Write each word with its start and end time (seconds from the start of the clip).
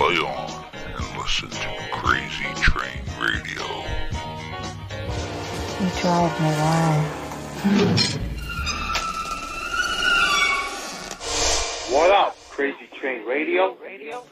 play 0.00 0.16
on 0.16 0.64
and 0.72 1.18
listen 1.18 1.50
to 1.50 1.68
Crazy 1.92 2.46
Train 2.62 3.02
Radio. 3.20 3.66
You 5.78 5.90
drive 6.00 6.40
me 6.40 6.48
wild. 6.56 7.04
What 11.92 12.10
up, 12.12 12.34
Crazy 12.48 12.88
Train 12.98 13.26
Radio? 13.26 13.74
Radio? 13.74 14.24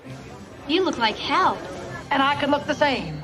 You 0.69 0.85
look 0.85 0.97
like 0.97 1.17
hell. 1.17 1.59
And 2.11 2.23
I 2.23 2.41
could 2.41 2.49
look 2.49 2.65
the 2.65 2.75
same. 2.75 3.23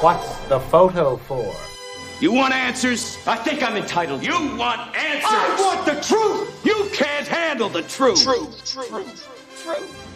What's 0.00 0.38
the 0.46 0.60
photo 0.60 1.18
for? 1.18 1.54
You 2.22 2.32
want 2.32 2.54
answers? 2.54 3.18
I 3.26 3.36
think 3.36 3.62
I'm 3.62 3.76
entitled. 3.76 4.24
You 4.24 4.56
want 4.56 4.96
answers? 4.96 5.28
I 5.30 5.56
want 5.60 5.84
the 5.84 6.00
truth! 6.00 6.64
You 6.64 6.88
can't 6.94 7.28
handle 7.28 7.68
the 7.68 7.82
truth! 7.82 8.24
Truth, 8.24 8.64
truth, 8.64 8.90
truth, 8.90 9.37
truth, 9.62 10.08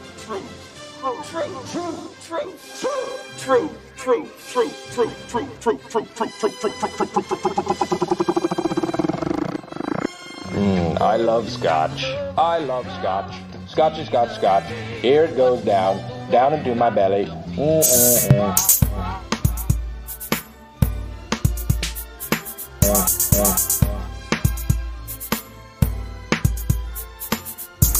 Mm, 10.53 11.00
I 11.00 11.16
love 11.16 11.50
scotch. 11.50 12.05
I 12.36 12.58
love 12.58 12.84
scotch. 13.00 13.34
Scotchy, 13.66 14.05
scotch, 14.05 14.34
scotch. 14.36 14.64
Here 15.00 15.25
it 15.25 15.36
goes 15.36 15.62
down, 15.64 15.98
down 16.31 16.53
into 16.53 16.75
my 16.75 16.91
belly. 16.91 17.25
Mm-mm-mm. 17.56 18.83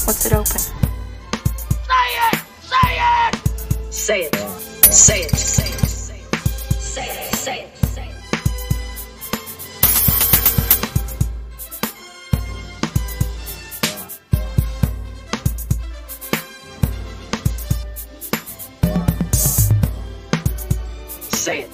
What's 0.05 0.25
it 0.25 0.33
open? 0.33 0.82
Say 3.93 4.23
it! 4.23 4.35
Say 4.91 5.21
it! 5.21 5.29
Say 5.29 5.67
it! 5.69 5.85
Say 5.85 6.17
it! 6.19 6.25
Say 6.81 7.05
it! 7.05 7.35
Say 7.35 7.59
it! 7.61 7.77
Say 7.77 8.09
it! 8.09 8.15
Say 21.35 21.59
it! 21.61 21.69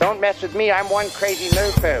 Don't 0.00 0.20
mess 0.20 0.42
with 0.42 0.56
me, 0.56 0.72
I'm 0.72 0.90
one 0.90 1.08
crazy 1.10 1.48
moo-poo. 1.54 2.00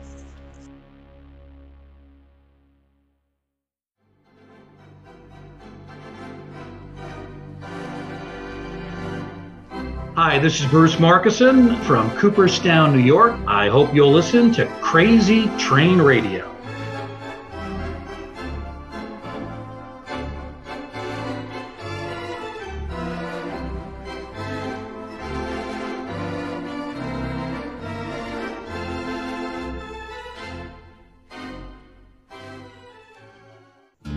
Hi, 10.31 10.39
this 10.39 10.61
is 10.61 10.65
Bruce 10.67 10.95
Markusen 10.95 11.77
from 11.83 12.09
Cooperstown, 12.11 12.95
New 12.95 13.03
York. 13.03 13.37
I 13.47 13.67
hope 13.67 13.93
you'll 13.93 14.13
listen 14.13 14.53
to 14.53 14.65
Crazy 14.79 15.49
Train 15.57 16.01
Radio. 16.01 16.49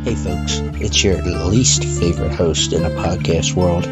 Hey 0.05 0.15
folks, 0.15 0.61
it's 0.81 1.03
your 1.03 1.21
least 1.23 1.83
favorite 1.83 2.35
host 2.35 2.73
in 2.73 2.85
the 2.85 2.91
podcast 2.91 3.55
world 3.55 3.83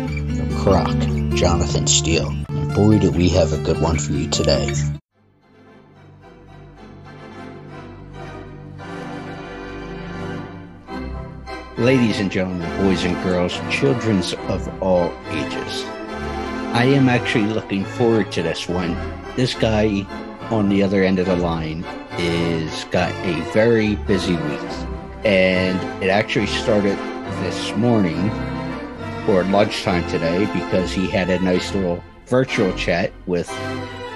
Croc, 0.62 0.94
Jonathan 1.34 1.86
Steele. 1.86 2.28
And 2.48 2.74
boy, 2.74 2.98
do 2.98 3.10
we 3.10 3.28
have 3.30 3.52
a 3.52 3.58
good 3.58 3.80
one 3.80 3.98
for 3.98 4.12
you 4.12 4.28
today. 4.28 4.72
Ladies 11.78 12.20
and 12.20 12.30
gentlemen, 12.30 12.68
boys 12.84 13.04
and 13.04 13.20
girls, 13.24 13.58
children 13.70 14.18
of 14.48 14.82
all 14.82 15.12
ages, 15.30 15.84
I 16.74 16.84
am 16.84 17.08
actually 17.08 17.46
looking 17.46 17.84
forward 17.84 18.30
to 18.32 18.42
this 18.42 18.68
one. 18.68 18.96
This 19.36 19.54
guy 19.54 20.06
on 20.50 20.68
the 20.68 20.82
other 20.82 21.02
end 21.02 21.18
of 21.18 21.26
the 21.26 21.36
line 21.36 21.84
is 22.18 22.84
got 22.90 23.10
a 23.24 23.40
very 23.52 23.96
busy 23.96 24.36
week 24.36 24.60
and 25.24 26.02
it 26.02 26.08
actually 26.08 26.46
started 26.46 26.98
this 27.42 27.74
morning 27.76 28.30
or 29.28 29.44
lunchtime 29.44 30.08
today 30.10 30.46
because 30.52 30.92
he 30.92 31.08
had 31.08 31.30
a 31.30 31.38
nice 31.40 31.74
little 31.74 32.02
virtual 32.26 32.72
chat 32.74 33.12
with 33.26 33.48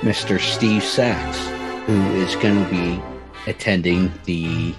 Mr. 0.00 0.40
Steve 0.40 0.82
Sax, 0.82 1.38
who 1.86 2.00
is 2.14 2.34
going 2.36 2.64
to 2.64 2.70
be 2.70 3.00
attending 3.46 4.12
the 4.24 4.74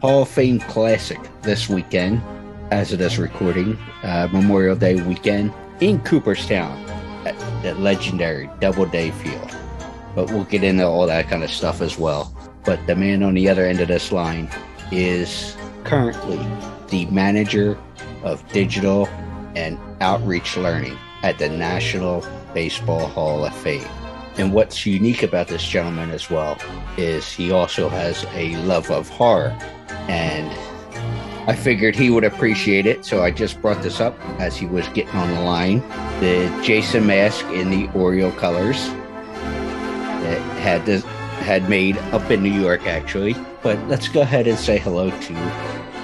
Hall 0.00 0.22
of 0.22 0.28
Fame 0.28 0.60
Classic 0.60 1.18
this 1.42 1.68
weekend, 1.68 2.22
as 2.70 2.92
it 2.92 3.00
is 3.00 3.18
recording, 3.18 3.78
uh, 4.02 4.28
Memorial 4.32 4.76
Day 4.76 5.00
weekend 5.02 5.52
in 5.80 6.00
Cooperstown 6.00 6.78
at 7.26 7.38
the 7.62 7.74
legendary 7.74 8.50
Doubleday 8.60 9.10
Field. 9.10 9.56
But 10.14 10.30
we'll 10.30 10.44
get 10.44 10.64
into 10.64 10.86
all 10.86 11.06
that 11.06 11.28
kind 11.28 11.42
of 11.42 11.50
stuff 11.50 11.80
as 11.80 11.98
well. 11.98 12.34
But 12.64 12.86
the 12.86 12.96
man 12.96 13.22
on 13.22 13.34
the 13.34 13.48
other 13.48 13.64
end 13.64 13.80
of 13.80 13.88
this 13.88 14.12
line 14.12 14.50
is 14.92 15.56
currently 15.84 16.38
the 16.88 17.06
manager 17.06 17.78
of 18.22 18.46
digital 18.52 19.08
and 19.54 19.78
outreach 20.00 20.56
learning 20.56 20.96
at 21.22 21.38
the 21.38 21.48
National 21.48 22.24
Baseball 22.54 23.06
Hall 23.06 23.44
of 23.44 23.54
Fame. 23.54 23.86
And 24.36 24.52
what's 24.52 24.86
unique 24.86 25.22
about 25.22 25.48
this 25.48 25.62
gentleman 25.62 26.10
as 26.10 26.30
well 26.30 26.56
is 26.96 27.30
he 27.30 27.50
also 27.50 27.88
has 27.88 28.24
a 28.34 28.56
love 28.64 28.90
of 28.90 29.08
horror. 29.08 29.56
And 30.08 30.48
I 31.48 31.54
figured 31.54 31.96
he 31.96 32.10
would 32.10 32.24
appreciate 32.24 32.86
it, 32.86 33.04
so 33.04 33.22
I 33.22 33.30
just 33.30 33.60
brought 33.60 33.82
this 33.82 34.00
up 34.00 34.18
as 34.40 34.56
he 34.56 34.66
was 34.66 34.86
getting 34.88 35.14
on 35.14 35.28
the 35.34 35.40
line. 35.40 35.80
The 36.20 36.62
Jason 36.62 37.06
mask 37.06 37.44
in 37.46 37.70
the 37.70 37.88
Oriole 37.92 38.32
colors 38.32 38.88
that 40.22 40.40
had 40.60 40.86
this, 40.86 41.02
had 41.42 41.68
made 41.68 41.96
up 42.12 42.30
in 42.30 42.42
New 42.42 42.52
York 42.52 42.86
actually. 42.86 43.34
But 43.62 43.78
let's 43.88 44.08
go 44.08 44.20
ahead 44.20 44.46
and 44.46 44.58
say 44.58 44.78
hello 44.78 45.10
to 45.10 45.32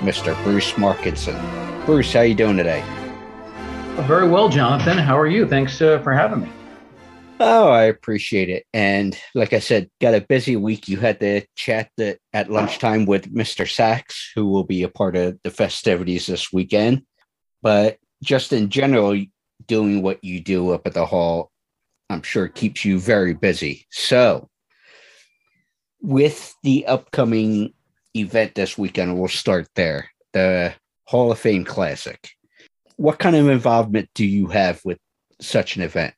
Mr. 0.00 0.42
Bruce 0.42 0.72
Markusen. 0.72 1.37
Bruce, 1.87 2.12
how 2.12 2.22
you 2.22 2.34
doing 2.34 2.56
today? 2.56 2.84
Very 4.04 4.28
well, 4.28 4.48
Jonathan. 4.48 4.98
How 4.98 5.19
are 5.19 5.26
you? 5.26 5.48
Thanks 5.48 5.81
uh, 5.81 5.98
for 6.00 6.12
having 6.12 6.43
me. 6.43 6.50
Oh, 7.40 7.69
I 7.69 7.84
appreciate 7.84 8.48
it. 8.48 8.64
And 8.72 9.19
like 9.34 9.52
I 9.52 9.58
said, 9.58 9.90
got 10.00 10.14
a 10.14 10.20
busy 10.20 10.54
week. 10.54 10.87
You 10.87 10.98
had 10.98 11.19
to 11.20 11.43
chat 11.56 11.90
the, 11.96 12.19
at 12.32 12.50
lunchtime 12.50 13.06
with 13.06 13.34
Mr. 13.34 13.69
Sax, 13.69 14.31
who 14.34 14.46
will 14.46 14.64
be 14.64 14.82
a 14.84 14.88
part 14.88 15.16
of 15.16 15.38
the 15.43 15.50
festivities 15.50 16.26
this 16.26 16.52
weekend. 16.52 17.02
But 17.62 17.98
just 18.22 18.52
in 18.52 18.70
general, 18.70 19.20
doing 19.66 20.02
what 20.02 20.22
you 20.22 20.40
do 20.40 20.70
up 20.70 20.87
at 20.87 20.94
the 20.94 21.06
hall, 21.06 21.50
I'm 22.08 22.22
sure 22.22 22.49
keeps 22.49 22.84
you 22.84 23.00
very 23.00 23.34
busy. 23.34 23.87
So, 23.90 24.49
with 26.00 26.54
the 26.62 26.87
upcoming 26.87 27.72
event 28.14 28.54
this 28.54 28.78
weekend, 28.78 29.19
we'll 29.19 29.28
start 29.28 29.69
there 29.75 30.10
the 30.32 30.75
Hall 31.06 31.32
of 31.32 31.38
Fame 31.38 31.64
Classic. 31.64 32.31
What 32.96 33.19
kind 33.19 33.37
of 33.37 33.48
involvement 33.48 34.08
do 34.14 34.25
you 34.25 34.46
have 34.48 34.81
with 34.84 34.98
such 35.40 35.76
an 35.76 35.82
event? 35.82 36.14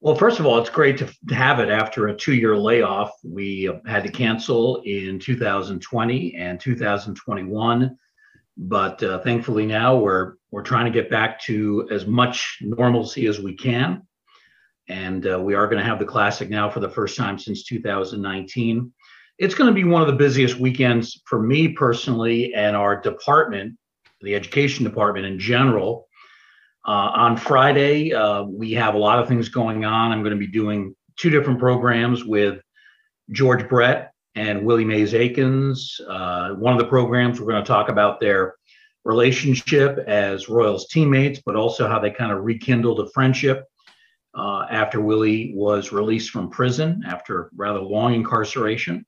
Well, 0.00 0.16
first 0.16 0.40
of 0.40 0.46
all, 0.46 0.58
it's 0.58 0.70
great 0.70 0.98
to, 0.98 1.34
have 1.34 1.60
it 1.60 1.68
after 1.68 2.08
a 2.08 2.16
two 2.16 2.34
year 2.34 2.56
layoff. 2.56 3.12
We 3.24 3.70
had 3.86 4.02
to 4.02 4.10
cancel 4.10 4.82
in 4.84 5.20
2020 5.20 6.34
and 6.34 6.58
2021. 6.58 7.96
But 8.56 9.02
uh, 9.02 9.20
thankfully 9.20 9.66
now 9.66 9.96
we're 9.96 10.34
we're 10.50 10.62
trying 10.62 10.84
to 10.84 10.90
get 10.90 11.10
back 11.10 11.40
to 11.42 11.88
as 11.90 12.06
much 12.06 12.58
normalcy 12.60 13.26
as 13.26 13.40
we 13.40 13.56
can, 13.56 14.02
and 14.88 15.26
uh, 15.26 15.40
we 15.40 15.54
are 15.54 15.66
going 15.66 15.78
to 15.78 15.88
have 15.88 15.98
the 15.98 16.04
classic 16.04 16.50
now 16.50 16.68
for 16.68 16.80
the 16.80 16.90
first 16.90 17.16
time 17.16 17.38
since 17.38 17.64
2019. 17.64 18.92
It's 19.38 19.54
going 19.54 19.68
to 19.68 19.74
be 19.74 19.84
one 19.84 20.02
of 20.02 20.08
the 20.08 20.14
busiest 20.14 20.56
weekends 20.56 21.22
for 21.24 21.42
me 21.42 21.68
personally 21.68 22.52
and 22.54 22.76
our 22.76 23.00
department, 23.00 23.78
the 24.22 24.34
education 24.34 24.84
department 24.84 25.26
in 25.26 25.38
general. 25.38 26.08
Uh, 26.86 27.10
on 27.14 27.36
Friday, 27.36 28.12
uh, 28.12 28.42
we 28.42 28.72
have 28.72 28.94
a 28.94 28.98
lot 28.98 29.18
of 29.18 29.28
things 29.28 29.48
going 29.48 29.84
on. 29.84 30.10
I'm 30.10 30.22
going 30.22 30.32
to 30.32 30.38
be 30.38 30.48
doing 30.48 30.96
two 31.16 31.30
different 31.30 31.60
programs 31.60 32.24
with 32.24 32.60
George 33.30 33.68
Brett 33.68 34.12
and 34.34 34.64
Willie 34.64 34.84
Mays 34.84 35.14
Aikens. 35.14 36.00
Uh, 36.08 36.50
one 36.54 36.72
of 36.72 36.78
the 36.78 36.88
programs, 36.88 37.40
we're 37.40 37.52
going 37.52 37.62
to 37.62 37.68
talk 37.68 37.88
about 37.88 38.18
their 38.18 38.56
relationship 39.04 39.98
as 40.06 40.48
Royals 40.48 40.88
teammates, 40.88 41.40
but 41.44 41.56
also 41.56 41.88
how 41.88 41.98
they 41.98 42.10
kind 42.10 42.32
of 42.32 42.44
rekindled 42.44 43.00
a 43.00 43.10
friendship 43.10 43.64
uh, 44.34 44.66
after 44.70 45.00
Willie 45.00 45.52
was 45.54 45.92
released 45.92 46.30
from 46.30 46.50
prison 46.50 47.02
after 47.06 47.50
rather 47.56 47.80
long 47.80 48.14
incarceration. 48.14 49.04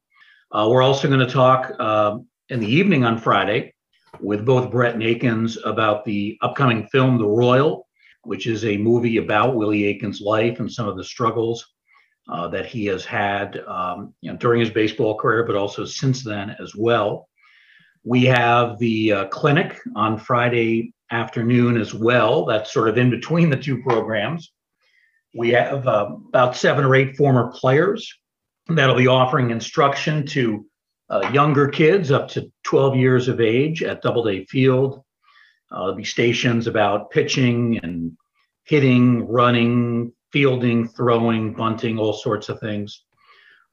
Uh, 0.52 0.68
we're 0.70 0.82
also 0.82 1.08
going 1.08 1.26
to 1.26 1.32
talk 1.32 1.72
uh, 1.78 2.18
in 2.50 2.60
the 2.60 2.68
evening 2.68 3.04
on 3.04 3.18
Friday 3.18 3.73
with 4.20 4.44
both 4.44 4.70
Brett 4.70 4.94
and 4.94 5.02
Aikens 5.02 5.58
about 5.64 6.04
the 6.04 6.38
upcoming 6.42 6.86
film, 6.88 7.18
The 7.18 7.26
Royal, 7.26 7.86
which 8.22 8.46
is 8.46 8.64
a 8.64 8.76
movie 8.76 9.18
about 9.18 9.56
Willie 9.56 9.84
Aikens' 9.86 10.20
life 10.20 10.60
and 10.60 10.70
some 10.70 10.88
of 10.88 10.96
the 10.96 11.04
struggles 11.04 11.74
uh, 12.28 12.48
that 12.48 12.66
he 12.66 12.86
has 12.86 13.04
had 13.04 13.62
um, 13.66 14.14
you 14.20 14.30
know, 14.30 14.38
during 14.38 14.60
his 14.60 14.70
baseball 14.70 15.16
career, 15.16 15.44
but 15.44 15.56
also 15.56 15.84
since 15.84 16.24
then 16.24 16.56
as 16.60 16.74
well. 16.74 17.28
We 18.04 18.24
have 18.24 18.78
the 18.78 19.12
uh, 19.12 19.24
clinic 19.28 19.78
on 19.94 20.18
Friday 20.18 20.92
afternoon 21.10 21.76
as 21.76 21.94
well. 21.94 22.44
That's 22.44 22.72
sort 22.72 22.88
of 22.88 22.98
in 22.98 23.10
between 23.10 23.50
the 23.50 23.56
two 23.56 23.82
programs. 23.82 24.52
We 25.34 25.50
have 25.50 25.86
uh, 25.86 26.16
about 26.28 26.56
seven 26.56 26.84
or 26.84 26.94
eight 26.94 27.16
former 27.16 27.50
players 27.52 28.12
that'll 28.68 28.96
be 28.96 29.06
offering 29.06 29.50
instruction 29.50 30.26
to 30.28 30.66
uh, 31.10 31.30
younger 31.32 31.68
kids 31.68 32.10
up 32.10 32.28
to 32.28 32.50
12 32.64 32.96
years 32.96 33.28
of 33.28 33.40
age 33.40 33.82
at 33.82 34.02
Doubleday 34.02 34.44
Field. 34.46 35.02
Uh, 35.70 35.80
there'll 35.80 35.94
be 35.94 36.04
stations 36.04 36.66
about 36.66 37.10
pitching 37.10 37.78
and 37.82 38.12
hitting, 38.64 39.26
running, 39.26 40.12
fielding, 40.32 40.88
throwing, 40.88 41.52
bunting, 41.52 41.98
all 41.98 42.12
sorts 42.12 42.48
of 42.48 42.58
things. 42.60 43.04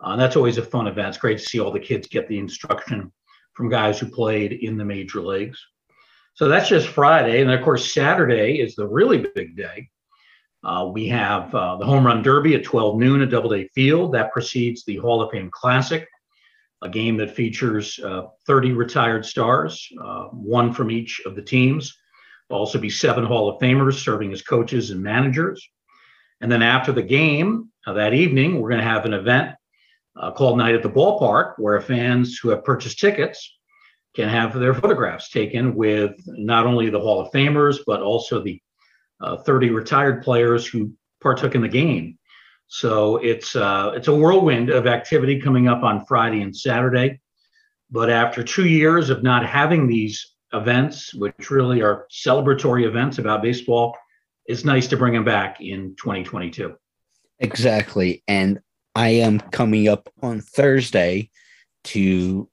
Uh, 0.01 0.15
that's 0.15 0.35
always 0.35 0.57
a 0.57 0.63
fun 0.63 0.87
event. 0.87 1.09
It's 1.09 1.17
great 1.17 1.37
to 1.37 1.43
see 1.43 1.59
all 1.59 1.71
the 1.71 1.79
kids 1.79 2.07
get 2.07 2.27
the 2.27 2.39
instruction 2.39 3.11
from 3.53 3.69
guys 3.69 3.99
who 3.99 4.07
played 4.07 4.53
in 4.53 4.77
the 4.77 4.85
major 4.85 5.21
leagues. 5.21 5.59
So 6.33 6.47
that's 6.47 6.69
just 6.69 6.87
Friday. 6.87 7.41
And 7.41 7.49
then, 7.49 7.57
of 7.57 7.63
course, 7.63 7.93
Saturday 7.93 8.59
is 8.59 8.75
the 8.75 8.87
really 8.87 9.25
big 9.35 9.55
day. 9.55 9.89
Uh, 10.63 10.89
we 10.93 11.07
have 11.07 11.53
uh, 11.53 11.75
the 11.77 11.85
Home 11.85 12.05
Run 12.05 12.21
Derby 12.21 12.55
at 12.55 12.63
12 12.63 12.97
noon 12.97 13.21
at 13.21 13.29
Doubleday 13.29 13.67
Field. 13.73 14.13
That 14.13 14.31
precedes 14.31 14.83
the 14.85 14.97
Hall 14.97 15.21
of 15.21 15.31
Fame 15.31 15.49
Classic 15.51 16.07
a 16.81 16.89
game 16.89 17.17
that 17.17 17.35
features 17.35 17.99
uh, 17.99 18.23
30 18.47 18.73
retired 18.73 19.25
stars, 19.25 19.87
uh, 20.01 20.25
one 20.25 20.73
from 20.73 20.89
each 20.89 21.21
of 21.25 21.35
the 21.35 21.41
teams. 21.41 21.97
There'll 22.49 22.61
also 22.61 22.79
be 22.79 22.89
seven 22.89 23.25
Hall 23.25 23.49
of 23.49 23.61
Famers 23.61 24.03
serving 24.03 24.33
as 24.33 24.41
coaches 24.41 24.89
and 24.89 25.01
managers. 25.01 25.67
And 26.41 26.51
then 26.51 26.63
after 26.63 26.91
the 26.91 27.03
game 27.03 27.69
uh, 27.85 27.93
that 27.93 28.13
evening, 28.13 28.59
we're 28.59 28.69
going 28.69 28.81
to 28.81 28.87
have 28.87 29.05
an 29.05 29.13
event 29.13 29.55
uh, 30.15 30.31
called 30.31 30.57
Night 30.57 30.75
at 30.75 30.83
the 30.83 30.89
Ballpark, 30.89 31.53
where 31.57 31.79
fans 31.79 32.37
who 32.37 32.49
have 32.49 32.63
purchased 32.63 32.99
tickets 32.99 33.57
can 34.15 34.27
have 34.27 34.53
their 34.53 34.73
photographs 34.73 35.29
taken 35.29 35.75
with 35.75 36.13
not 36.25 36.65
only 36.65 36.89
the 36.89 36.99
Hall 36.99 37.21
of 37.21 37.31
Famers, 37.31 37.79
but 37.85 38.01
also 38.01 38.41
the 38.41 38.61
uh, 39.21 39.37
30 39.37 39.69
retired 39.69 40.23
players 40.23 40.65
who 40.65 40.91
partook 41.21 41.55
in 41.55 41.61
the 41.61 41.69
game. 41.69 42.17
So 42.73 43.17
it's 43.17 43.53
uh, 43.53 43.91
it's 43.95 44.07
a 44.07 44.15
whirlwind 44.15 44.69
of 44.69 44.87
activity 44.87 45.41
coming 45.41 45.67
up 45.67 45.83
on 45.83 46.05
Friday 46.05 46.41
and 46.41 46.55
Saturday. 46.55 47.19
But 47.89 48.09
after 48.09 48.43
two 48.43 48.65
years 48.65 49.09
of 49.09 49.23
not 49.23 49.45
having 49.45 49.87
these 49.87 50.35
events, 50.53 51.13
which 51.13 51.51
really 51.51 51.81
are 51.81 52.07
celebratory 52.09 52.87
events 52.87 53.17
about 53.17 53.41
baseball, 53.41 53.97
it's 54.45 54.63
nice 54.63 54.87
to 54.87 54.95
bring 54.95 55.11
them 55.11 55.25
back 55.25 55.59
in 55.59 55.97
2022. 55.97 56.73
Exactly, 57.39 58.23
and 58.29 58.61
I 58.95 59.09
am 59.09 59.41
coming 59.41 59.89
up 59.89 60.07
on 60.21 60.39
Thursday 60.39 61.29
to 61.85 62.47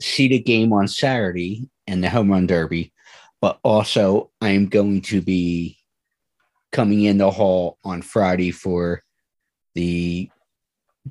see 0.00 0.28
the 0.28 0.38
game 0.38 0.72
on 0.72 0.86
Saturday 0.86 1.68
and 1.88 2.04
the 2.04 2.08
home 2.08 2.30
run 2.30 2.46
derby, 2.46 2.92
but 3.40 3.58
also 3.64 4.30
I'm 4.40 4.66
going 4.66 5.02
to 5.02 5.20
be 5.20 5.76
coming 6.70 7.02
in 7.02 7.18
the 7.18 7.32
hall 7.32 7.78
on 7.82 8.00
Friday 8.00 8.52
for 8.52 9.02
the 9.74 10.30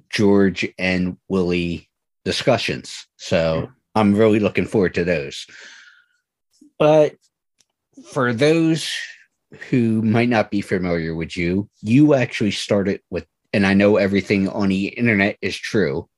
George 0.09 0.67
and 0.77 1.17
Willie 1.27 1.89
discussions. 2.25 3.07
So 3.17 3.69
I'm 3.95 4.15
really 4.15 4.39
looking 4.39 4.65
forward 4.65 4.95
to 4.95 5.03
those. 5.03 5.45
But 6.79 7.15
for 8.11 8.33
those 8.33 8.91
who 9.69 10.01
might 10.01 10.29
not 10.29 10.49
be 10.49 10.61
familiar 10.61 11.13
with 11.13 11.37
you, 11.37 11.69
you 11.81 12.15
actually 12.15 12.51
started 12.51 13.01
with, 13.09 13.27
and 13.53 13.67
I 13.67 13.73
know 13.73 13.97
everything 13.97 14.49
on 14.49 14.69
the 14.69 14.87
internet 14.87 15.37
is 15.41 15.55
true, 15.55 16.09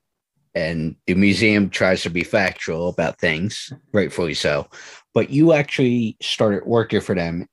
and 0.54 0.96
the 1.06 1.14
museum 1.14 1.68
tries 1.68 2.02
to 2.02 2.10
be 2.10 2.24
factual 2.24 2.88
about 2.88 3.18
things, 3.18 3.72
rightfully 3.92 4.32
so. 4.32 4.68
But 5.12 5.28
you 5.28 5.52
actually 5.52 6.16
started 6.22 6.64
working 6.64 7.02
for 7.02 7.14
them 7.14 7.46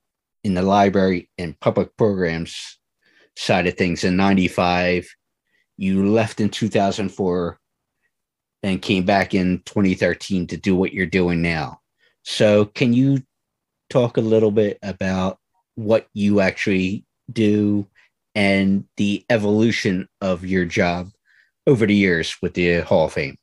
in 0.46 0.54
the 0.54 0.62
library 0.62 1.30
and 1.38 1.60
public 1.60 1.96
programs 1.98 2.80
side 3.36 3.68
of 3.68 3.76
things. 3.76 4.04
In 4.04 4.16
95 4.16 5.08
you 5.78 6.08
left 6.10 6.40
in 6.40 6.50
2004 6.50 7.60
and 8.62 8.82
came 8.82 9.06
back 9.06 9.34
in 9.34 9.62
2013 9.66 10.48
to 10.48 10.58
do 10.58 10.76
what 10.76 10.94
you're 10.94 11.06
doing 11.06 11.42
now. 11.42 11.80
So 12.24 12.66
can 12.66 12.94
you 12.94 13.24
talk 13.90 14.18
a 14.18 14.22
little 14.22 14.52
bit 14.52 14.78
about 14.82 15.40
what 15.76 16.08
you 16.14 16.40
actually 16.40 17.06
do 17.32 17.88
and 18.36 18.86
the 18.98 19.26
evolution 19.30 20.08
of 20.22 20.46
your 20.46 20.66
job 20.66 21.10
over 21.68 21.86
the 21.86 21.96
years 21.96 22.38
with 22.42 22.54
the 22.54 22.82
hall 22.82 23.06
of 23.06 23.14
fame 23.14 23.38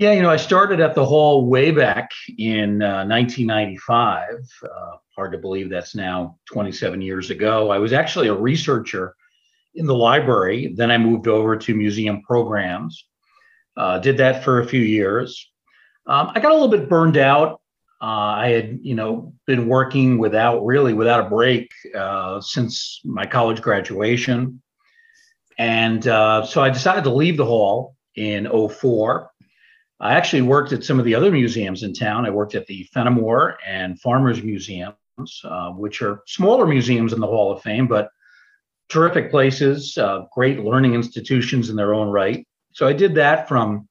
yeah, 0.00 0.12
you 0.12 0.22
know, 0.22 0.30
I 0.30 0.38
started 0.38 0.80
at 0.80 0.94
the 0.94 1.04
hall 1.04 1.44
way 1.44 1.72
back 1.72 2.10
in 2.38 2.80
uh, 2.82 3.04
1995. 3.04 4.30
Uh, 4.64 4.96
hard 5.14 5.32
to 5.32 5.38
believe 5.38 5.68
that's 5.68 5.94
now 5.94 6.38
27 6.50 7.02
years 7.02 7.28
ago. 7.28 7.70
I 7.70 7.76
was 7.76 7.92
actually 7.92 8.28
a 8.28 8.34
researcher 8.34 9.14
in 9.74 9.84
the 9.84 9.94
library. 9.94 10.72
Then 10.74 10.90
I 10.90 10.96
moved 10.96 11.28
over 11.28 11.54
to 11.54 11.74
museum 11.74 12.22
programs. 12.22 13.04
Uh, 13.76 13.98
did 13.98 14.16
that 14.16 14.42
for 14.42 14.60
a 14.60 14.66
few 14.66 14.80
years. 14.80 15.50
Um, 16.06 16.32
I 16.34 16.40
got 16.40 16.52
a 16.52 16.54
little 16.54 16.68
bit 16.68 16.88
burned 16.88 17.18
out 17.18 17.60
Uh, 18.02 18.32
I 18.46 18.48
had, 18.48 18.78
you 18.82 18.94
know, 18.94 19.34
been 19.46 19.68
working 19.68 20.16
without 20.16 20.64
really 20.64 20.94
without 20.94 21.26
a 21.26 21.28
break 21.28 21.70
uh, 21.94 22.40
since 22.40 23.02
my 23.04 23.26
college 23.26 23.60
graduation. 23.60 24.62
And 25.58 26.06
uh, 26.08 26.46
so 26.46 26.62
I 26.62 26.70
decided 26.70 27.04
to 27.04 27.14
leave 27.14 27.36
the 27.36 27.44
hall 27.44 27.96
in 28.14 28.48
04. 28.48 29.30
I 30.00 30.14
actually 30.14 30.42
worked 30.42 30.72
at 30.72 30.82
some 30.82 30.98
of 30.98 31.04
the 31.04 31.14
other 31.14 31.30
museums 31.30 31.82
in 31.82 31.92
town. 31.92 32.24
I 32.24 32.30
worked 32.30 32.54
at 32.54 32.66
the 32.66 32.88
Fenimore 32.94 33.58
and 33.66 34.00
Farmers 34.00 34.42
Museums, 34.42 34.94
uh, 35.44 35.70
which 35.72 36.00
are 36.00 36.22
smaller 36.26 36.66
museums 36.66 37.12
in 37.12 37.20
the 37.20 37.26
Hall 37.26 37.52
of 37.52 37.62
Fame, 37.62 37.86
but 37.86 38.08
terrific 38.88 39.30
places, 39.30 39.98
uh, 39.98 40.22
great 40.32 40.60
learning 40.60 40.94
institutions 40.94 41.68
in 41.68 41.76
their 41.76 41.92
own 41.92 42.08
right. 42.08 42.46
So 42.72 42.86
I 42.86 42.94
did 42.94 43.14
that 43.16 43.46
from 43.46 43.88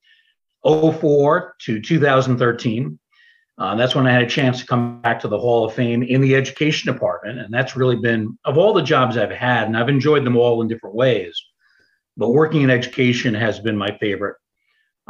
04 0.64 1.56
to 1.60 1.80
2013. 1.80 3.00
Uh, 3.60 3.76
that's 3.76 3.94
when 3.94 4.08
I 4.08 4.12
had 4.12 4.24
a 4.24 4.28
chance 4.28 4.60
to 4.62 4.66
come 4.66 5.02
back 5.02 5.20
to 5.20 5.28
the 5.28 5.38
Hall 5.38 5.66
of 5.66 5.74
Fame 5.74 6.02
in 6.02 6.22
the 6.22 6.36
education 6.36 6.92
department. 6.92 7.40
And 7.40 7.54
that's 7.54 7.76
really 7.76 7.98
been, 7.98 8.38
of 8.46 8.58
all 8.58 8.74
the 8.74 8.82
jobs 8.82 9.16
I've 9.16 9.30
had, 9.30 9.68
and 9.68 9.78
I've 9.78 9.90
enjoyed 9.90 10.26
them 10.26 10.38
all 10.38 10.62
in 10.62 10.68
different 10.68 10.96
ways, 10.96 11.40
but 12.18 12.30
working 12.30 12.62
in 12.62 12.70
education 12.70 13.34
has 13.36 13.60
been 13.60 13.78
my 13.78 13.96
favorite. 14.00 14.38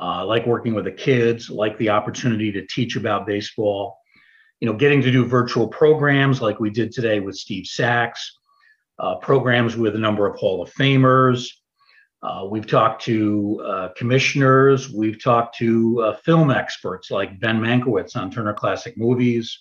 Uh, 0.01 0.25
like 0.25 0.45
working 0.45 0.73
with 0.73 0.85
the 0.85 0.91
kids, 0.91 1.49
like 1.49 1.77
the 1.77 1.89
opportunity 1.89 2.51
to 2.51 2.65
teach 2.67 2.95
about 2.95 3.27
baseball, 3.27 3.97
you 4.61 4.65
know, 4.65 4.73
getting 4.73 5.01
to 5.01 5.11
do 5.11 5.25
virtual 5.25 5.67
programs 5.67 6.41
like 6.41 6.59
we 6.59 6.69
did 6.69 6.91
today 6.91 7.19
with 7.19 7.35
Steve 7.35 7.65
Sax, 7.65 8.37
uh, 8.99 9.15
programs 9.15 9.75
with 9.75 9.95
a 9.95 9.99
number 9.99 10.25
of 10.25 10.37
Hall 10.37 10.61
of 10.61 10.71
Famers, 10.73 11.49
uh, 12.21 12.45
we've 12.49 12.67
talked 12.67 13.03
to 13.03 13.63
uh, 13.65 13.89
commissioners. 13.95 14.91
We've 14.91 15.21
talked 15.21 15.57
to 15.57 16.01
uh, 16.01 16.17
film 16.17 16.51
experts 16.51 17.11
like 17.11 17.39
Ben 17.39 17.61
Mankiewicz 17.61 18.15
on 18.15 18.29
Turner 18.29 18.53
Classic 18.53 18.97
Movies. 18.97 19.57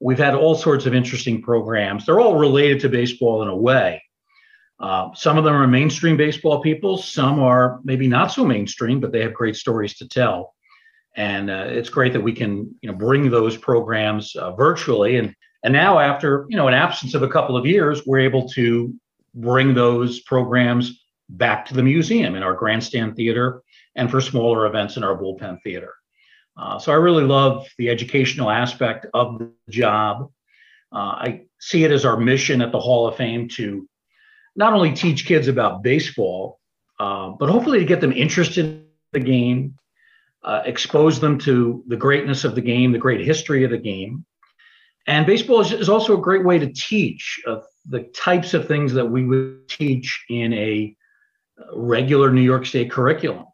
We've 0.00 0.18
had 0.18 0.34
all 0.34 0.54
sorts 0.54 0.86
of 0.86 0.94
interesting 0.94 1.42
programs. 1.42 2.06
They're 2.06 2.20
all 2.20 2.38
related 2.38 2.80
to 2.80 2.88
baseball 2.88 3.42
in 3.42 3.48
a 3.48 3.56
way. 3.56 4.02
Uh, 4.80 5.12
some 5.14 5.36
of 5.38 5.44
them 5.44 5.54
are 5.54 5.66
mainstream 5.66 6.16
baseball 6.16 6.60
people. 6.60 6.96
Some 6.96 7.40
are 7.40 7.80
maybe 7.84 8.06
not 8.06 8.30
so 8.30 8.44
mainstream, 8.44 9.00
but 9.00 9.10
they 9.10 9.20
have 9.22 9.34
great 9.34 9.56
stories 9.56 9.96
to 9.96 10.08
tell. 10.08 10.54
And 11.16 11.50
uh, 11.50 11.66
it's 11.68 11.88
great 11.88 12.12
that 12.12 12.20
we 12.20 12.32
can, 12.32 12.72
you 12.80 12.90
know, 12.90 12.96
bring 12.96 13.30
those 13.30 13.56
programs 13.56 14.36
uh, 14.36 14.52
virtually. 14.52 15.16
And 15.16 15.34
and 15.64 15.72
now, 15.72 15.98
after 15.98 16.46
you 16.48 16.56
know 16.56 16.68
an 16.68 16.74
absence 16.74 17.14
of 17.14 17.22
a 17.22 17.28
couple 17.28 17.56
of 17.56 17.66
years, 17.66 18.06
we're 18.06 18.20
able 18.20 18.48
to 18.50 18.94
bring 19.34 19.74
those 19.74 20.20
programs 20.20 21.04
back 21.28 21.66
to 21.66 21.74
the 21.74 21.82
museum 21.82 22.36
in 22.36 22.42
our 22.42 22.54
grandstand 22.54 23.16
theater 23.16 23.62
and 23.96 24.10
for 24.10 24.20
smaller 24.20 24.66
events 24.66 24.96
in 24.96 25.04
our 25.04 25.16
bullpen 25.16 25.60
theater. 25.62 25.94
Uh, 26.56 26.78
so 26.78 26.92
I 26.92 26.96
really 26.96 27.24
love 27.24 27.66
the 27.76 27.88
educational 27.90 28.50
aspect 28.50 29.06
of 29.14 29.38
the 29.38 29.52
job. 29.68 30.30
Uh, 30.92 30.96
I 30.96 31.42
see 31.60 31.84
it 31.84 31.90
as 31.90 32.04
our 32.04 32.16
mission 32.16 32.62
at 32.62 32.72
the 32.72 32.80
Hall 32.80 33.06
of 33.06 33.16
Fame 33.16 33.48
to 33.50 33.88
not 34.58 34.72
only 34.72 34.92
teach 34.92 35.24
kids 35.24 35.46
about 35.46 35.82
baseball, 35.82 36.58
uh, 36.98 37.30
but 37.30 37.48
hopefully 37.48 37.78
to 37.78 37.84
get 37.84 38.00
them 38.00 38.12
interested 38.12 38.64
in 38.64 38.84
the 39.12 39.20
game, 39.20 39.76
uh, 40.42 40.62
expose 40.64 41.20
them 41.20 41.38
to 41.38 41.84
the 41.86 41.96
greatness 41.96 42.44
of 42.44 42.56
the 42.56 42.60
game, 42.60 42.90
the 42.90 42.98
great 42.98 43.24
history 43.24 43.62
of 43.62 43.70
the 43.70 43.78
game. 43.78 44.26
And 45.06 45.24
baseball 45.24 45.60
is, 45.60 45.72
is 45.72 45.88
also 45.88 46.18
a 46.18 46.20
great 46.20 46.44
way 46.44 46.58
to 46.58 46.72
teach 46.72 47.40
the 47.88 48.02
types 48.14 48.52
of 48.52 48.66
things 48.66 48.92
that 48.92 49.06
we 49.06 49.24
would 49.24 49.68
teach 49.68 50.24
in 50.28 50.52
a 50.52 50.94
regular 51.72 52.30
New 52.32 52.42
York 52.42 52.66
State 52.66 52.90
curriculum. 52.90 53.46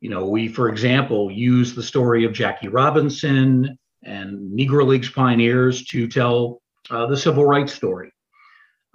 You 0.00 0.10
know, 0.10 0.26
we, 0.26 0.48
for 0.48 0.68
example, 0.68 1.30
use 1.30 1.74
the 1.74 1.82
story 1.82 2.24
of 2.24 2.32
Jackie 2.34 2.68
Robinson 2.68 3.78
and 4.04 4.56
Negro 4.56 4.86
Leagues 4.86 5.10
pioneers 5.10 5.84
to 5.86 6.06
tell 6.06 6.60
uh, 6.90 7.06
the 7.06 7.16
civil 7.16 7.44
rights 7.44 7.72
story. 7.72 8.12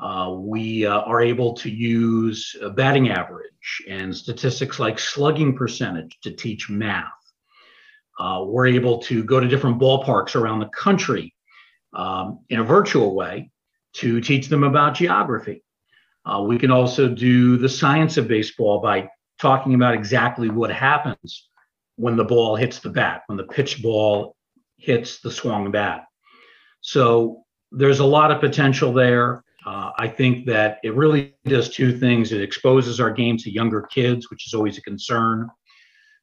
Uh, 0.02 0.34
we 0.36 0.86
uh, 0.86 1.02
are 1.02 1.22
able 1.22 1.54
to 1.54 1.70
use 1.70 2.56
batting 2.76 3.10
average 3.10 3.84
and 3.88 4.16
statistics 4.16 4.80
like 4.80 4.98
slugging 4.98 5.56
percentage 5.56 6.18
to 6.24 6.32
teach 6.32 6.70
math. 6.70 7.12
Uh, 8.20 8.44
we're 8.46 8.68
able 8.68 8.98
to 8.98 9.24
go 9.24 9.40
to 9.40 9.48
different 9.48 9.80
ballparks 9.80 10.36
around 10.36 10.60
the 10.60 10.70
country 10.70 11.34
um, 11.94 12.40
in 12.50 12.60
a 12.60 12.64
virtual 12.64 13.16
way 13.16 13.52
to 13.94 14.22
teach 14.22 14.48
them 14.48 14.64
about 14.64 14.96
geography. 14.96 15.64
Uh, 16.26 16.44
we 16.48 16.58
can 16.58 16.72
also 16.72 17.08
do 17.08 17.58
the 17.58 17.70
science 17.70 18.18
of 18.18 18.28
baseball 18.28 18.80
by 18.80 19.10
talking 19.40 19.74
about 19.74 19.94
exactly 19.94 20.50
what 20.50 20.72
happens 20.72 21.50
when 21.96 22.16
the 22.16 22.24
ball 22.24 22.56
hits 22.56 22.80
the 22.80 22.90
bat, 22.90 23.22
when 23.28 23.38
the 23.38 23.44
pitch 23.44 23.82
ball 23.82 24.36
hits 24.78 25.20
the 25.20 25.32
swung 25.32 25.72
bat. 25.72 26.06
So 26.82 27.44
there's 27.72 28.00
a 28.00 28.06
lot 28.06 28.32
of 28.32 28.40
potential 28.40 28.94
there. 28.94 29.44
Uh, 29.66 29.92
I 29.98 30.08
think 30.08 30.46
that 30.48 30.80
it 30.84 30.96
really 30.96 31.36
does 31.46 31.70
two 31.70 31.98
things. 31.98 32.32
It 32.32 32.42
exposes 32.42 33.00
our 33.00 33.12
game 33.12 33.38
to 33.38 33.52
younger 33.52 33.84
kids, 33.84 34.30
which 34.32 34.48
is 34.48 34.54
always 34.54 34.78
a 34.78 34.82
concern. 34.82 35.50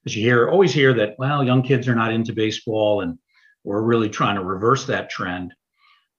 Because 0.02 0.16
you 0.16 0.22
hear 0.22 0.48
always 0.48 0.72
hear 0.72 0.92
that, 0.94 1.14
well, 1.18 1.44
young 1.44 1.62
kids 1.62 1.86
are 1.88 1.94
not 1.94 2.12
into 2.12 2.32
baseball, 2.32 3.02
and 3.02 3.18
we're 3.64 3.82
really 3.82 4.08
trying 4.08 4.36
to 4.36 4.44
reverse 4.44 4.86
that 4.86 5.10
trend. 5.10 5.54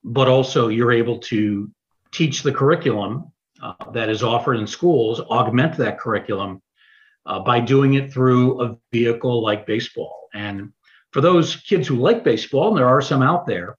But 0.02 0.28
also, 0.28 0.68
you're 0.68 0.92
able 0.92 1.18
to 1.18 1.70
teach 2.12 2.42
the 2.42 2.52
curriculum 2.52 3.32
uh, 3.62 3.74
that 3.92 4.08
is 4.08 4.22
offered 4.22 4.54
in 4.54 4.66
schools 4.66 5.20
augment 5.20 5.76
that 5.76 5.98
curriculum 5.98 6.62
uh, 7.26 7.40
by 7.40 7.60
doing 7.60 7.94
it 7.94 8.12
through 8.12 8.62
a 8.62 8.76
vehicle 8.92 9.42
like 9.42 9.66
baseball. 9.66 10.28
And 10.32 10.72
for 11.12 11.20
those 11.20 11.56
kids 11.56 11.86
who 11.86 11.96
like 11.96 12.24
baseball, 12.24 12.68
and 12.68 12.78
there 12.78 12.88
are 12.88 13.02
some 13.02 13.20
out 13.20 13.46
there, 13.46 13.76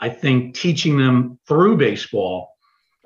I 0.00 0.08
think 0.08 0.54
teaching 0.54 0.96
them 0.96 1.40
through 1.48 1.76
baseball 1.76 2.54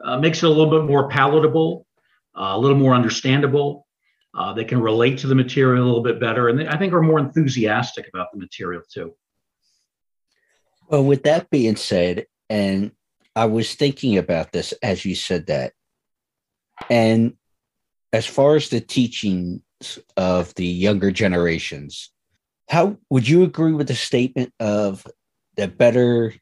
uh, 0.04 0.18
makes 0.18 0.42
it 0.42 0.46
a 0.46 0.48
little 0.48 0.70
bit 0.70 0.86
more 0.86 1.08
palatable, 1.08 1.86
uh, 2.34 2.52
a 2.52 2.58
little 2.58 2.76
more 2.76 2.94
understandable. 2.94 3.86
Uh, 4.34 4.52
they 4.52 4.64
can 4.64 4.80
relate 4.80 5.18
to 5.18 5.26
the 5.26 5.34
material 5.34 5.84
a 5.84 5.86
little 5.86 6.02
bit 6.02 6.18
better, 6.18 6.48
and 6.48 6.58
they, 6.58 6.66
I 6.66 6.78
think 6.78 6.92
are 6.92 7.02
more 7.02 7.18
enthusiastic 7.18 8.08
about 8.08 8.28
the 8.32 8.38
material 8.38 8.82
too. 8.90 9.14
Well, 10.88 11.04
with 11.04 11.22
that 11.24 11.50
being 11.50 11.76
said, 11.76 12.26
and 12.48 12.92
I 13.36 13.46
was 13.46 13.74
thinking 13.74 14.18
about 14.18 14.52
this 14.52 14.72
as 14.82 15.04
you 15.04 15.14
said 15.14 15.46
that, 15.46 15.72
and 16.88 17.34
as 18.12 18.26
far 18.26 18.56
as 18.56 18.68
the 18.68 18.80
teachings 18.80 19.60
of 20.16 20.54
the 20.54 20.66
younger 20.66 21.10
generations, 21.10 22.10
how 22.68 22.96
would 23.10 23.28
you 23.28 23.42
agree 23.42 23.72
with 23.72 23.88
the 23.88 23.94
statement 23.94 24.52
of 24.60 25.06
the 25.56 25.68
better 25.68 26.34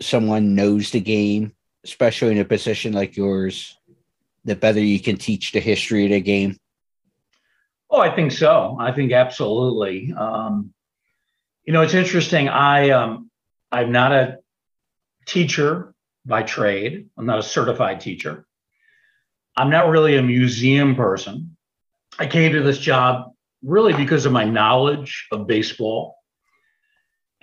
someone 0.00 0.54
knows 0.54 0.90
the 0.90 1.00
game, 1.00 1.53
especially 1.84 2.32
in 2.32 2.38
a 2.38 2.44
position 2.44 2.92
like 2.92 3.16
yours, 3.16 3.78
the 4.44 4.56
better 4.56 4.80
you 4.80 5.00
can 5.00 5.16
teach 5.16 5.52
the 5.52 5.60
history 5.60 6.04
of 6.04 6.10
the 6.10 6.20
game? 6.20 6.56
Oh, 7.90 8.00
I 8.00 8.14
think 8.14 8.32
so. 8.32 8.76
I 8.80 8.92
think 8.92 9.12
absolutely. 9.12 10.12
Um, 10.12 10.72
you 11.64 11.72
know, 11.72 11.82
it's 11.82 11.94
interesting. 11.94 12.48
I 12.48 12.90
um, 12.90 13.30
I'm 13.70 13.92
not 13.92 14.12
a 14.12 14.38
teacher 15.26 15.94
by 16.26 16.42
trade. 16.42 17.08
I'm 17.16 17.26
not 17.26 17.38
a 17.38 17.42
certified 17.42 18.00
teacher. 18.00 18.46
I'm 19.56 19.70
not 19.70 19.88
really 19.88 20.16
a 20.16 20.22
museum 20.22 20.96
person. 20.96 21.56
I 22.18 22.26
came 22.26 22.52
to 22.52 22.62
this 22.62 22.78
job 22.78 23.32
really 23.62 23.92
because 23.92 24.26
of 24.26 24.32
my 24.32 24.44
knowledge 24.44 25.26
of 25.30 25.46
baseball 25.46 26.16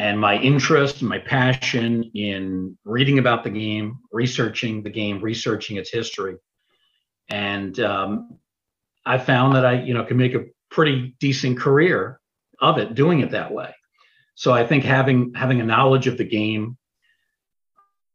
and 0.02 0.20
my 0.20 0.36
interest 0.38 1.02
and 1.02 1.10
my 1.10 1.20
passion 1.20 2.10
in 2.16 2.76
reading 2.86 3.20
about 3.20 3.44
the 3.44 3.52
game, 3.52 4.00
researching 4.12 4.82
the 4.82 4.90
game, 4.90 5.22
researching 5.22 5.78
its 5.78 5.92
history. 5.92 6.38
And 7.30 7.80
um, 7.80 8.40
I 9.06 9.20
found 9.20 9.56
that 9.56 9.64
I, 9.64 9.84
you 9.84 9.94
know, 9.94 10.04
can 10.04 10.18
make 10.18 10.34
a 10.34 10.46
pretty 10.72 11.16
decent 11.20 11.60
career 11.60 12.20
of 12.60 12.80
it 12.80 12.96
doing 12.96 13.20
it 13.20 13.30
that 13.32 13.52
way. 13.54 13.76
So 14.34 14.52
I 14.52 14.66
think 14.66 14.84
having 14.84 15.34
having 15.36 15.62
a 15.62 15.66
knowledge 15.66 16.08
of 16.08 16.18
the 16.18 16.24
game, 16.24 16.80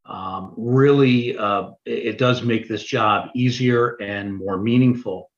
um, 0.06 0.54
really 0.56 1.38
uh, 1.38 1.70
it 1.84 2.18
does 2.18 2.42
make 2.42 2.66
this 2.66 2.82
job 2.82 3.28
easier 3.36 3.96
and 4.00 4.34
more 4.34 4.58
meaningful 4.58 5.30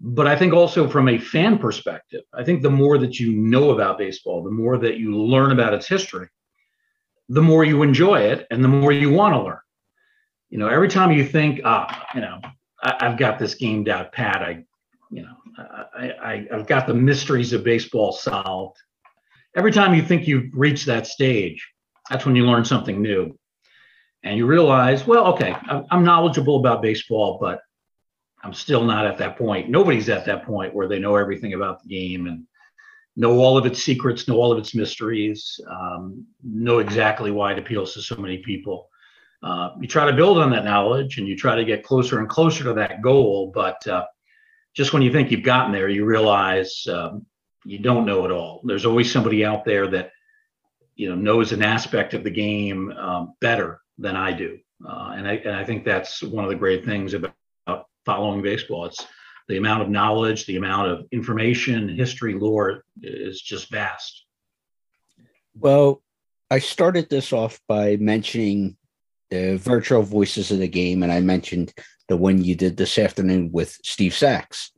but 0.00 0.26
i 0.26 0.36
think 0.36 0.52
also 0.52 0.88
from 0.88 1.08
a 1.08 1.18
fan 1.18 1.58
perspective 1.58 2.22
i 2.34 2.44
think 2.44 2.62
the 2.62 2.70
more 2.70 2.98
that 2.98 3.18
you 3.18 3.32
know 3.32 3.70
about 3.70 3.98
baseball 3.98 4.42
the 4.42 4.50
more 4.50 4.78
that 4.78 4.98
you 4.98 5.16
learn 5.16 5.52
about 5.52 5.74
its 5.74 5.88
history 5.88 6.28
the 7.28 7.42
more 7.42 7.64
you 7.64 7.82
enjoy 7.82 8.20
it 8.20 8.46
and 8.50 8.62
the 8.62 8.68
more 8.68 8.92
you 8.92 9.10
want 9.10 9.34
to 9.34 9.42
learn. 9.42 9.58
You 10.48 10.58
know 10.58 10.68
every 10.68 10.88
time 10.88 11.10
you 11.10 11.24
think 11.24 11.60
ah 11.64 12.06
you 12.14 12.20
know 12.20 12.40
I, 12.82 13.08
have 13.08 13.18
got 13.18 13.38
this 13.38 13.54
game 13.54 13.84
down 13.84 14.08
pat 14.12 14.42
i 14.42 14.64
you 15.10 15.22
know 15.22 15.36
I, 15.98 16.10
I 16.10 16.46
i've 16.52 16.66
got 16.66 16.86
the 16.86 16.94
mysteries 16.94 17.52
of 17.52 17.64
baseball 17.64 18.12
solved 18.12 18.76
every 19.56 19.72
time 19.72 19.94
you 19.94 20.02
think 20.02 20.28
you've 20.28 20.50
reached 20.52 20.86
that 20.86 21.06
stage 21.06 21.66
that's 22.10 22.24
when 22.24 22.36
you 22.36 22.46
learn 22.46 22.64
something 22.64 23.00
new. 23.00 23.38
And 24.22 24.36
you 24.36 24.46
realize, 24.46 25.06
well, 25.06 25.26
okay, 25.34 25.54
I'm 25.90 26.04
knowledgeable 26.04 26.56
about 26.56 26.82
baseball, 26.82 27.38
but 27.40 27.60
I'm 28.42 28.54
still 28.54 28.84
not 28.84 29.06
at 29.06 29.18
that 29.18 29.36
point. 29.36 29.68
Nobody's 29.68 30.08
at 30.08 30.26
that 30.26 30.44
point 30.44 30.74
where 30.74 30.88
they 30.88 30.98
know 30.98 31.16
everything 31.16 31.54
about 31.54 31.82
the 31.82 31.88
game 31.88 32.26
and 32.26 32.46
know 33.16 33.38
all 33.38 33.56
of 33.56 33.66
its 33.66 33.82
secrets, 33.82 34.28
know 34.28 34.36
all 34.36 34.52
of 34.52 34.58
its 34.58 34.74
mysteries, 34.74 35.58
um, 35.70 36.24
know 36.44 36.78
exactly 36.78 37.30
why 37.30 37.52
it 37.52 37.58
appeals 37.58 37.94
to 37.94 38.02
so 38.02 38.16
many 38.16 38.38
people. 38.38 38.88
Uh, 39.42 39.70
you 39.80 39.88
try 39.88 40.04
to 40.08 40.16
build 40.16 40.38
on 40.38 40.50
that 40.50 40.64
knowledge 40.64 41.18
and 41.18 41.28
you 41.28 41.36
try 41.36 41.54
to 41.54 41.64
get 41.64 41.82
closer 41.82 42.18
and 42.18 42.28
closer 42.28 42.64
to 42.64 42.74
that 42.74 43.02
goal. 43.02 43.50
But 43.54 43.86
uh, 43.86 44.04
just 44.74 44.92
when 44.92 45.02
you 45.02 45.12
think 45.12 45.30
you've 45.30 45.42
gotten 45.42 45.72
there, 45.72 45.88
you 45.88 46.04
realize 46.04 46.86
um, 46.90 47.26
you 47.64 47.78
don't 47.78 48.06
know 48.06 48.24
it 48.24 48.30
all. 48.30 48.60
There's 48.64 48.86
always 48.86 49.10
somebody 49.10 49.44
out 49.44 49.64
there 49.64 49.86
that 49.88 50.10
you 50.94 51.08
know 51.08 51.14
knows 51.14 51.52
an 51.52 51.62
aspect 51.62 52.14
of 52.14 52.24
the 52.24 52.30
game 52.30 52.92
um, 52.92 53.34
better 53.40 53.80
than 53.98 54.16
I 54.16 54.32
do, 54.32 54.58
uh, 54.86 55.14
and, 55.16 55.26
I, 55.26 55.34
and 55.34 55.56
I 55.56 55.64
think 55.64 55.84
that's 55.84 56.22
one 56.22 56.44
of 56.44 56.50
the 56.50 56.56
great 56.56 56.84
things 56.84 57.14
about 57.14 57.35
following 58.06 58.40
baseball. 58.40 58.86
It's 58.86 59.06
the 59.48 59.58
amount 59.58 59.82
of 59.82 59.90
knowledge, 59.90 60.46
the 60.46 60.56
amount 60.56 60.90
of 60.90 61.06
information, 61.12 61.88
history, 61.88 62.34
lore 62.34 62.84
is 63.02 63.40
just 63.42 63.70
vast. 63.70 64.24
Well, 65.54 66.02
I 66.50 66.60
started 66.60 67.10
this 67.10 67.32
off 67.32 67.60
by 67.68 67.96
mentioning 67.96 68.76
the 69.30 69.56
virtual 69.56 70.02
voices 70.02 70.50
of 70.50 70.58
the 70.58 70.68
game, 70.68 71.02
and 71.02 71.12
I 71.12 71.20
mentioned 71.20 71.72
the 72.08 72.16
one 72.16 72.42
you 72.42 72.54
did 72.54 72.76
this 72.76 72.98
afternoon 72.98 73.50
with 73.52 73.76
Steve 73.82 74.14
Sax. 74.14 74.70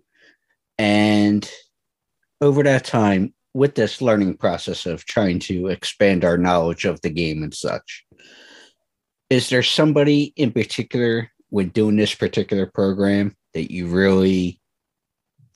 And 0.78 1.48
over 2.40 2.62
that 2.62 2.84
time, 2.84 3.34
with 3.54 3.74
this 3.74 4.00
learning 4.00 4.36
process 4.36 4.86
of 4.86 5.04
trying 5.04 5.40
to 5.40 5.66
expand 5.68 6.24
our 6.24 6.38
knowledge 6.38 6.84
of 6.84 7.00
the 7.00 7.10
game 7.10 7.42
and 7.42 7.52
such, 7.52 8.06
is 9.28 9.50
there 9.50 9.62
somebody 9.62 10.32
in 10.36 10.52
particular 10.52 11.30
when 11.50 11.68
doing 11.68 11.96
this 11.96 12.14
particular 12.14 12.66
program 12.66 13.36
that 13.54 13.72
you 13.72 13.86
really 13.86 14.60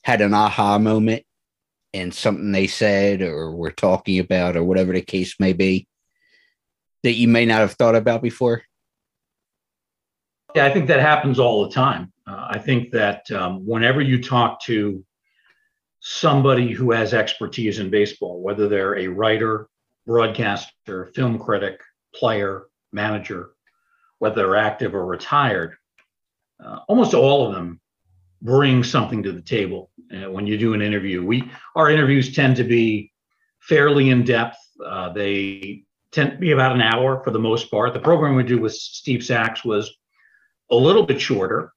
had 0.03 0.21
an 0.21 0.33
aha 0.33 0.77
moment 0.77 1.23
and 1.93 2.13
something 2.13 2.51
they 2.51 2.67
said 2.67 3.21
or 3.21 3.51
were 3.51 3.71
talking 3.71 4.19
about 4.19 4.57
or 4.57 4.63
whatever 4.63 4.93
the 4.93 5.01
case 5.01 5.39
may 5.39 5.53
be 5.53 5.87
that 7.03 7.13
you 7.13 7.27
may 7.27 7.45
not 7.45 7.59
have 7.59 7.73
thought 7.73 7.95
about 7.95 8.21
before? 8.21 8.63
Yeah, 10.55 10.65
I 10.65 10.71
think 10.71 10.87
that 10.87 10.99
happens 10.99 11.39
all 11.39 11.65
the 11.65 11.73
time. 11.73 12.11
Uh, 12.25 12.47
I 12.51 12.59
think 12.59 12.91
that 12.91 13.29
um, 13.31 13.65
whenever 13.65 14.01
you 14.01 14.21
talk 14.21 14.61
to 14.63 15.03
somebody 15.99 16.71
who 16.71 16.91
has 16.91 17.13
expertise 17.13 17.79
in 17.79 17.89
baseball, 17.89 18.41
whether 18.41 18.67
they're 18.67 18.97
a 18.97 19.07
writer, 19.07 19.67
broadcaster, 20.05 21.07
film 21.15 21.39
critic, 21.39 21.81
player, 22.13 22.63
manager, 22.91 23.51
whether 24.19 24.35
they're 24.35 24.55
active 24.55 24.93
or 24.93 25.05
retired, 25.05 25.75
uh, 26.65 26.79
almost 26.87 27.13
all 27.13 27.47
of 27.47 27.53
them 27.53 27.79
bring 28.41 28.83
something 28.83 29.23
to 29.23 29.31
the 29.31 29.41
table 29.41 29.89
uh, 30.13 30.29
when 30.29 30.45
you 30.45 30.57
do 30.57 30.73
an 30.73 30.81
interview. 30.81 31.25
We 31.25 31.49
our 31.75 31.89
interviews 31.89 32.35
tend 32.35 32.55
to 32.57 32.63
be 32.63 33.11
fairly 33.59 34.09
in 34.09 34.23
depth. 34.23 34.57
Uh, 34.83 35.09
they 35.13 35.83
tend 36.11 36.31
to 36.31 36.37
be 36.37 36.51
about 36.51 36.75
an 36.75 36.81
hour 36.81 37.23
for 37.23 37.31
the 37.31 37.39
most 37.39 37.71
part. 37.71 37.93
The 37.93 37.99
program 37.99 38.35
we 38.35 38.43
do 38.43 38.59
with 38.59 38.73
Steve 38.73 39.23
Sax 39.23 39.63
was 39.63 39.91
a 40.71 40.75
little 40.75 41.05
bit 41.05 41.19
shorter. 41.19 41.73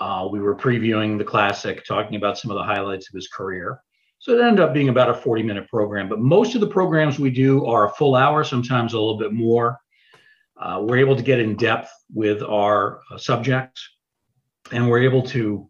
Uh, 0.00 0.28
we 0.30 0.40
were 0.40 0.54
previewing 0.54 1.18
the 1.18 1.24
classic, 1.24 1.84
talking 1.84 2.16
about 2.16 2.38
some 2.38 2.50
of 2.50 2.56
the 2.56 2.62
highlights 2.62 3.08
of 3.08 3.14
his 3.14 3.28
career. 3.28 3.80
So 4.20 4.32
it 4.32 4.42
ended 4.42 4.60
up 4.60 4.74
being 4.74 4.88
about 4.88 5.10
a 5.10 5.14
40 5.14 5.42
minute 5.42 5.68
program. 5.68 6.08
But 6.08 6.20
most 6.20 6.54
of 6.54 6.60
the 6.60 6.66
programs 6.66 7.18
we 7.18 7.30
do 7.30 7.64
are 7.66 7.86
a 7.86 7.92
full 7.92 8.14
hour, 8.14 8.42
sometimes 8.44 8.92
a 8.92 8.98
little 8.98 9.18
bit 9.18 9.32
more. 9.32 9.78
Uh, 10.60 10.82
we're 10.82 10.98
able 10.98 11.14
to 11.14 11.22
get 11.22 11.38
in 11.38 11.54
depth 11.54 11.90
with 12.12 12.42
our 12.42 13.00
uh, 13.12 13.18
subjects, 13.18 13.88
and 14.72 14.88
we're 14.88 15.02
able 15.02 15.22
to, 15.22 15.68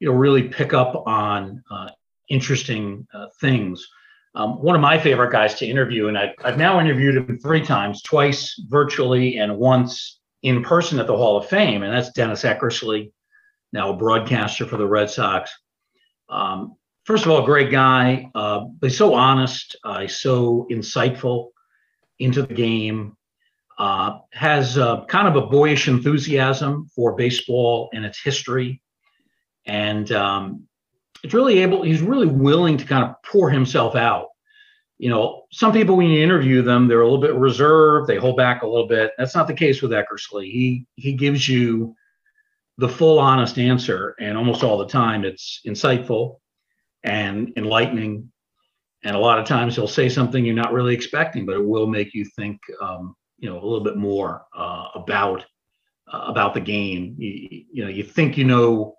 you 0.00 0.08
know, 0.08 0.14
really 0.14 0.48
pick 0.48 0.72
up 0.72 1.06
on 1.06 1.62
uh, 1.70 1.88
interesting 2.28 3.06
uh, 3.12 3.26
things. 3.40 3.86
Um, 4.34 4.60
one 4.60 4.74
of 4.74 4.80
my 4.80 4.98
favorite 4.98 5.30
guys 5.30 5.54
to 5.56 5.66
interview, 5.66 6.08
and 6.08 6.18
I, 6.18 6.34
I've 6.44 6.58
now 6.58 6.80
interviewed 6.80 7.16
him 7.16 7.38
three 7.38 7.64
times, 7.64 8.02
twice 8.02 8.60
virtually 8.68 9.38
and 9.38 9.58
once 9.58 10.18
in 10.42 10.62
person 10.62 10.98
at 10.98 11.06
the 11.06 11.16
Hall 11.16 11.36
of 11.36 11.48
Fame, 11.48 11.82
and 11.82 11.92
that's 11.92 12.10
Dennis 12.10 12.42
Eckersley, 12.42 13.12
now 13.72 13.90
a 13.92 13.96
broadcaster 13.96 14.66
for 14.66 14.76
the 14.76 14.86
Red 14.86 15.08
Sox. 15.08 15.50
Um, 16.28 16.76
first 17.04 17.24
of 17.24 17.30
all, 17.30 17.46
great 17.46 17.70
guy. 17.70 18.30
Uh, 18.34 18.66
he's 18.80 18.98
so 18.98 19.14
honest. 19.14 19.76
Uh, 19.84 20.00
he's 20.00 20.16
so 20.16 20.66
insightful 20.70 21.50
into 22.18 22.42
the 22.42 22.54
game. 22.54 23.16
Uh, 23.76 24.18
has 24.32 24.76
kind 25.08 25.26
of 25.26 25.34
a 25.34 25.46
boyish 25.46 25.88
enthusiasm 25.88 26.86
for 26.94 27.16
baseball 27.16 27.90
and 27.92 28.04
its 28.04 28.22
history, 28.22 28.80
and 29.66 30.12
um, 30.12 30.68
it's 31.24 31.34
really 31.34 31.58
able. 31.58 31.82
He's 31.82 32.00
really 32.00 32.28
willing 32.28 32.76
to 32.76 32.84
kind 32.84 33.04
of 33.04 33.16
pour 33.24 33.50
himself 33.50 33.96
out 33.96 34.28
you 34.98 35.10
know, 35.10 35.42
some 35.50 35.72
people 35.72 35.96
when 35.96 36.08
you 36.08 36.22
interview 36.22 36.62
them, 36.62 36.86
they're 36.86 37.00
a 37.00 37.04
little 37.04 37.20
bit 37.20 37.34
reserved, 37.34 38.06
they 38.06 38.16
hold 38.16 38.36
back 38.36 38.62
a 38.62 38.66
little 38.66 38.86
bit. 38.86 39.12
That's 39.18 39.34
not 39.34 39.46
the 39.46 39.54
case 39.54 39.82
with 39.82 39.90
Eckersley. 39.90 40.50
He 40.50 40.86
he 40.94 41.14
gives 41.14 41.48
you 41.48 41.94
the 42.78 42.88
full 42.88 43.18
honest 43.18 43.58
answer, 43.58 44.14
and 44.20 44.38
almost 44.38 44.62
all 44.62 44.78
the 44.78 44.86
time 44.86 45.24
it's 45.24 45.60
insightful 45.66 46.38
and 47.02 47.52
enlightening. 47.56 48.30
And 49.02 49.14
a 49.14 49.18
lot 49.18 49.38
of 49.38 49.46
times 49.46 49.74
he'll 49.74 49.86
say 49.86 50.08
something 50.08 50.44
you're 50.44 50.54
not 50.54 50.72
really 50.72 50.94
expecting, 50.94 51.44
but 51.44 51.56
it 51.56 51.64
will 51.64 51.86
make 51.86 52.14
you 52.14 52.24
think, 52.24 52.58
um, 52.80 53.14
you 53.44 53.50
know, 53.50 53.56
a 53.56 53.62
little 53.62 53.84
bit 53.84 53.98
more 53.98 54.46
uh, 54.56 54.86
about 54.94 55.44
uh, 56.10 56.24
about 56.28 56.54
the 56.54 56.60
game. 56.60 57.14
You, 57.18 57.64
you 57.70 57.84
know, 57.84 57.90
you 57.90 58.02
think 58.02 58.38
you 58.38 58.44
know. 58.44 58.96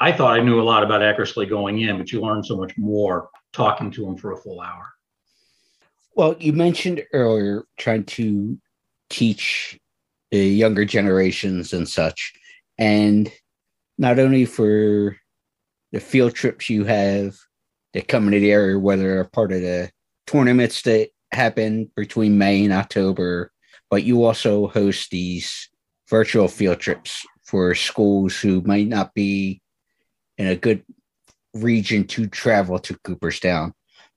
I 0.00 0.10
thought 0.10 0.36
I 0.36 0.42
knew 0.42 0.60
a 0.60 0.62
lot 0.62 0.82
about 0.82 1.02
Eckersley 1.02 1.48
going 1.48 1.78
in, 1.78 1.96
but 1.96 2.10
you 2.10 2.20
learn 2.20 2.42
so 2.42 2.56
much 2.56 2.76
more 2.76 3.28
talking 3.52 3.92
to 3.92 4.04
him 4.08 4.16
for 4.16 4.32
a 4.32 4.36
full 4.36 4.60
hour. 4.60 4.92
Well, 6.16 6.34
you 6.40 6.52
mentioned 6.52 7.04
earlier 7.12 7.64
trying 7.78 8.04
to 8.04 8.58
teach 9.08 9.78
the 10.32 10.44
younger 10.44 10.84
generations 10.84 11.72
and 11.72 11.88
such, 11.88 12.32
and 12.76 13.30
not 13.98 14.18
only 14.18 14.46
for 14.46 15.16
the 15.92 16.00
field 16.00 16.34
trips 16.34 16.68
you 16.68 16.82
have 16.86 17.36
that 17.92 18.08
come 18.08 18.26
into 18.26 18.40
the 18.40 18.50
area, 18.50 18.76
whether 18.76 19.14
they're 19.14 19.24
part 19.24 19.52
of 19.52 19.60
the 19.60 19.92
tournaments 20.26 20.82
that 20.82 21.10
happen 21.34 21.90
between 21.96 22.38
May 22.38 22.64
and 22.64 22.72
October, 22.72 23.52
but 23.90 24.04
you 24.04 24.24
also 24.24 24.68
host 24.68 25.10
these 25.10 25.68
virtual 26.08 26.48
field 26.48 26.80
trips 26.80 27.26
for 27.44 27.74
schools 27.74 28.38
who 28.40 28.60
might 28.62 28.88
not 28.88 29.14
be 29.14 29.60
in 30.38 30.46
a 30.46 30.56
good 30.56 30.82
region 31.54 32.06
to 32.06 32.26
travel 32.26 32.78
to 32.80 32.98
Cooperstown 33.04 33.72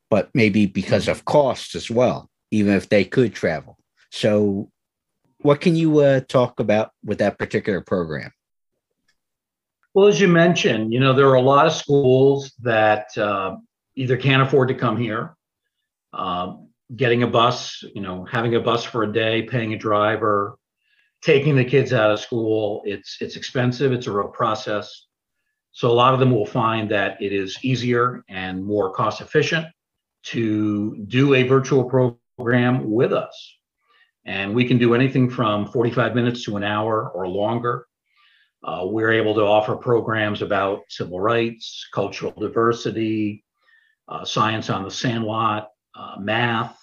but 0.09 0.29
maybe 0.33 0.65
because 0.65 1.07
of 1.07 1.25
costs 1.25 1.75
as 1.75 1.89
well, 1.89 2.29
even 2.51 2.73
if 2.73 2.89
they 2.89 3.03
could 3.03 3.33
travel. 3.33 3.77
So, 4.11 4.71
what 5.39 5.61
can 5.61 5.75
you 5.75 5.99
uh, 5.99 6.21
talk 6.21 6.59
about 6.59 6.91
with 7.03 7.19
that 7.19 7.37
particular 7.37 7.81
program? 7.81 8.31
Well, 9.93 10.07
as 10.07 10.19
you 10.19 10.27
mentioned, 10.27 10.93
you 10.93 10.99
know, 10.99 11.13
there 11.13 11.27
are 11.27 11.35
a 11.35 11.41
lot 11.41 11.65
of 11.65 11.73
schools 11.73 12.53
that 12.61 13.15
uh, 13.17 13.57
either 13.95 14.17
can't 14.17 14.41
afford 14.41 14.69
to 14.69 14.75
come 14.75 14.97
here, 14.97 15.35
uh, 16.13 16.55
getting 16.95 17.23
a 17.23 17.27
bus, 17.27 17.83
you 17.93 18.01
know, 18.01 18.25
having 18.25 18.55
a 18.55 18.59
bus 18.59 18.83
for 18.83 19.03
a 19.03 19.11
day, 19.11 19.43
paying 19.43 19.73
a 19.73 19.77
driver, 19.77 20.57
taking 21.21 21.55
the 21.55 21.65
kids 21.65 21.93
out 21.93 22.11
of 22.11 22.19
school. 22.19 22.81
It's 22.85 23.17
it's 23.21 23.35
expensive. 23.35 23.91
It's 23.91 24.07
a 24.07 24.11
real 24.11 24.29
process. 24.29 25.05
So 25.71 25.91
a 25.91 25.93
lot 25.93 26.13
of 26.13 26.19
them 26.19 26.31
will 26.31 26.45
find 26.45 26.89
that 26.91 27.21
it 27.21 27.33
is 27.33 27.57
easier 27.61 28.23
and 28.29 28.65
more 28.65 28.91
cost 28.91 29.21
efficient 29.21 29.67
to 30.23 30.97
do 31.07 31.35
a 31.35 31.43
virtual 31.43 31.83
program 31.83 32.89
with 32.89 33.13
us. 33.13 33.57
And 34.25 34.53
we 34.55 34.65
can 34.65 34.77
do 34.77 34.93
anything 34.93 35.29
from 35.29 35.67
45 35.67 36.15
minutes 36.15 36.43
to 36.45 36.57
an 36.57 36.63
hour 36.63 37.09
or 37.09 37.27
longer. 37.27 37.85
Uh, 38.63 38.81
we're 38.85 39.11
able 39.11 39.35
to 39.35 39.41
offer 39.41 39.75
programs 39.75 40.41
about 40.41 40.81
civil 40.89 41.19
rights, 41.19 41.87
cultural 41.93 42.31
diversity, 42.31 43.45
uh, 44.07 44.25
science 44.25 44.69
on 44.69 44.83
the 44.83 44.91
sandlot, 44.91 45.69
uh, 45.95 46.15
math, 46.19 46.76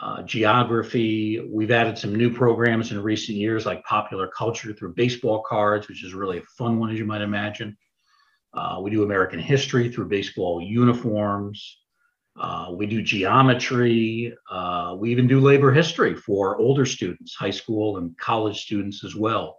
uh, 0.00 0.22
geography. 0.22 1.40
We've 1.50 1.70
added 1.70 1.98
some 1.98 2.14
new 2.14 2.32
programs 2.32 2.92
in 2.92 3.02
recent 3.02 3.38
years 3.38 3.66
like 3.66 3.84
popular 3.84 4.28
culture 4.28 4.72
through 4.72 4.94
baseball 4.94 5.42
cards, 5.42 5.88
which 5.88 6.04
is 6.04 6.14
really 6.14 6.38
a 6.38 6.42
fun 6.58 6.78
one, 6.78 6.90
as 6.90 6.98
you 6.98 7.04
might 7.04 7.22
imagine. 7.22 7.76
Uh, 8.54 8.78
we 8.80 8.90
do 8.90 9.02
American 9.02 9.38
history 9.38 9.90
through 9.90 10.08
baseball 10.08 10.60
uniforms. 10.60 11.78
Uh, 12.38 12.68
we 12.72 12.86
do 12.86 13.02
geometry. 13.02 14.34
Uh, 14.50 14.94
we 14.98 15.10
even 15.10 15.26
do 15.26 15.40
labor 15.40 15.72
history 15.72 16.14
for 16.14 16.58
older 16.58 16.84
students, 16.84 17.34
high 17.34 17.50
school 17.50 17.98
and 17.98 18.16
college 18.18 18.62
students 18.62 19.04
as 19.04 19.14
well. 19.14 19.58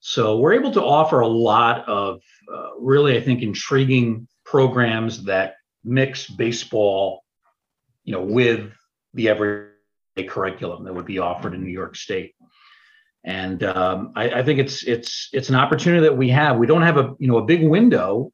So 0.00 0.38
we're 0.38 0.54
able 0.54 0.72
to 0.72 0.82
offer 0.82 1.20
a 1.20 1.28
lot 1.28 1.86
of 1.88 2.20
uh, 2.52 2.70
really, 2.78 3.16
I 3.16 3.20
think, 3.20 3.42
intriguing 3.42 4.26
programs 4.44 5.24
that 5.24 5.54
mix 5.84 6.28
baseball, 6.28 7.22
you 8.04 8.12
know, 8.12 8.22
with 8.22 8.72
the 9.14 9.28
everyday 9.28 10.28
curriculum 10.28 10.84
that 10.84 10.94
would 10.94 11.06
be 11.06 11.18
offered 11.18 11.54
in 11.54 11.62
New 11.62 11.70
York 11.70 11.96
State. 11.96 12.34
And 13.24 13.62
um, 13.64 14.12
I, 14.16 14.30
I 14.30 14.42
think 14.42 14.58
it's 14.58 14.82
it's 14.84 15.28
it's 15.32 15.50
an 15.50 15.54
opportunity 15.54 16.02
that 16.02 16.16
we 16.16 16.30
have. 16.30 16.56
We 16.56 16.66
don't 16.66 16.82
have 16.82 16.96
a 16.96 17.14
you 17.18 17.28
know 17.28 17.38
a 17.38 17.44
big 17.44 17.62
window 17.62 18.32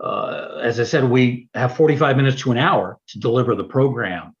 uh, 0.00 0.58
as 0.60 0.80
I 0.80 0.84
said, 0.84 1.04
we 1.04 1.48
have 1.54 1.76
45 1.76 2.16
minutes 2.16 2.42
to 2.42 2.52
an 2.52 2.58
hour 2.58 2.98
to 3.08 3.18
deliver 3.18 3.54
the 3.54 3.64
program. 3.64 4.34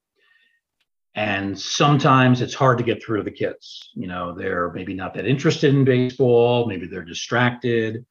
And 1.14 1.58
sometimes 1.58 2.40
it's 2.40 2.54
hard 2.54 2.78
to 2.78 2.84
get 2.84 3.02
through 3.02 3.18
to 3.18 3.22
the 3.22 3.30
kids. 3.30 3.90
You 3.94 4.08
know, 4.08 4.34
they're 4.34 4.72
maybe 4.72 4.94
not 4.94 5.14
that 5.14 5.26
interested 5.26 5.74
in 5.74 5.84
baseball, 5.84 6.66
maybe 6.66 6.86
they're 6.86 7.04
distracted. 7.04 8.04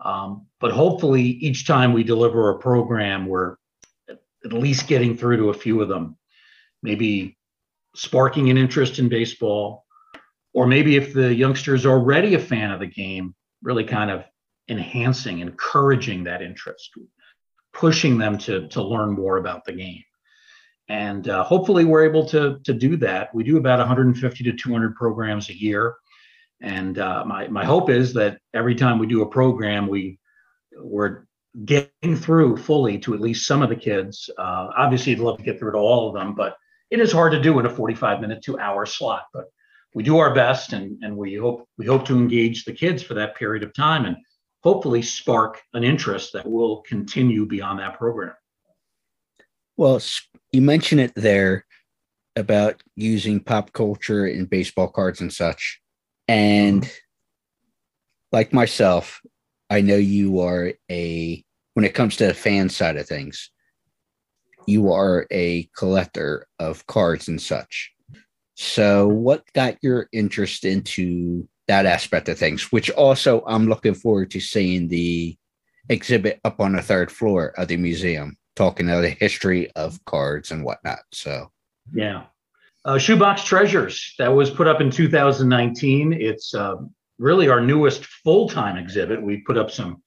Um, 0.00 0.46
but 0.60 0.70
hopefully, 0.72 1.22
each 1.22 1.66
time 1.66 1.94
we 1.94 2.04
deliver 2.04 2.50
a 2.50 2.58
program, 2.58 3.26
we're 3.26 3.56
at 4.08 4.52
least 4.52 4.86
getting 4.86 5.16
through 5.16 5.38
to 5.38 5.50
a 5.50 5.54
few 5.54 5.80
of 5.80 5.88
them, 5.88 6.18
maybe 6.84 7.36
sparking 7.96 8.50
an 8.50 8.58
interest 8.58 8.98
in 8.98 9.08
baseball, 9.08 9.86
or 10.52 10.66
maybe 10.66 10.96
if 10.96 11.14
the 11.14 11.34
youngster 11.34 11.74
is 11.74 11.86
already 11.86 12.34
a 12.34 12.38
fan 12.38 12.70
of 12.70 12.78
the 12.78 12.86
game, 12.86 13.34
really 13.62 13.84
kind 13.84 14.10
of 14.10 14.22
enhancing, 14.68 15.40
encouraging 15.40 16.24
that 16.24 16.42
interest, 16.42 16.90
pushing 17.72 18.18
them 18.18 18.36
to, 18.38 18.68
to 18.68 18.82
learn 18.82 19.12
more 19.12 19.38
about 19.38 19.64
the 19.64 19.72
game. 19.72 20.04
And 20.88 21.26
uh, 21.28 21.42
hopefully, 21.42 21.86
we're 21.86 22.04
able 22.04 22.26
to, 22.26 22.60
to 22.64 22.74
do 22.74 22.98
that. 22.98 23.34
We 23.34 23.42
do 23.42 23.56
about 23.56 23.78
150 23.78 24.44
to 24.44 24.52
200 24.52 24.94
programs 24.94 25.48
a 25.48 25.58
year. 25.58 25.94
And 26.60 26.98
uh, 26.98 27.24
my, 27.24 27.48
my 27.48 27.64
hope 27.64 27.88
is 27.88 28.12
that 28.14 28.38
every 28.52 28.74
time 28.74 28.98
we 28.98 29.06
do 29.06 29.22
a 29.22 29.26
program, 29.26 29.88
we, 29.88 30.18
we're 30.76 31.24
getting 31.64 32.16
through 32.16 32.58
fully 32.58 32.98
to 32.98 33.14
at 33.14 33.20
least 33.22 33.46
some 33.46 33.62
of 33.62 33.70
the 33.70 33.76
kids. 33.76 34.28
Uh, 34.36 34.68
obviously, 34.76 35.12
you'd 35.12 35.20
love 35.20 35.38
to 35.38 35.44
get 35.44 35.58
through 35.58 35.72
to 35.72 35.78
all 35.78 36.08
of 36.08 36.14
them, 36.14 36.34
but 36.34 36.56
it 36.90 37.00
is 37.00 37.12
hard 37.12 37.32
to 37.32 37.40
do 37.40 37.58
in 37.58 37.66
a 37.66 37.70
45 37.70 38.20
minute 38.20 38.42
to 38.44 38.58
hour 38.58 38.86
slot. 38.86 39.24
But 39.32 39.46
we 39.94 40.02
do 40.02 40.18
our 40.18 40.34
best, 40.34 40.72
and, 40.72 41.02
and 41.02 41.16
we 41.16 41.34
hope 41.36 41.68
we 41.78 41.86
hope 41.86 42.04
to 42.06 42.16
engage 42.16 42.64
the 42.64 42.72
kids 42.72 43.02
for 43.02 43.14
that 43.14 43.36
period 43.36 43.62
of 43.62 43.74
time, 43.74 44.04
and 44.04 44.16
hopefully 44.62 45.02
spark 45.02 45.60
an 45.74 45.84
interest 45.84 46.32
that 46.32 46.48
will 46.48 46.82
continue 46.82 47.46
beyond 47.46 47.78
that 47.78 47.98
program. 47.98 48.34
Well, 49.76 50.00
you 50.52 50.62
mentioned 50.62 51.00
it 51.00 51.14
there 51.14 51.66
about 52.36 52.82
using 52.96 53.40
pop 53.40 53.72
culture 53.72 54.26
in 54.26 54.46
baseball 54.46 54.88
cards 54.88 55.20
and 55.20 55.32
such. 55.32 55.80
And 56.26 56.90
like 58.32 58.52
myself, 58.52 59.20
I 59.70 59.80
know 59.80 59.96
you 59.96 60.40
are 60.40 60.72
a, 60.90 61.44
when 61.74 61.84
it 61.84 61.94
comes 61.94 62.16
to 62.16 62.26
the 62.26 62.34
fan 62.34 62.68
side 62.68 62.96
of 62.96 63.06
things, 63.06 63.50
you 64.66 64.92
are 64.92 65.26
a 65.30 65.68
collector 65.76 66.46
of 66.58 66.86
cards 66.86 67.28
and 67.28 67.40
such. 67.40 67.92
So, 68.56 69.08
what 69.08 69.44
got 69.52 69.76
your 69.82 70.08
interest 70.12 70.64
into 70.64 71.48
that 71.66 71.86
aspect 71.86 72.28
of 72.28 72.38
things? 72.38 72.70
Which 72.70 72.90
also, 72.90 73.42
I'm 73.46 73.68
looking 73.68 73.94
forward 73.94 74.30
to 74.32 74.40
seeing 74.40 74.88
the 74.88 75.36
exhibit 75.88 76.40
up 76.44 76.60
on 76.60 76.72
the 76.72 76.82
third 76.82 77.10
floor 77.10 77.48
of 77.58 77.68
the 77.68 77.76
museum, 77.76 78.36
talking 78.54 78.88
about 78.88 79.02
the 79.02 79.10
history 79.10 79.70
of 79.72 80.02
cards 80.04 80.50
and 80.50 80.64
whatnot. 80.64 81.00
So, 81.12 81.50
yeah. 81.92 82.24
Uh, 82.84 82.98
Shoebox 82.98 83.44
Treasures 83.44 84.14
that 84.18 84.28
was 84.28 84.50
put 84.50 84.66
up 84.66 84.80
in 84.80 84.90
2019. 84.90 86.12
It's 86.12 86.54
uh, 86.54 86.76
really 87.18 87.48
our 87.48 87.60
newest 87.60 88.04
full-time 88.04 88.76
exhibit. 88.76 89.22
We 89.22 89.38
put 89.38 89.56
up 89.56 89.70
some 89.70 90.02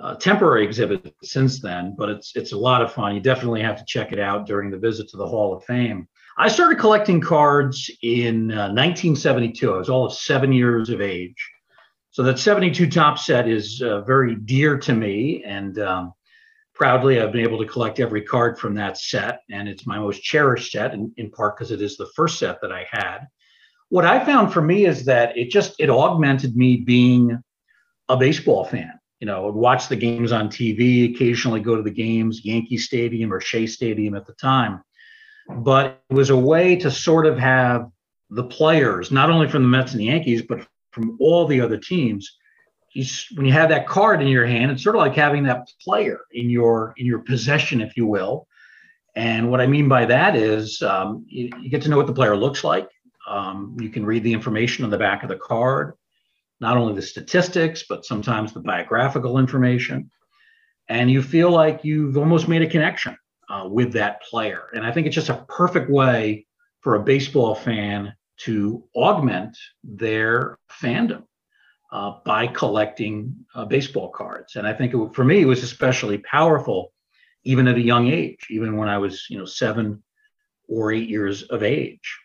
uh, 0.00 0.14
temporary 0.16 0.64
exhibit 0.64 1.14
since 1.22 1.60
then, 1.60 1.94
but 1.96 2.08
it's 2.08 2.34
it's 2.34 2.52
a 2.52 2.58
lot 2.58 2.82
of 2.82 2.92
fun. 2.92 3.14
You 3.14 3.20
definitely 3.20 3.62
have 3.62 3.78
to 3.78 3.84
check 3.86 4.12
it 4.12 4.18
out 4.18 4.46
during 4.46 4.70
the 4.70 4.78
visit 4.78 5.08
to 5.10 5.16
the 5.16 5.26
Hall 5.26 5.54
of 5.54 5.64
Fame. 5.64 6.08
I 6.38 6.48
started 6.48 6.78
collecting 6.78 7.20
cards 7.20 7.90
in 8.02 8.50
uh, 8.52 8.72
1972. 8.72 9.74
I 9.74 9.76
was 9.78 9.90
all 9.90 10.06
of 10.06 10.14
seven 10.14 10.52
years 10.52 10.88
of 10.90 11.00
age. 11.00 11.36
So 12.12 12.22
that 12.24 12.38
72 12.38 12.88
Topps 12.88 13.26
set 13.26 13.48
is 13.48 13.82
uh, 13.82 14.00
very 14.00 14.34
dear 14.34 14.78
to 14.78 14.92
me, 14.92 15.44
and 15.44 15.78
um, 15.78 16.12
proudly 16.74 17.20
I've 17.20 17.30
been 17.30 17.44
able 17.44 17.58
to 17.58 17.66
collect 17.66 18.00
every 18.00 18.22
card 18.22 18.58
from 18.58 18.74
that 18.74 18.98
set, 18.98 19.40
and 19.50 19.68
it's 19.68 19.86
my 19.86 19.98
most 19.98 20.22
cherished 20.22 20.72
set, 20.72 20.92
in, 20.92 21.12
in 21.18 21.30
part 21.30 21.56
because 21.56 21.70
it 21.70 21.82
is 21.82 21.96
the 21.96 22.10
first 22.16 22.38
set 22.38 22.60
that 22.62 22.72
I 22.72 22.86
had 22.90 23.28
what 23.90 24.04
I 24.04 24.24
found 24.24 24.52
for 24.52 24.62
me 24.62 24.86
is 24.86 25.04
that 25.04 25.36
it 25.36 25.50
just 25.50 25.74
it 25.78 25.90
augmented 25.90 26.56
me 26.56 26.76
being 26.76 27.42
a 28.08 28.16
baseball 28.16 28.64
fan. 28.64 28.99
You 29.20 29.26
know, 29.26 29.48
I'd 29.48 29.54
watch 29.54 29.88
the 29.88 29.96
games 29.96 30.32
on 30.32 30.48
TV, 30.48 31.14
occasionally 31.14 31.60
go 31.60 31.76
to 31.76 31.82
the 31.82 31.90
games, 31.90 32.44
Yankee 32.44 32.78
Stadium 32.78 33.32
or 33.32 33.40
Shea 33.40 33.66
Stadium 33.66 34.14
at 34.14 34.26
the 34.26 34.32
time. 34.32 34.82
But 35.48 36.02
it 36.08 36.14
was 36.14 36.30
a 36.30 36.36
way 36.36 36.76
to 36.76 36.90
sort 36.90 37.26
of 37.26 37.38
have 37.38 37.90
the 38.30 38.44
players, 38.44 39.10
not 39.10 39.30
only 39.30 39.48
from 39.48 39.62
the 39.62 39.68
Mets 39.68 39.92
and 39.92 40.00
the 40.00 40.06
Yankees, 40.06 40.42
but 40.42 40.66
from 40.92 41.16
all 41.20 41.46
the 41.46 41.60
other 41.60 41.76
teams. 41.76 42.38
When 43.34 43.46
you 43.46 43.52
have 43.52 43.68
that 43.68 43.86
card 43.86 44.20
in 44.20 44.28
your 44.28 44.46
hand, 44.46 44.72
it's 44.72 44.82
sort 44.82 44.96
of 44.96 45.00
like 45.00 45.14
having 45.14 45.44
that 45.44 45.68
player 45.80 46.20
in 46.32 46.50
your 46.50 46.94
in 46.96 47.06
your 47.06 47.20
possession, 47.20 47.80
if 47.80 47.96
you 47.96 48.06
will. 48.06 48.48
And 49.14 49.50
what 49.50 49.60
I 49.60 49.66
mean 49.66 49.88
by 49.88 50.06
that 50.06 50.34
is 50.34 50.82
um, 50.82 51.24
you, 51.28 51.50
you 51.60 51.70
get 51.70 51.82
to 51.82 51.88
know 51.88 51.96
what 51.96 52.06
the 52.06 52.12
player 52.12 52.36
looks 52.36 52.64
like 52.64 52.88
um, 53.30 53.76
you 53.80 53.88
can 53.88 54.04
read 54.04 54.24
the 54.24 54.32
information 54.32 54.84
on 54.84 54.90
the 54.90 54.98
back 54.98 55.22
of 55.22 55.28
the 55.28 55.36
card, 55.36 55.94
not 56.60 56.76
only 56.76 56.94
the 56.94 57.02
statistics, 57.02 57.84
but 57.88 58.04
sometimes 58.04 58.52
the 58.52 58.60
biographical 58.60 59.38
information. 59.38 60.10
And 60.88 61.10
you 61.10 61.22
feel 61.22 61.50
like 61.50 61.84
you've 61.84 62.18
almost 62.18 62.48
made 62.48 62.62
a 62.62 62.68
connection 62.68 63.16
uh, 63.48 63.66
with 63.68 63.92
that 63.92 64.22
player. 64.22 64.64
And 64.74 64.84
I 64.84 64.92
think 64.92 65.06
it's 65.06 65.14
just 65.14 65.28
a 65.28 65.44
perfect 65.48 65.90
way 65.90 66.46
for 66.80 66.94
a 66.94 67.02
baseball 67.02 67.54
fan 67.54 68.14
to 68.38 68.84
augment 68.94 69.56
their 69.84 70.58
fandom 70.80 71.24
uh, 71.92 72.14
by 72.24 72.46
collecting 72.46 73.34
uh, 73.54 73.64
baseball 73.64 74.10
cards. 74.10 74.56
And 74.56 74.66
I 74.66 74.72
think 74.72 74.94
it, 74.94 75.14
for 75.14 75.24
me, 75.24 75.42
it 75.42 75.46
was 75.46 75.62
especially 75.62 76.18
powerful, 76.18 76.92
even 77.44 77.68
at 77.68 77.76
a 77.76 77.80
young 77.80 78.08
age, 78.08 78.46
even 78.50 78.76
when 78.76 78.88
I 78.88 78.98
was, 78.98 79.26
you 79.28 79.38
know, 79.38 79.44
seven 79.44 80.02
or 80.68 80.92
eight 80.92 81.08
years 81.08 81.42
of 81.42 81.62
age. 81.62 82.18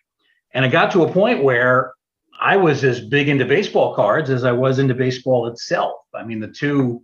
And 0.53 0.63
it 0.63 0.69
got 0.69 0.91
to 0.91 1.03
a 1.03 1.11
point 1.11 1.43
where 1.43 1.93
I 2.39 2.57
was 2.57 2.83
as 2.83 3.01
big 3.01 3.29
into 3.29 3.45
baseball 3.45 3.95
cards 3.95 4.29
as 4.29 4.43
I 4.43 4.51
was 4.51 4.79
into 4.79 4.93
baseball 4.93 5.47
itself. 5.47 6.01
I 6.13 6.23
mean, 6.23 6.39
the 6.39 6.47
two 6.47 7.03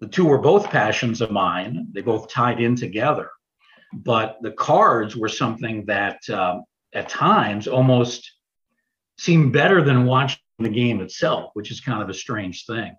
the 0.00 0.08
two 0.08 0.26
were 0.26 0.38
both 0.38 0.70
passions 0.70 1.20
of 1.20 1.32
mine. 1.32 1.88
They 1.92 2.02
both 2.02 2.30
tied 2.30 2.60
in 2.60 2.76
together. 2.76 3.30
But 3.92 4.36
the 4.42 4.52
cards 4.52 5.16
were 5.16 5.28
something 5.28 5.86
that 5.86 6.28
um, 6.30 6.64
at 6.92 7.08
times 7.08 7.66
almost 7.66 8.32
seemed 9.18 9.52
better 9.52 9.82
than 9.82 10.06
watching 10.06 10.38
the 10.60 10.68
game 10.68 11.00
itself, 11.00 11.50
which 11.54 11.72
is 11.72 11.80
kind 11.80 12.00
of 12.00 12.08
a 12.08 12.14
strange 12.14 12.64
thing. 12.64 12.94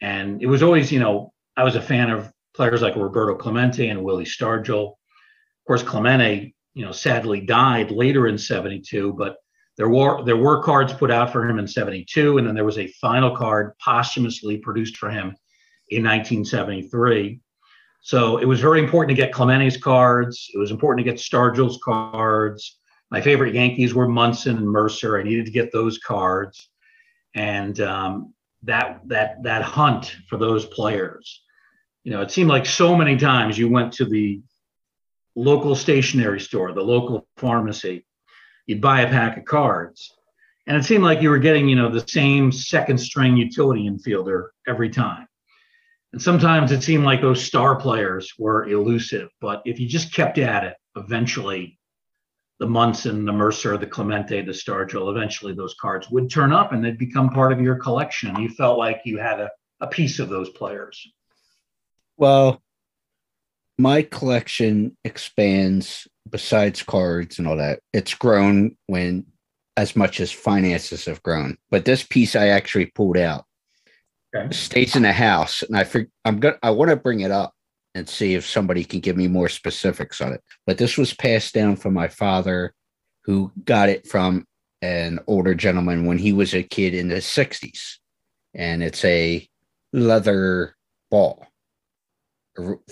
And 0.00 0.42
it 0.42 0.46
was 0.46 0.64
always, 0.64 0.90
you 0.90 0.98
know, 0.98 1.32
I 1.56 1.62
was 1.62 1.76
a 1.76 1.80
fan 1.80 2.10
of 2.10 2.32
players 2.56 2.82
like 2.82 2.96
Roberto 2.96 3.36
Clemente 3.36 3.88
and 3.88 4.02
Willie 4.02 4.24
Stargell. 4.24 4.88
Of 4.88 5.66
course, 5.66 5.84
Clemente 5.84 6.56
you 6.76 6.84
know, 6.84 6.92
sadly 6.92 7.40
died 7.40 7.90
later 7.90 8.28
in 8.28 8.36
72, 8.36 9.14
but 9.14 9.36
there 9.76 9.88
were 9.88 10.24
there 10.24 10.36
were 10.36 10.62
cards 10.62 10.92
put 10.92 11.10
out 11.10 11.32
for 11.32 11.48
him 11.48 11.58
in 11.58 11.66
72 11.66 12.38
and 12.38 12.46
then 12.46 12.54
there 12.54 12.64
was 12.64 12.78
a 12.78 12.86
final 12.86 13.36
card 13.36 13.72
posthumously 13.78 14.58
produced 14.58 14.96
for 14.96 15.10
him 15.10 15.34
in 15.90 16.02
1973 16.02 17.40
so 18.06 18.36
it 18.38 18.44
was 18.44 18.60
very 18.60 18.78
important 18.78 19.16
to 19.16 19.20
get 19.20 19.32
clemente's 19.32 19.76
cards. 19.76 20.48
It 20.54 20.58
was 20.58 20.70
important 20.70 21.04
to 21.04 21.12
get 21.12 21.20
stargell's 21.20 21.80
cards. 21.82 22.78
My 23.10 23.20
favorite 23.20 23.52
yankees 23.52 23.94
were 23.94 24.06
munson 24.06 24.58
and 24.58 24.68
murcer. 24.68 25.18
I 25.18 25.24
needed 25.24 25.46
to 25.46 25.50
get 25.50 25.72
those 25.72 25.98
cards. 25.98 26.68
And 27.34 27.80
um, 27.80 28.32
that 28.62 29.00
that 29.06 29.42
that 29.42 29.62
hunt 29.62 30.14
for 30.28 30.36
those 30.36 30.66
players. 30.66 31.42
You 32.04 32.12
know 32.12 32.22
it 32.22 32.30
seemed 32.30 32.48
like 32.48 32.64
so 32.64 32.94
many 32.94 33.16
times 33.16 33.58
you 33.58 33.68
went 33.68 33.92
to 33.94 34.04
the 34.04 34.40
local 35.34 35.74
stationery 35.74 36.38
store, 36.38 36.70
the 36.70 36.82
local 36.82 37.26
pharmacy. 37.38 38.06
You'd 38.66 38.80
buy 38.80 39.02
a 39.02 39.10
pack 39.10 39.36
of 39.36 39.44
cards. 39.44 40.12
And 40.66 40.76
it 40.76 40.84
seemed 40.84 41.04
like 41.04 41.22
you 41.22 41.30
were 41.30 41.38
getting, 41.38 41.68
you 41.68 41.76
know, 41.76 41.88
the 41.88 42.06
same 42.08 42.50
second 42.50 42.98
string 42.98 43.36
utility 43.36 43.88
infielder 43.88 44.48
every 44.66 44.90
time. 44.90 45.26
And 46.12 46.20
sometimes 46.20 46.72
it 46.72 46.82
seemed 46.82 47.04
like 47.04 47.20
those 47.20 47.44
star 47.44 47.76
players 47.76 48.32
were 48.38 48.66
elusive. 48.68 49.28
But 49.40 49.62
if 49.64 49.78
you 49.78 49.88
just 49.88 50.12
kept 50.12 50.38
at 50.38 50.64
it, 50.64 50.74
eventually 50.96 51.78
the 52.58 52.66
Munson, 52.66 53.24
the 53.24 53.32
Murcer, 53.32 53.76
the 53.76 53.86
Clemente, 53.86 54.42
the 54.42 54.52
Stargell, 54.52 55.10
eventually 55.10 55.52
those 55.52 55.74
cards 55.80 56.10
would 56.10 56.30
turn 56.30 56.52
up 56.52 56.72
and 56.72 56.84
they'd 56.84 56.98
become 56.98 57.30
part 57.30 57.52
of 57.52 57.60
your 57.60 57.76
collection. 57.76 58.40
You 58.40 58.48
felt 58.48 58.78
like 58.78 59.02
you 59.04 59.18
had 59.18 59.40
a, 59.40 59.50
a 59.80 59.86
piece 59.86 60.18
of 60.18 60.28
those 60.28 60.48
players. 60.48 61.06
Well, 62.16 62.62
my 63.78 64.02
collection 64.02 64.96
expands 65.04 66.08
besides 66.30 66.82
cards 66.82 67.38
and 67.38 67.46
all 67.46 67.56
that. 67.56 67.80
It's 67.92 68.14
grown 68.14 68.76
when 68.86 69.26
as 69.76 69.94
much 69.94 70.20
as 70.20 70.32
finances 70.32 71.04
have 71.04 71.22
grown. 71.22 71.56
But 71.70 71.84
this 71.84 72.02
piece 72.02 72.34
I 72.34 72.48
actually 72.48 72.86
pulled 72.86 73.18
out 73.18 73.44
okay. 74.34 74.52
stays 74.54 74.96
in 74.96 75.02
the 75.02 75.12
house, 75.12 75.62
and 75.62 75.76
I 75.76 75.84
fig- 75.84 76.10
I'm 76.24 76.40
gonna 76.40 76.58
I 76.62 76.70
want 76.70 76.90
to 76.90 76.96
bring 76.96 77.20
it 77.20 77.30
up 77.30 77.52
and 77.94 78.08
see 78.08 78.34
if 78.34 78.46
somebody 78.46 78.84
can 78.84 79.00
give 79.00 79.16
me 79.16 79.28
more 79.28 79.48
specifics 79.48 80.20
on 80.20 80.32
it. 80.32 80.42
But 80.66 80.78
this 80.78 80.98
was 80.98 81.14
passed 81.14 81.54
down 81.54 81.76
from 81.76 81.94
my 81.94 82.08
father, 82.08 82.74
who 83.24 83.50
got 83.64 83.88
it 83.88 84.06
from 84.06 84.46
an 84.82 85.18
older 85.26 85.54
gentleman 85.54 86.04
when 86.04 86.18
he 86.18 86.32
was 86.32 86.54
a 86.54 86.62
kid 86.62 86.94
in 86.94 87.08
the 87.08 87.16
60s, 87.16 87.94
and 88.54 88.82
it's 88.82 89.04
a 89.04 89.48
leather 89.92 90.76
ball 91.10 91.46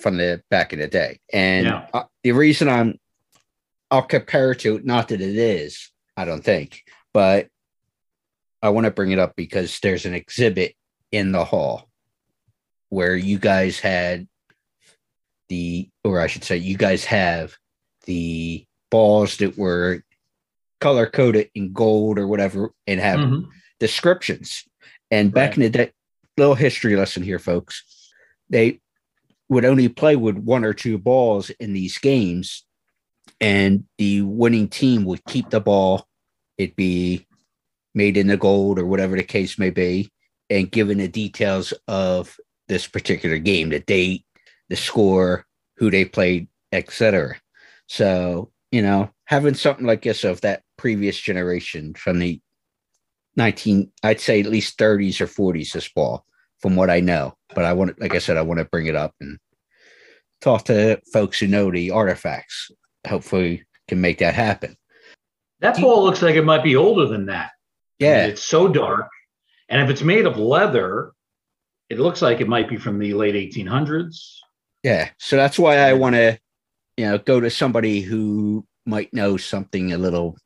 from 0.00 0.16
the 0.16 0.42
back 0.50 0.72
in 0.72 0.78
the 0.78 0.86
day. 0.86 1.18
And 1.32 1.66
Yeah. 1.66 2.04
the 2.22 2.32
reason 2.32 2.68
I'm, 2.68 2.98
I'll 3.94 4.02
compare 4.02 4.50
it 4.50 4.58
to, 4.60 4.74
it, 4.74 4.84
not 4.84 5.06
that 5.08 5.20
it 5.20 5.36
is, 5.36 5.92
I 6.16 6.24
don't 6.24 6.42
think, 6.42 6.82
but 7.12 7.46
I 8.60 8.70
want 8.70 8.86
to 8.86 8.90
bring 8.90 9.12
it 9.12 9.20
up 9.20 9.36
because 9.36 9.78
there's 9.78 10.04
an 10.04 10.14
exhibit 10.14 10.74
in 11.12 11.30
the 11.30 11.44
hall 11.44 11.88
where 12.88 13.14
you 13.14 13.38
guys 13.38 13.78
had 13.78 14.26
the, 15.48 15.88
or 16.02 16.20
I 16.20 16.26
should 16.26 16.42
say, 16.42 16.56
you 16.56 16.76
guys 16.76 17.04
have 17.04 17.54
the 18.06 18.66
balls 18.90 19.36
that 19.36 19.56
were 19.56 20.02
color 20.80 21.06
coded 21.06 21.50
in 21.54 21.72
gold 21.72 22.18
or 22.18 22.26
whatever 22.26 22.72
and 22.88 22.98
have 22.98 23.20
Mhm. 23.20 23.46
descriptions. 23.78 24.64
And 25.12 25.32
back 25.32 25.50
Right. 25.50 25.58
in 25.58 25.62
the 25.62 25.70
day, 25.70 25.92
little 26.36 26.56
history 26.56 26.96
lesson 26.96 27.22
here, 27.22 27.38
folks. 27.38 27.84
They 28.50 28.80
would 29.48 29.64
only 29.64 29.88
play 29.88 30.16
with 30.16 30.36
one 30.36 30.64
or 30.64 30.74
two 30.74 30.98
balls 30.98 31.50
in 31.50 31.74
these 31.74 31.98
games, 31.98 32.63
and 33.44 33.84
the 33.98 34.22
winning 34.22 34.66
team 34.66 35.04
would 35.04 35.22
keep 35.26 35.50
the 35.50 35.60
ball. 35.60 36.06
It'd 36.56 36.76
be 36.76 37.26
made 37.94 38.16
in 38.16 38.26
the 38.26 38.38
gold 38.38 38.78
or 38.78 38.86
whatever 38.86 39.16
the 39.16 39.22
case 39.22 39.58
may 39.58 39.68
be, 39.68 40.10
and 40.48 40.72
given 40.72 40.96
the 40.96 41.08
details 41.08 41.74
of 41.86 42.38
this 42.68 42.86
particular 42.86 43.36
game, 43.36 43.68
the 43.68 43.80
date, 43.80 44.24
the 44.70 44.76
score, 44.76 45.44
who 45.76 45.90
they 45.90 46.06
played, 46.06 46.48
etc. 46.72 47.36
So, 47.86 48.50
you 48.72 48.80
know, 48.80 49.10
having 49.26 49.52
something 49.52 49.84
like 49.84 50.00
this 50.00 50.24
of 50.24 50.40
that 50.40 50.62
previous 50.78 51.20
generation 51.20 51.92
from 51.92 52.20
the 52.20 52.40
19, 53.36 53.92
I'd 54.02 54.20
say 54.22 54.40
at 54.40 54.46
least 54.46 54.78
30s 54.78 55.20
or 55.20 55.26
40s, 55.26 55.72
this 55.72 55.90
ball, 55.90 56.24
from 56.60 56.76
what 56.76 56.88
I 56.88 57.00
know. 57.00 57.34
But 57.54 57.66
I 57.66 57.74
want, 57.74 58.00
like 58.00 58.14
I 58.14 58.20
said, 58.20 58.38
I 58.38 58.42
want 58.42 58.60
to 58.60 58.64
bring 58.64 58.86
it 58.86 58.96
up 58.96 59.14
and 59.20 59.38
talk 60.40 60.64
to 60.64 60.98
folks 61.12 61.40
who 61.40 61.46
know 61.46 61.70
the 61.70 61.90
artifacts. 61.90 62.70
Hopefully, 63.06 63.64
can 63.88 64.00
make 64.00 64.18
that 64.18 64.34
happen. 64.34 64.76
That 65.60 65.80
ball 65.80 66.04
looks 66.04 66.22
like 66.22 66.34
it 66.36 66.44
might 66.44 66.62
be 66.64 66.76
older 66.76 67.06
than 67.06 67.26
that. 67.26 67.50
I 68.00 68.04
mean, 68.04 68.10
Yeah, 68.10 68.26
it's 68.26 68.42
so 68.42 68.68
dark. 68.68 69.08
And 69.68 69.80
if 69.82 69.88
it's 69.90 70.02
made 70.02 70.26
of 70.26 70.36
leather, 70.36 71.12
it 71.88 71.98
looks 71.98 72.20
like 72.22 72.40
it 72.40 72.48
might 72.48 72.68
be 72.68 72.76
from 72.76 72.98
the 72.98 73.14
late 73.14 73.34
1800s. 73.34 74.16
yeah. 74.82 75.10
So 75.18 75.36
that's 75.36 75.58
why 75.58 75.78
I 75.78 75.92
want 75.94 76.14
to, 76.16 76.38
you 76.96 77.06
know, 77.06 77.18
go 77.18 77.40
to 77.40 77.50
somebody 77.50 78.00
who 78.00 78.66
might 78.86 79.12
know 79.14 79.36
something 79.36 79.92
a 79.92 79.98
little 79.98 80.36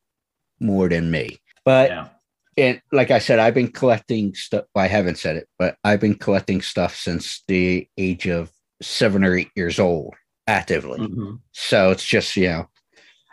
more 0.61 0.89
than 0.89 1.11
me. 1.11 1.39
But 1.65 1.91
Yeah. 1.91 2.09
and 2.57 2.81
like 2.93 3.11
I 3.11 3.19
said, 3.19 3.39
I've 3.41 3.55
been 3.55 3.73
collecting 3.73 4.35
stuff. 4.35 4.65
Well, 4.75 4.85
I 4.85 4.89
haven't 4.89 5.19
said 5.19 5.37
it, 5.37 5.49
but 5.59 5.77
I've 5.85 6.01
been 6.01 6.15
collecting 6.17 6.61
stuff 6.61 6.95
since 6.97 7.43
the 7.49 7.89
age 7.97 8.29
of 8.29 8.51
seven 8.81 9.25
or 9.25 9.37
eight 9.37 9.51
years 9.57 9.79
old, 9.81 10.15
actively. 10.49 10.99
Mhm. 10.99 11.41
So 11.53 11.91
it's 11.91 12.05
just 12.05 12.35
you 12.37 12.49
know, 12.49 12.69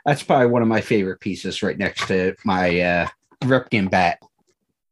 that's 0.06 0.22
probably 0.22 0.48
one 0.48 0.62
of 0.62 0.68
my 0.68 0.82
favorite 0.82 1.20
pieces, 1.20 1.64
right 1.64 1.78
next 1.78 2.08
to 2.10 2.36
my 2.44 2.80
uh, 2.80 3.08
Ripken 3.44 3.90
bat. 3.90 4.20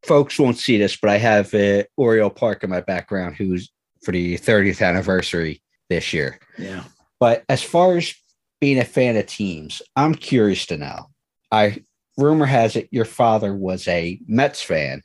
Folks 0.04 0.40
won't 0.40 0.58
see 0.58 0.78
this, 0.78 0.96
but 0.96 1.12
I 1.12 1.18
have 1.18 1.54
uh, 1.54 1.84
Oriole 1.98 2.30
Park 2.32 2.64
in 2.64 2.70
my 2.70 2.82
background, 2.82 3.36
who's 3.36 3.70
for 4.04 4.12
the 4.12 4.38
30th 4.38 4.86
anniversary 4.86 5.62
this 5.90 6.12
year. 6.14 6.40
Yeah. 6.58 6.84
But 7.20 7.44
as 7.48 7.62
far 7.62 7.98
as 7.98 8.14
being 8.60 8.80
a 8.80 8.86
fan 8.86 9.16
of 9.16 9.28
teams, 9.28 9.82
I'm 9.96 10.16
curious 10.16 10.66
to 10.68 10.78
know. 10.78 11.10
I 11.52 11.84
rumor 12.18 12.46
has 12.46 12.76
it 12.76 12.88
your 12.92 13.06
father 13.06 13.54
was 13.54 13.88
a 13.88 14.20
Mets 14.28 14.62
fan, 14.62 15.04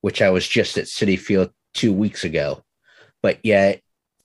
which 0.00 0.20
I 0.20 0.30
was 0.30 0.46
just 0.46 0.76
at 0.76 0.86
Citi 0.86 1.18
Field 1.18 1.50
two 1.74 1.92
weeks 1.92 2.24
ago, 2.24 2.64
but 3.22 3.38
yet 3.44 3.80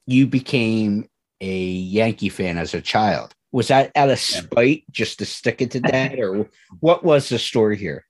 you 0.06 0.28
became 0.28 1.08
a 1.42 1.64
Yankee 1.64 2.30
fan 2.30 2.58
as 2.58 2.74
a 2.74 2.82
child. 2.82 3.34
Was 3.52 3.70
that 3.70 3.92
out 3.96 4.10
of 4.10 4.20
spite 4.20 4.84
just 4.92 5.20
to 5.20 5.26
stick 5.26 5.62
it 5.62 5.72
to 5.72 5.80
that, 5.82 6.20
or 6.20 6.50
what 6.80 7.04
was 7.04 7.30
the 7.30 7.40
story 7.40 7.78
here? 7.78 8.06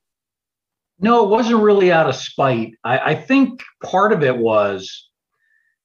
No, 0.99 1.23
it 1.23 1.29
wasn't 1.29 1.61
really 1.61 1.91
out 1.91 2.09
of 2.09 2.15
spite. 2.15 2.73
I, 2.83 2.99
I 2.99 3.15
think 3.15 3.61
part 3.83 4.13
of 4.13 4.23
it 4.23 4.35
was, 4.35 5.09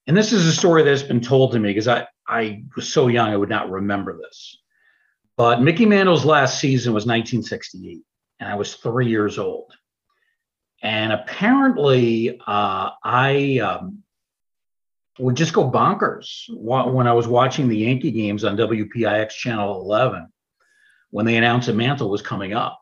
and 0.06 0.16
this 0.16 0.32
is 0.32 0.46
a 0.46 0.52
story 0.52 0.82
that's 0.82 1.02
been 1.02 1.20
told 1.20 1.52
to 1.52 1.58
me 1.58 1.70
because 1.70 1.86
I, 1.86 2.06
I 2.26 2.64
was 2.76 2.92
so 2.92 3.08
young 3.08 3.28
I 3.28 3.36
would 3.36 3.50
not 3.50 3.70
remember 3.70 4.16
this. 4.16 4.56
But 5.36 5.62
Mickey 5.62 5.86
Mantle's 5.86 6.24
last 6.24 6.60
season 6.60 6.94
was 6.94 7.04
1968, 7.04 8.00
and 8.40 8.48
I 8.48 8.54
was 8.54 8.74
three 8.74 9.08
years 9.08 9.38
old. 9.38 9.72
And 10.82 11.12
apparently, 11.12 12.40
uh, 12.46 12.90
I 13.04 13.58
um, 13.58 14.02
would 15.18 15.36
just 15.36 15.52
go 15.52 15.70
bonkers 15.70 16.44
when 16.48 17.06
I 17.06 17.12
was 17.12 17.28
watching 17.28 17.68
the 17.68 17.76
Yankee 17.76 18.10
games 18.10 18.44
on 18.44 18.56
WPIX 18.56 19.30
Channel 19.30 19.80
11 19.82 20.28
when 21.10 21.26
they 21.26 21.36
announced 21.36 21.66
that 21.66 21.76
Mantle 21.76 22.10
was 22.10 22.22
coming 22.22 22.54
up. 22.54 22.80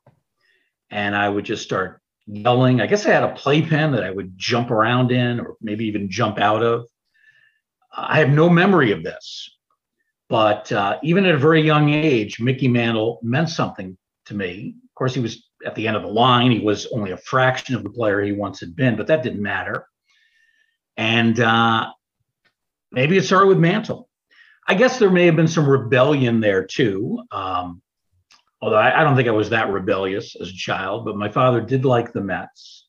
And 0.91 1.15
I 1.15 1.29
would 1.29 1.45
just 1.45 1.63
start 1.63 2.01
yelling. 2.27 2.81
I 2.81 2.87
guess 2.87 3.07
I 3.07 3.11
had 3.11 3.25
a 3.25 3.35
playpen 3.35 3.93
that 3.93 4.05
I 4.05 4.11
would 4.11 4.37
jump 4.37 4.71
around 4.71 5.11
in 5.11 5.41
or 5.41 5.57
maybe 5.61 5.87
even 5.87 6.11
jump 6.11 6.39
out 6.39 6.63
of. 6.63 6.87
I 7.97 8.19
have 8.21 8.31
no 8.31 8.49
memory 8.49 8.93
of 8.93 9.03
this. 9.03 9.51
But 10.29 10.71
uh, 10.71 10.99
even 11.03 11.27
at 11.27 11.35
a 11.35 11.39
very 11.39 11.63
young 11.63 11.91
age, 11.91 12.41
Mickey 12.41 12.69
Mantle 12.69 13.19
meant 13.23 13.49
something 13.49 13.99
to 14.27 14.35
me. 14.35 14.77
Of 14.85 14.95
course, 14.95 15.13
he 15.13 15.21
was 15.21 15.49
at 15.67 15.75
the 15.75 15.89
end 15.89 15.97
of 15.97 16.03
the 16.03 16.09
line. 16.09 16.53
He 16.53 16.61
was 16.61 16.87
only 16.93 17.11
a 17.11 17.17
fraction 17.17 17.75
of 17.75 17.83
the 17.83 17.91
player 17.91 18.21
he 18.21 18.31
once 18.31 18.61
had 18.61 18.77
been, 18.77 18.97
but 18.97 19.09
that 19.09 19.25
didn't 19.25 19.43
matter. 19.43 19.87
And 20.97 21.41
uh, 21.41 21.91
maybe 22.93 23.17
it 23.17 23.25
started 23.25 23.49
with 23.49 23.59
Mantle. 23.59 24.09
I 24.67 24.75
guess 24.75 24.99
there 24.99 25.11
may 25.11 25.27
have 25.27 25.37
been 25.37 25.49
some 25.49 25.69
rebellion 25.69 26.41
there 26.41 26.65
too. 26.65 27.23
Um, 27.31 27.83
although 28.61 28.77
I, 28.77 29.01
I 29.01 29.05
don't 29.05 29.17
think 29.17 29.29
I 29.29 29.33
was 29.33 29.51
that 29.51 29.71
rebellious 29.71 30.37
as 30.41 30.49
a 30.49 30.57
child, 30.57 31.05
but 31.05 31.17
my 31.17 31.29
father 31.29 31.61
did 31.61 31.85
like 31.85 32.13
the 32.13 32.21
Mets. 32.21 32.87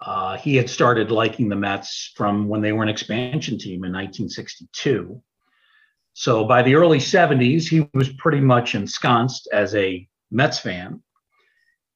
Uh, 0.00 0.36
he 0.36 0.56
had 0.56 0.70
started 0.70 1.10
liking 1.10 1.48
the 1.48 1.56
Mets 1.56 2.12
from 2.16 2.48
when 2.48 2.60
they 2.60 2.72
were 2.72 2.82
an 2.82 2.88
expansion 2.88 3.58
team 3.58 3.84
in 3.84 3.92
1962. 3.92 5.20
So 6.14 6.44
by 6.44 6.62
the 6.62 6.74
early 6.74 6.98
70s, 6.98 7.68
he 7.68 7.88
was 7.94 8.08
pretty 8.08 8.40
much 8.40 8.74
ensconced 8.74 9.48
as 9.52 9.74
a 9.74 10.08
Mets 10.30 10.58
fan. 10.58 11.02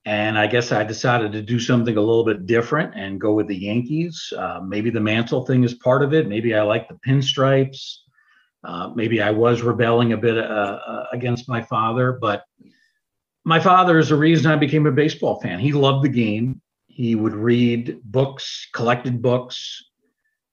And 0.04 0.36
I 0.36 0.48
guess 0.48 0.72
I 0.72 0.82
decided 0.82 1.30
to 1.32 1.42
do 1.42 1.60
something 1.60 1.96
a 1.96 2.00
little 2.00 2.24
bit 2.24 2.46
different 2.46 2.94
and 2.96 3.20
go 3.20 3.34
with 3.34 3.46
the 3.46 3.56
Yankees. 3.56 4.32
Uh, 4.36 4.60
maybe 4.64 4.90
the 4.90 5.00
mantle 5.00 5.46
thing 5.46 5.62
is 5.62 5.74
part 5.74 6.02
of 6.02 6.12
it. 6.12 6.26
Maybe 6.28 6.54
I 6.54 6.62
like 6.62 6.88
the 6.88 6.98
pinstripes. 7.06 7.98
Uh, 8.64 8.90
maybe 8.94 9.20
I 9.20 9.30
was 9.30 9.62
rebelling 9.62 10.12
a 10.12 10.16
bit 10.16 10.38
uh, 10.38 10.40
uh, 10.40 11.06
against 11.12 11.48
my 11.48 11.62
father, 11.62 12.18
but 12.20 12.44
my 13.44 13.58
father 13.58 13.98
is 13.98 14.08
the 14.08 14.16
reason 14.16 14.50
I 14.50 14.56
became 14.56 14.86
a 14.86 14.92
baseball 14.92 15.40
fan. 15.40 15.58
He 15.58 15.72
loved 15.72 16.04
the 16.04 16.08
game. 16.08 16.60
He 16.86 17.14
would 17.14 17.34
read 17.34 18.00
books, 18.04 18.68
collected 18.72 19.20
books, 19.20 19.84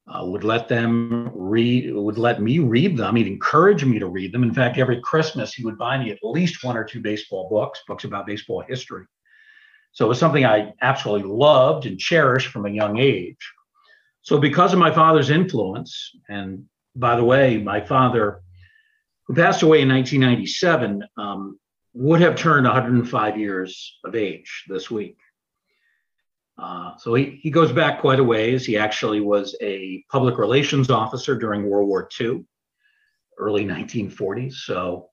uh, 0.07 0.25
would 0.25 0.43
let 0.43 0.67
them 0.67 1.29
read, 1.35 1.93
would 1.93 2.17
let 2.17 2.41
me 2.41 2.59
read 2.59 2.97
them. 2.97 3.15
He'd 3.15 3.27
encourage 3.27 3.85
me 3.85 3.99
to 3.99 4.07
read 4.07 4.31
them. 4.31 4.43
In 4.43 4.53
fact, 4.53 4.77
every 4.77 5.01
Christmas 5.01 5.53
he 5.53 5.63
would 5.63 5.77
buy 5.77 5.97
me 5.97 6.12
at 6.12 6.19
least 6.23 6.63
one 6.63 6.77
or 6.77 6.83
two 6.83 7.01
baseball 7.01 7.47
books, 7.49 7.81
books 7.88 8.05
about 8.05 8.25
baseball 8.25 8.62
history. 8.62 9.05
So 9.91 10.06
it 10.06 10.10
was 10.10 10.19
something 10.19 10.45
I 10.45 10.73
absolutely 10.82 11.30
loved 11.30 11.86
and 11.86 11.99
cherished 11.99 12.47
from 12.47 12.65
a 12.65 12.69
young 12.71 12.97
age. 12.97 13.54
So 14.21 14.38
because 14.38 14.73
of 14.73 14.80
my 14.80 14.91
father's 14.91 15.30
influence, 15.30 16.12
and 16.30 16.65
by 16.95 17.15
the 17.15 17.23
way, 17.23 17.58
my 17.58 17.82
father, 17.82 18.41
who 19.25 19.34
passed 19.34 19.62
away 19.62 19.82
in 19.82 19.89
1997, 19.89 21.04
um, 21.17 21.60
would 21.93 22.21
have 22.21 22.36
turned 22.36 22.65
105 22.65 23.38
years 23.38 23.99
of 24.04 24.15
age 24.15 24.65
this 24.67 24.91
week. 24.91 25.17
Uh, 26.58 26.97
so 26.97 27.13
he, 27.13 27.39
he 27.41 27.49
goes 27.49 27.71
back 27.71 28.02
quite 28.02 28.19
a 28.19 28.23
ways. 28.23 28.65
He 28.65 28.78
actually 28.78 29.21
was 29.21 29.56
a 29.62 30.04
public 30.12 30.38
relations 30.38 30.89
officer 30.89 31.36
during 31.38 31.69
World 31.69 31.88
War 31.88 32.10
II, 32.19 32.43
early 33.38 33.65
1940s. 33.65 34.54
So 34.54 35.10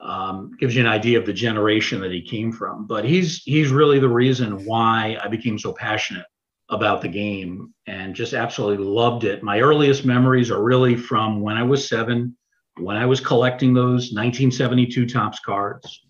um, 0.00 0.52
gives 0.58 0.74
you 0.74 0.80
an 0.80 0.88
idea 0.88 1.18
of 1.18 1.26
the 1.26 1.32
generation 1.32 2.00
that 2.00 2.12
he 2.12 2.22
came 2.22 2.52
from. 2.52 2.86
But 2.86 3.04
he's 3.04 3.42
he's 3.44 3.70
really 3.70 3.98
the 3.98 4.08
reason 4.08 4.64
why 4.64 5.18
I 5.22 5.28
became 5.28 5.58
so 5.58 5.72
passionate 5.72 6.26
about 6.70 7.02
the 7.02 7.08
game 7.08 7.74
and 7.86 8.14
just 8.14 8.32
absolutely 8.32 8.84
loved 8.84 9.24
it. 9.24 9.42
My 9.42 9.60
earliest 9.60 10.04
memories 10.04 10.50
are 10.50 10.62
really 10.62 10.96
from 10.96 11.40
when 11.40 11.56
I 11.56 11.64
was 11.64 11.88
seven, 11.88 12.36
when 12.76 12.96
I 12.96 13.06
was 13.06 13.20
collecting 13.20 13.74
those 13.74 14.12
1972 14.12 15.06
Topps 15.06 15.40
cards. 15.40 16.00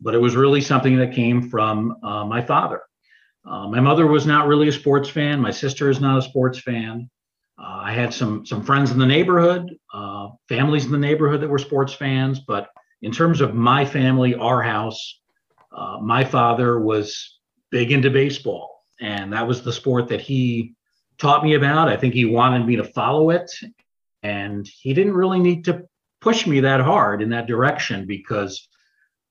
But 0.00 0.14
it 0.14 0.18
was 0.18 0.34
really 0.34 0.60
something 0.60 0.96
that 0.98 1.12
came 1.12 1.48
from 1.48 1.96
uh, 2.02 2.24
my 2.24 2.40
father. 2.40 2.80
Uh, 3.44 3.68
my 3.68 3.80
mother 3.80 4.06
was 4.06 4.26
not 4.26 4.46
really 4.46 4.68
a 4.68 4.72
sports 4.72 5.08
fan. 5.08 5.40
My 5.40 5.50
sister 5.50 5.90
is 5.90 6.00
not 6.00 6.18
a 6.18 6.22
sports 6.22 6.60
fan. 6.60 7.08
Uh, 7.58 7.82
I 7.84 7.92
had 7.92 8.14
some 8.14 8.46
some 8.46 8.62
friends 8.62 8.90
in 8.90 8.98
the 8.98 9.06
neighborhood, 9.06 9.76
uh, 9.92 10.30
families 10.48 10.86
in 10.86 10.92
the 10.92 10.98
neighborhood 10.98 11.40
that 11.42 11.50
were 11.50 11.58
sports 11.58 11.92
fans. 11.92 12.40
But 12.40 12.68
in 13.02 13.10
terms 13.10 13.40
of 13.40 13.54
my 13.54 13.84
family, 13.84 14.34
our 14.34 14.62
house, 14.62 15.20
uh, 15.76 15.98
my 16.00 16.24
father 16.24 16.78
was 16.78 17.38
big 17.70 17.90
into 17.90 18.10
baseball, 18.10 18.84
and 19.00 19.32
that 19.32 19.46
was 19.46 19.62
the 19.62 19.72
sport 19.72 20.08
that 20.08 20.20
he 20.20 20.74
taught 21.18 21.44
me 21.44 21.54
about. 21.54 21.88
I 21.88 21.96
think 21.96 22.14
he 22.14 22.24
wanted 22.24 22.64
me 22.66 22.76
to 22.76 22.84
follow 22.84 23.30
it, 23.30 23.50
and 24.22 24.66
he 24.66 24.94
didn't 24.94 25.14
really 25.14 25.40
need 25.40 25.64
to 25.64 25.84
push 26.20 26.46
me 26.46 26.60
that 26.60 26.80
hard 26.80 27.20
in 27.20 27.30
that 27.30 27.48
direction 27.48 28.06
because 28.06 28.68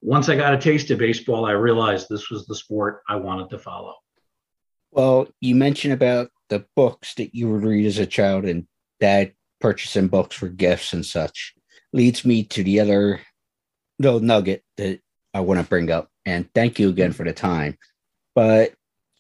once 0.02 0.28
I 0.28 0.36
got 0.36 0.54
a 0.54 0.60
taste 0.60 0.92
of 0.92 1.00
baseball, 1.00 1.46
I 1.46 1.52
realized 1.52 2.08
this 2.10 2.30
was 2.30 2.46
the 2.46 2.56
sport 2.56 3.02
I 3.08 3.16
wanted 3.16 3.50
to 3.52 3.60
follow. 3.60 3.96
Well, 4.92 5.28
you 5.40 5.56
mentioned 5.56 5.94
about 5.94 6.32
the 6.50 6.66
books 6.76 7.14
that 7.14 7.34
you 7.34 7.50
would 7.50 7.64
read 7.64 7.86
as 7.86 8.00
a 8.00 8.06
child 8.06 8.44
and 8.44 8.68
dad 9.00 9.34
purchasing 9.62 10.10
books 10.10 10.36
for 10.36 10.50
gifts 10.50 10.92
and 10.92 11.06
such 11.06 11.54
leads 11.94 12.26
me 12.26 12.44
to 12.44 12.64
the 12.64 12.80
other 12.80 13.22
little 14.02 14.20
nugget 14.20 14.64
that 14.78 15.00
I 15.34 15.42
want 15.42 15.60
to 15.60 15.68
bring 15.68 15.92
up. 15.92 16.10
And 16.26 16.52
thank 16.54 16.80
you 16.80 16.90
again 16.90 17.12
mm. 17.12 17.16
for 17.16 17.24
the 17.24 17.34
time. 17.34 17.78
But 18.36 18.74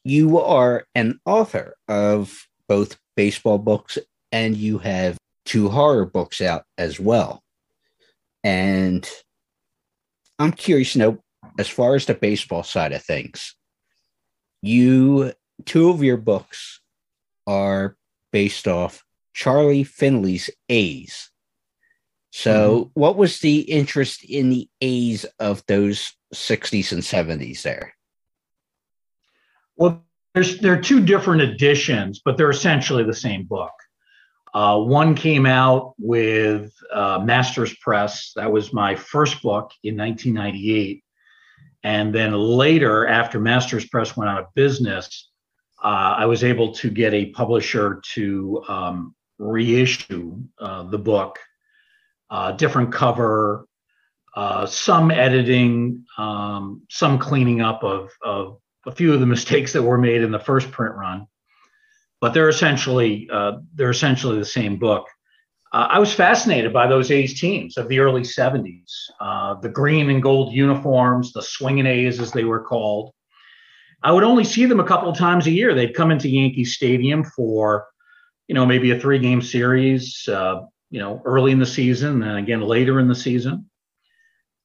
you 0.03 0.39
are 0.39 0.85
an 0.95 1.19
author 1.25 1.75
of 1.87 2.47
both 2.67 2.97
baseball 3.15 3.57
books 3.57 3.97
and 4.31 4.55
you 4.55 4.77
have 4.79 5.17
two 5.45 5.69
horror 5.69 6.05
books 6.05 6.41
out 6.41 6.63
as 6.77 6.99
well. 6.99 7.43
And 8.43 9.07
I'm 10.39 10.51
curious 10.51 10.93
to 10.93 10.99
know, 10.99 11.23
as 11.59 11.67
far 11.67 11.95
as 11.95 12.05
the 12.05 12.13
baseball 12.13 12.63
side 12.63 12.93
of 12.93 13.03
things, 13.03 13.55
you 14.61 15.33
two 15.65 15.89
of 15.89 16.03
your 16.03 16.17
books 16.17 16.79
are 17.45 17.97
based 18.31 18.67
off 18.67 19.03
Charlie 19.33 19.83
Finley's 19.83 20.49
A's. 20.69 21.30
So, 22.31 22.85
mm-hmm. 22.85 22.99
what 22.99 23.17
was 23.17 23.39
the 23.39 23.59
interest 23.59 24.23
in 24.23 24.49
the 24.49 24.69
A's 24.79 25.25
of 25.39 25.63
those 25.67 26.15
60s 26.33 26.91
and 26.91 27.01
70s 27.01 27.61
there? 27.61 27.93
Well, 29.75 30.03
there's 30.33 30.59
there 30.59 30.73
are 30.73 30.81
two 30.81 31.03
different 31.05 31.41
editions, 31.41 32.21
but 32.23 32.37
they're 32.37 32.49
essentially 32.49 33.03
the 33.03 33.13
same 33.13 33.43
book. 33.43 33.73
Uh, 34.53 34.79
one 34.79 35.15
came 35.15 35.45
out 35.45 35.93
with 35.97 36.73
uh, 36.93 37.19
Masters 37.23 37.75
Press. 37.77 38.33
That 38.35 38.51
was 38.51 38.73
my 38.73 38.95
first 38.95 39.41
book 39.41 39.71
in 39.83 39.97
1998. 39.97 41.03
And 41.83 42.13
then 42.13 42.33
later, 42.33 43.07
after 43.07 43.39
Masters 43.39 43.87
Press 43.87 44.15
went 44.15 44.29
out 44.29 44.39
of 44.39 44.53
business, 44.53 45.29
uh, 45.83 46.15
I 46.17 46.25
was 46.25 46.43
able 46.43 46.73
to 46.73 46.89
get 46.89 47.13
a 47.13 47.27
publisher 47.31 48.01
to 48.13 48.63
um, 48.67 49.15
reissue 49.39 50.37
uh, 50.59 50.83
the 50.83 50.99
book, 50.99 51.39
uh, 52.31 52.53
different 52.53 52.91
cover, 52.91 53.67
uh, 54.35 54.65
some 54.65 55.11
editing, 55.11 56.05
um, 56.17 56.81
some 56.89 57.19
cleaning 57.19 57.61
up 57.61 57.83
of, 57.83 58.09
of 58.23 58.57
a 58.87 58.91
few 58.91 59.13
of 59.13 59.19
the 59.19 59.25
mistakes 59.35 59.73
that 59.73 59.83
were 59.83 59.99
made 59.99 60.23
in 60.23 60.31
the 60.31 60.39
first 60.39 60.71
print 60.71 60.95
run 60.95 61.27
but 62.21 62.33
they're 62.33 62.49
essentially 62.49 63.27
uh, 63.33 63.53
they're 63.73 63.89
essentially 63.89 64.37
the 64.37 64.45
same 64.45 64.77
book. 64.77 65.07
Uh, 65.73 65.87
I 65.89 65.99
was 65.99 66.13
fascinated 66.13 66.71
by 66.71 66.87
those 66.87 67.11
A's 67.11 67.39
teams 67.39 67.77
of 67.77 67.87
the 67.87 67.99
early 67.99 68.21
70s, 68.21 68.91
uh, 69.19 69.55
the 69.55 69.69
green 69.69 70.09
and 70.09 70.21
gold 70.21 70.53
uniforms, 70.53 71.33
the 71.33 71.41
swinging 71.41 71.87
A's 71.87 72.19
as 72.19 72.31
they 72.31 72.43
were 72.43 72.61
called. 72.61 73.11
I 74.03 74.11
would 74.11 74.23
only 74.23 74.43
see 74.43 74.65
them 74.65 74.79
a 74.79 74.87
couple 74.87 75.09
of 75.09 75.17
times 75.17 75.47
a 75.47 75.51
year. 75.51 75.73
They'd 75.73 75.95
come 75.95 76.11
into 76.11 76.27
Yankee 76.27 76.65
Stadium 76.65 77.23
for, 77.23 77.87
you 78.47 78.55
know, 78.55 78.65
maybe 78.65 78.91
a 78.91 78.99
three-game 78.99 79.41
series, 79.41 80.27
uh, 80.27 80.61
you 80.91 80.99
know, 80.99 81.21
early 81.25 81.51
in 81.51 81.59
the 81.59 81.65
season, 81.65 82.21
and 82.21 82.37
again 82.37 82.61
later 82.61 82.99
in 82.99 83.07
the 83.07 83.15
season, 83.15 83.69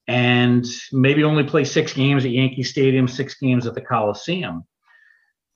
and 0.06 0.66
maybe 0.92 1.24
only 1.24 1.44
play 1.44 1.64
six 1.64 1.94
games 1.94 2.24
at 2.24 2.30
Yankee 2.30 2.62
Stadium, 2.62 3.08
six 3.08 3.36
games 3.36 3.66
at 3.66 3.74
the 3.74 3.80
Coliseum 3.80 4.64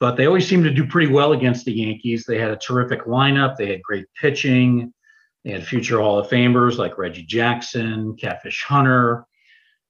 but 0.00 0.16
they 0.16 0.26
always 0.26 0.48
seemed 0.48 0.64
to 0.64 0.72
do 0.72 0.87
pretty 0.87 1.12
well 1.12 1.33
against 1.33 1.66
the 1.66 1.72
Yankees. 1.72 2.24
They 2.24 2.38
had 2.38 2.50
a 2.50 2.56
terrific 2.56 3.04
lineup. 3.04 3.56
They 3.56 3.68
had 3.68 3.83
great 3.83 4.06
pitching. 4.18 4.92
They 5.44 5.50
had 5.52 5.66
future 5.66 6.00
Hall 6.00 6.18
of 6.18 6.28
Famers 6.28 6.78
like 6.78 6.98
Reggie 6.98 7.24
Jackson, 7.24 8.16
Catfish 8.16 8.64
Hunter, 8.64 9.26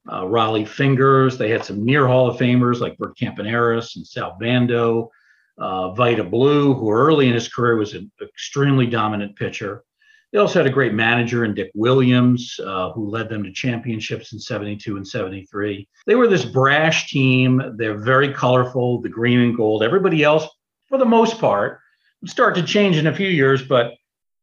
uh, 0.09 0.23
Rollie 0.23 0.67
Fingers. 0.67 1.39
They 1.39 1.49
had 1.49 1.65
some 1.65 1.85
near 1.85 2.09
Hall 2.09 2.29
of 2.29 2.37
Famers 2.37 2.81
like 2.81 2.99
Bert 2.99 3.17
Campaneris 3.17 3.97
and 3.97 4.07
Sal 4.07 4.37
Bando, 4.39 5.11
uh, 5.59 5.93
Vida 5.93 6.25
Blue, 6.25 6.75
who 6.75 6.91
early 6.91 7.29
in 7.29 7.35
his 7.35 7.49
career 7.49 7.77
was 7.77 7.95
an 7.95 8.11
extremely 8.21 8.87
dominant 8.87 9.37
pitcher. 9.37 9.85
They 10.33 10.39
also 10.39 10.61
had 10.61 10.67
a 10.67 10.73
great 10.73 10.95
manager 10.95 11.45
in 11.45 11.55
Dick 11.55 11.73
Williams, 11.75 12.59
uh, 12.65 12.93
who 12.93 13.09
led 13.09 13.29
them 13.29 13.43
to 13.43 13.53
championships 13.53 14.33
in 14.33 14.39
72 14.39 14.97
and 14.97 15.07
73. 15.07 15.89
They 16.07 16.15
were 16.15 16.29
this 16.29 16.45
brash 16.45 17.11
team. 17.11 17.75
They're 17.77 17.99
very 17.99 18.33
colorful, 18.33 19.01
the 19.01 19.09
green 19.09 19.41
and 19.41 19.57
gold. 19.57 19.83
Everybody 19.83 20.23
else, 20.23 20.47
for 20.89 20.99
the 20.99 21.05
most 21.05 21.41
part, 21.41 21.81
start 22.27 22.55
to 22.55 22.63
change 22.63 22.97
in 22.97 23.09
a 23.09 23.15
few 23.15 23.29
years, 23.29 23.63
but 23.63 23.95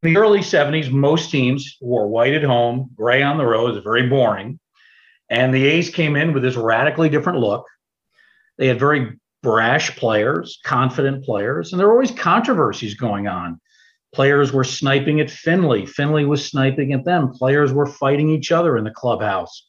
in 0.04 0.14
the 0.14 0.20
early 0.20 0.40
70s, 0.40 0.92
most 0.92 1.32
teams 1.32 1.78
wore 1.80 2.08
white 2.08 2.34
at 2.34 2.44
home, 2.44 2.90
gray 2.94 3.24
on 3.24 3.38
the 3.38 3.46
road. 3.46 3.76
It's 3.76 3.84
very 3.84 4.08
boring. 4.08 4.60
And 5.30 5.54
the 5.54 5.66
A's 5.66 5.90
came 5.90 6.16
in 6.16 6.34
with 6.34 6.44
this 6.44 6.56
radically 6.56 7.10
different 7.10 7.40
look. 7.40 7.66
They 8.58 8.68
had 8.68 8.80
very 8.80 9.18
brash 9.42 9.96
players, 9.96 10.60
confident 10.64 11.24
players, 11.24 11.72
and 11.72 11.80
there 11.80 11.88
were 11.88 11.94
always 11.94 12.12
controversies 12.12 12.96
going 12.96 13.28
on 13.28 13.60
Players 14.14 14.54
were 14.54 14.64
sniping 14.64 15.20
at 15.20 15.30
Finley. 15.30 15.86
Finley 15.86 16.26
was 16.26 16.46
sniping 16.46 16.94
at 16.94 17.06
them. 17.06 17.32
Players 17.32 17.74
were 17.74 17.86
fighting 17.86 18.30
each 18.30 18.52
other 18.52 18.78
in 18.78 18.84
the 18.84 18.92
clubhouse. 18.92 19.68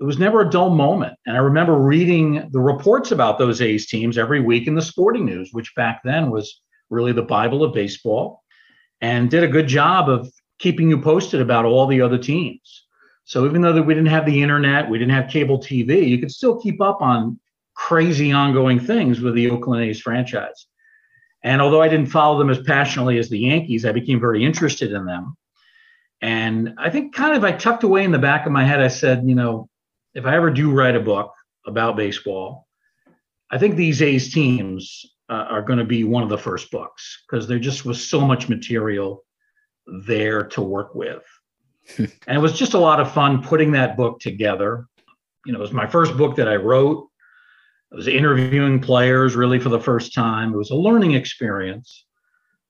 It 0.00 0.04
was 0.04 0.18
never 0.18 0.40
a 0.40 0.50
dull 0.50 0.70
moment. 0.70 1.14
And 1.26 1.36
I 1.36 1.40
remember 1.40 1.74
reading 1.74 2.48
the 2.50 2.60
reports 2.60 3.12
about 3.12 3.38
those 3.38 3.60
A's 3.60 3.86
teams 3.86 4.18
every 4.18 4.40
week 4.40 4.66
in 4.66 4.74
the 4.74 4.82
sporting 4.82 5.24
news, 5.24 5.50
which 5.52 5.74
back 5.74 6.00
then 6.04 6.30
was 6.30 6.60
really 6.90 7.12
the 7.12 7.22
Bible 7.22 7.64
of 7.64 7.72
baseball, 7.72 8.42
and 9.00 9.30
did 9.30 9.42
a 9.42 9.48
good 9.48 9.66
job 9.66 10.08
of 10.08 10.30
keeping 10.58 10.88
you 10.88 11.00
posted 11.00 11.40
about 11.40 11.64
all 11.64 11.86
the 11.86 12.00
other 12.00 12.18
teams. 12.18 12.86
So 13.24 13.46
even 13.46 13.62
though 13.62 13.80
we 13.80 13.94
didn't 13.94 14.10
have 14.10 14.26
the 14.26 14.42
internet, 14.42 14.90
we 14.90 14.98
didn't 14.98 15.14
have 15.14 15.30
cable 15.30 15.58
TV, 15.58 16.08
you 16.08 16.18
could 16.18 16.30
still 16.30 16.60
keep 16.60 16.80
up 16.80 17.00
on 17.00 17.38
crazy 17.74 18.32
ongoing 18.32 18.78
things 18.78 19.20
with 19.20 19.34
the 19.34 19.50
Oakland 19.50 19.84
A's 19.84 20.00
franchise. 20.00 20.66
And 21.44 21.60
although 21.60 21.82
I 21.82 21.88
didn't 21.88 22.10
follow 22.10 22.38
them 22.38 22.50
as 22.50 22.62
passionately 22.62 23.18
as 23.18 23.28
the 23.28 23.38
Yankees, 23.38 23.84
I 23.84 23.92
became 23.92 24.20
very 24.20 24.44
interested 24.44 24.92
in 24.92 25.04
them. 25.04 25.36
And 26.20 26.74
I 26.78 26.88
think 26.88 27.14
kind 27.14 27.36
of 27.36 27.42
I 27.42 27.52
tucked 27.52 27.82
away 27.82 28.04
in 28.04 28.12
the 28.12 28.18
back 28.18 28.46
of 28.46 28.52
my 28.52 28.64
head, 28.64 28.80
I 28.80 28.88
said, 28.88 29.24
you 29.24 29.34
know, 29.34 29.68
if 30.14 30.24
I 30.24 30.36
ever 30.36 30.50
do 30.50 30.70
write 30.70 30.94
a 30.94 31.00
book 31.00 31.32
about 31.66 31.96
baseball, 31.96 32.68
I 33.50 33.58
think 33.58 33.74
these 33.74 34.00
A's 34.02 34.32
teams 34.32 35.04
uh, 35.28 35.46
are 35.48 35.62
going 35.62 35.78
to 35.78 35.84
be 35.84 36.04
one 36.04 36.22
of 36.22 36.28
the 36.28 36.38
first 36.38 36.70
books 36.70 37.24
because 37.26 37.48
there 37.48 37.58
just 37.58 37.84
was 37.84 38.08
so 38.08 38.20
much 38.20 38.48
material 38.48 39.24
there 40.06 40.44
to 40.44 40.62
work 40.62 40.94
with. 40.94 41.22
and 41.98 42.10
it 42.28 42.40
was 42.40 42.52
just 42.52 42.74
a 42.74 42.78
lot 42.78 43.00
of 43.00 43.12
fun 43.12 43.42
putting 43.42 43.72
that 43.72 43.96
book 43.96 44.20
together. 44.20 44.86
You 45.44 45.52
know, 45.52 45.58
it 45.58 45.62
was 45.62 45.72
my 45.72 45.86
first 45.86 46.16
book 46.16 46.36
that 46.36 46.48
I 46.48 46.56
wrote. 46.56 47.08
I 47.92 47.96
was 47.96 48.08
interviewing 48.08 48.80
players 48.80 49.36
really 49.36 49.58
for 49.58 49.68
the 49.68 49.80
first 49.80 50.14
time. 50.14 50.54
It 50.54 50.56
was 50.56 50.70
a 50.70 50.76
learning 50.76 51.12
experience, 51.12 52.06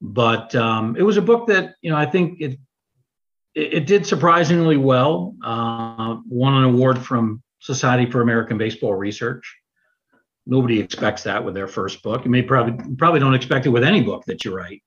but 0.00 0.54
um, 0.54 0.96
it 0.96 1.02
was 1.02 1.16
a 1.16 1.22
book 1.22 1.46
that 1.46 1.74
you 1.80 1.90
know 1.90 1.96
I 1.96 2.06
think 2.06 2.40
it 2.40 2.58
it, 3.54 3.74
it 3.74 3.86
did 3.86 4.04
surprisingly 4.04 4.76
well. 4.76 5.36
Uh, 5.44 6.16
won 6.28 6.54
an 6.54 6.64
award 6.64 6.98
from 6.98 7.42
Society 7.60 8.10
for 8.10 8.20
American 8.20 8.58
Baseball 8.58 8.94
Research. 8.94 9.56
Nobody 10.44 10.80
expects 10.80 11.22
that 11.22 11.44
with 11.44 11.54
their 11.54 11.68
first 11.68 12.02
book. 12.02 12.24
You 12.24 12.30
may 12.30 12.42
probably 12.42 12.96
probably 12.96 13.20
don't 13.20 13.34
expect 13.34 13.66
it 13.66 13.70
with 13.70 13.84
any 13.84 14.00
book 14.00 14.24
that 14.26 14.44
you 14.44 14.54
write. 14.56 14.82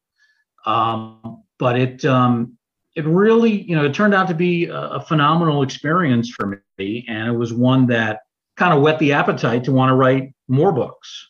Um, 0.65 1.43
but 1.58 1.80
it 1.80 2.04
um, 2.04 2.58
it 2.93 3.06
really 3.06 3.62
you 3.62 3.76
know 3.78 3.86
it 3.86 3.93
turned 3.93 4.13
out 4.13 4.28
to 4.28 4.34
be 4.34 4.65
a, 4.65 4.76
a 4.76 5.02
phenomenal 5.02 5.63
experience 5.63 6.30
for 6.30 6.62
me, 6.78 7.06
and 7.08 7.30
it 7.30 7.38
was 7.38 7.54
one 7.54 7.88
that 7.88 8.19
kind 8.55 8.73
of 8.73 8.81
whet 8.81 8.99
the 8.99 9.13
appetite 9.13 9.63
to 9.65 9.71
want 9.71 9.89
to 9.89 9.95
write 9.95 10.33
more 10.47 10.71
books. 10.71 11.29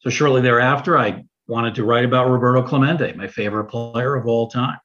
So 0.00 0.10
shortly 0.10 0.42
thereafter, 0.42 0.98
I 0.98 1.24
wanted 1.46 1.74
to 1.76 1.84
write 1.84 2.04
about 2.04 2.30
Roberto 2.30 2.62
Clemente, 2.62 3.12
my 3.14 3.26
favorite 3.26 3.64
player 3.64 4.14
of 4.14 4.26
all 4.26 4.48
time. 4.48 4.78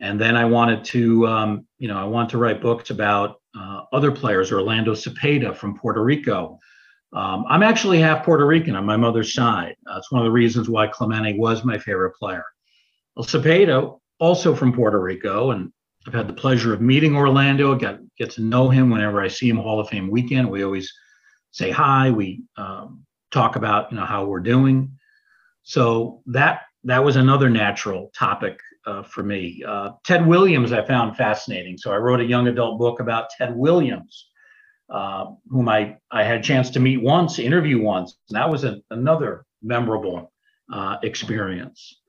And 0.00 0.20
then 0.20 0.36
I 0.36 0.44
wanted 0.44 0.84
to, 0.86 1.26
um, 1.26 1.66
you 1.78 1.88
know, 1.88 1.96
I 1.96 2.04
want 2.04 2.30
to 2.30 2.38
write 2.38 2.60
books 2.60 2.90
about 2.90 3.36
uh, 3.58 3.82
other 3.92 4.10
players, 4.10 4.52
Orlando 4.52 4.92
Cepeda 4.92 5.56
from 5.56 5.78
Puerto 5.78 6.02
Rico. 6.02 6.58
Um, 7.12 7.44
I'm 7.48 7.62
actually 7.62 8.00
half 8.00 8.24
Puerto 8.24 8.44
Rican 8.44 8.74
on 8.74 8.84
my 8.84 8.96
mother's 8.96 9.32
side. 9.32 9.76
That's 9.84 10.10
one 10.10 10.20
of 10.20 10.24
the 10.24 10.32
reasons 10.32 10.68
why 10.68 10.88
Clemente 10.88 11.38
was 11.38 11.64
my 11.64 11.78
favorite 11.78 12.16
player. 12.16 12.44
Well, 13.14 13.24
Cepeda, 13.24 13.98
also 14.18 14.54
from 14.54 14.72
Puerto 14.72 15.00
Rico, 15.00 15.52
and 15.52 15.72
I've 16.06 16.14
had 16.14 16.28
the 16.28 16.34
pleasure 16.34 16.74
of 16.74 16.80
meeting 16.80 17.16
Orlando, 17.16 17.74
get, 17.74 17.98
get 18.16 18.30
to 18.32 18.42
know 18.42 18.68
him 18.68 18.90
whenever 18.90 19.22
I 19.22 19.28
see 19.28 19.48
him 19.48 19.56
Hall 19.56 19.80
of 19.80 19.88
Fame 19.88 20.10
weekend. 20.10 20.50
We 20.50 20.62
always 20.64 20.92
say 21.50 21.70
hi. 21.70 22.10
We 22.10 22.42
um, 22.56 23.04
talk 23.30 23.56
about 23.56 23.90
you 23.90 23.96
know 23.96 24.04
how 24.04 24.24
we're 24.24 24.40
doing. 24.40 24.98
So 25.62 26.22
that 26.26 26.62
that 26.84 27.02
was 27.02 27.16
another 27.16 27.48
natural 27.48 28.10
topic 28.16 28.58
uh, 28.86 29.02
for 29.02 29.22
me. 29.22 29.62
Uh, 29.66 29.92
Ted 30.04 30.26
Williams 30.26 30.72
I 30.72 30.84
found 30.84 31.16
fascinating. 31.16 31.78
So 31.78 31.90
I 31.90 31.96
wrote 31.96 32.20
a 32.20 32.24
young 32.24 32.48
adult 32.48 32.78
book 32.78 33.00
about 33.00 33.30
Ted 33.38 33.56
Williams, 33.56 34.28
uh, 34.90 35.26
whom 35.48 35.68
I 35.68 35.96
I 36.10 36.22
had 36.22 36.40
a 36.40 36.42
chance 36.42 36.70
to 36.70 36.80
meet 36.80 37.02
once, 37.02 37.38
interview 37.38 37.80
once. 37.80 38.16
And 38.28 38.36
that 38.36 38.50
was 38.50 38.64
a, 38.64 38.80
another 38.90 39.46
memorable 39.62 40.32
uh, 40.72 40.96
experience. 41.02 42.00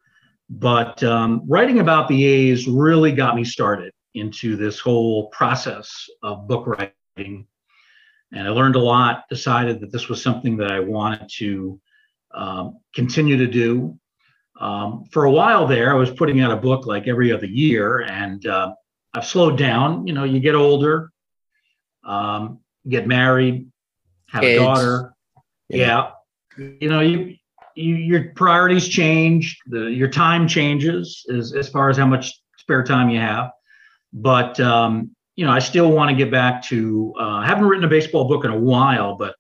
But 0.50 1.04
um, 1.04 1.41
writing 1.48 1.80
about 1.80 2.08
the 2.08 2.26
A's 2.26 2.68
really 2.68 3.12
got 3.12 3.36
me 3.36 3.43
started 3.43 3.91
into 4.14 4.56
this 4.56 4.80
whole 4.80 5.28
process 5.30 6.08
of 6.24 6.48
book 6.48 6.68
writing. 6.68 7.48
And 8.32 8.48
I 8.48 8.50
learned 8.50 8.76
a 8.76 8.80
lot, 8.80 9.26
decided 9.30 9.80
that 9.82 9.91
this 9.91 10.08
was 10.08 10.22
something 10.22 10.58
that 10.58 10.72
I 10.72 10.80
wanted 10.80 11.30
to 11.38 11.80
um, 12.34 12.80
continue 12.93 13.38
to 13.38 13.48
do. 13.48 13.98
Um, 14.60 15.06
for 15.12 15.26
a 15.26 15.32
while 15.32 15.68
there, 15.68 15.91
I 15.91 15.96
was 15.96 16.12
putting 16.12 16.41
out 16.41 16.52
a 16.52 16.56
book 16.56 16.86
like 16.86 17.08
every 17.08 17.32
other 17.32 17.46
year, 17.46 18.02
and 18.02 18.46
uh, 18.46 18.74
I've 19.14 19.26
slowed 19.26 19.58
down. 19.58 20.08
You 20.08 20.14
know, 20.14 20.24
you 20.24 20.39
get 20.39 20.56
older, 20.56 21.12
um, 22.04 22.60
get 22.88 23.08
married, 23.08 23.70
have 24.30 24.41
Kids. 24.41 24.62
a 24.62 24.66
daughter. 24.66 25.14
Yeah. 25.70 26.12
yeah. 26.58 26.66
You 26.80 26.89
know, 26.89 27.02
you, 27.02 27.36
you 27.76 27.95
your 27.95 28.32
priorities 28.36 28.88
change, 28.88 29.57
the, 29.67 29.91
your 29.91 30.07
time 30.07 30.47
changes 30.47 31.26
as, 31.34 31.53
as 31.53 31.69
far 31.69 31.89
as 31.89 31.97
how 31.97 32.05
much 32.05 32.34
spare 32.57 32.84
time 32.84 33.09
you 33.09 33.19
have. 33.19 33.51
But, 34.13 34.59
um, 34.59 35.11
you 35.36 35.45
know, 35.45 35.51
I 35.51 35.59
still 35.59 35.91
want 35.91 36.09
to 36.09 36.15
get 36.15 36.32
back 36.32 36.63
to, 36.67 37.13
uh, 37.19 37.23
I 37.23 37.45
haven't 37.45 37.65
written 37.65 37.84
a 37.84 37.89
baseball 37.89 38.28
book 38.28 38.45
in 38.45 38.51
a 38.51 38.57
while, 38.57 39.15
but 39.17 39.36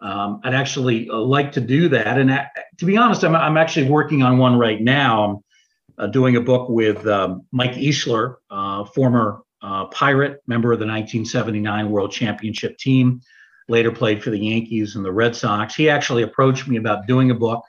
um, 0.00 0.40
I'd 0.44 0.54
actually 0.54 1.08
uh, 1.08 1.16
like 1.16 1.52
to 1.52 1.60
do 1.60 1.88
that. 1.90 2.18
And 2.18 2.30
uh, 2.30 2.44
to 2.78 2.84
be 2.84 2.96
honest, 2.96 3.24
I'm, 3.24 3.34
I'm 3.36 3.56
actually 3.56 3.88
working 3.88 4.22
on 4.22 4.38
one 4.38 4.58
right 4.58 4.80
now. 4.80 5.24
I'm 5.24 6.04
uh, 6.04 6.06
doing 6.08 6.36
a 6.36 6.40
book 6.40 6.68
with 6.68 7.06
um, 7.06 7.46
Mike 7.52 7.74
Easler, 7.74 8.36
uh, 8.50 8.84
former 8.84 9.42
uh, 9.62 9.86
Pirate, 9.86 10.42
member 10.46 10.72
of 10.72 10.78
the 10.78 10.86
1979 10.86 11.90
World 11.90 12.12
Championship 12.12 12.76
team, 12.78 13.20
later 13.68 13.92
played 13.92 14.22
for 14.22 14.30
the 14.30 14.38
Yankees 14.38 14.96
and 14.96 15.04
the 15.04 15.12
Red 15.12 15.36
Sox. 15.36 15.74
He 15.74 15.88
actually 15.90 16.22
approached 16.22 16.66
me 16.66 16.76
about 16.76 17.06
doing 17.06 17.30
a 17.30 17.34
book. 17.34 17.64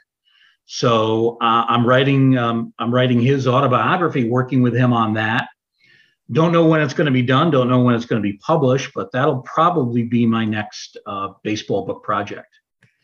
So 0.65 1.37
uh, 1.41 1.65
I'm 1.67 1.85
writing 1.85 2.37
um, 2.37 2.73
I'm 2.77 2.93
writing 2.93 3.19
his 3.19 3.47
autobiography, 3.47 4.29
working 4.29 4.61
with 4.61 4.75
him 4.75 4.93
on 4.93 5.15
that. 5.15 5.49
Don't 6.31 6.51
know 6.51 6.67
when 6.67 6.81
it's 6.81 6.93
going 6.93 7.05
to 7.05 7.11
be 7.11 7.23
done. 7.23 7.49
Don't 7.49 7.69
know 7.69 7.81
when 7.81 7.95
it's 7.95 8.05
going 8.05 8.21
to 8.21 8.27
be 8.27 8.37
published, 8.37 8.91
but 8.93 9.11
that'll 9.11 9.41
probably 9.41 10.03
be 10.03 10.27
my 10.27 10.45
next 10.45 10.97
uh, 11.07 11.29
baseball 11.43 11.85
book 11.85 12.03
project. 12.03 12.47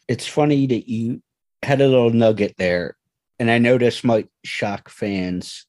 It's 0.07 0.27
funny 0.27 0.67
that 0.67 0.87
you 0.87 1.23
had 1.63 1.81
a 1.81 1.87
little 1.87 2.11
nugget 2.11 2.53
there, 2.57 2.95
and 3.39 3.49
I 3.49 3.57
know 3.57 3.79
this 3.79 4.03
might 4.03 4.29
shock 4.43 4.89
fans 4.89 5.65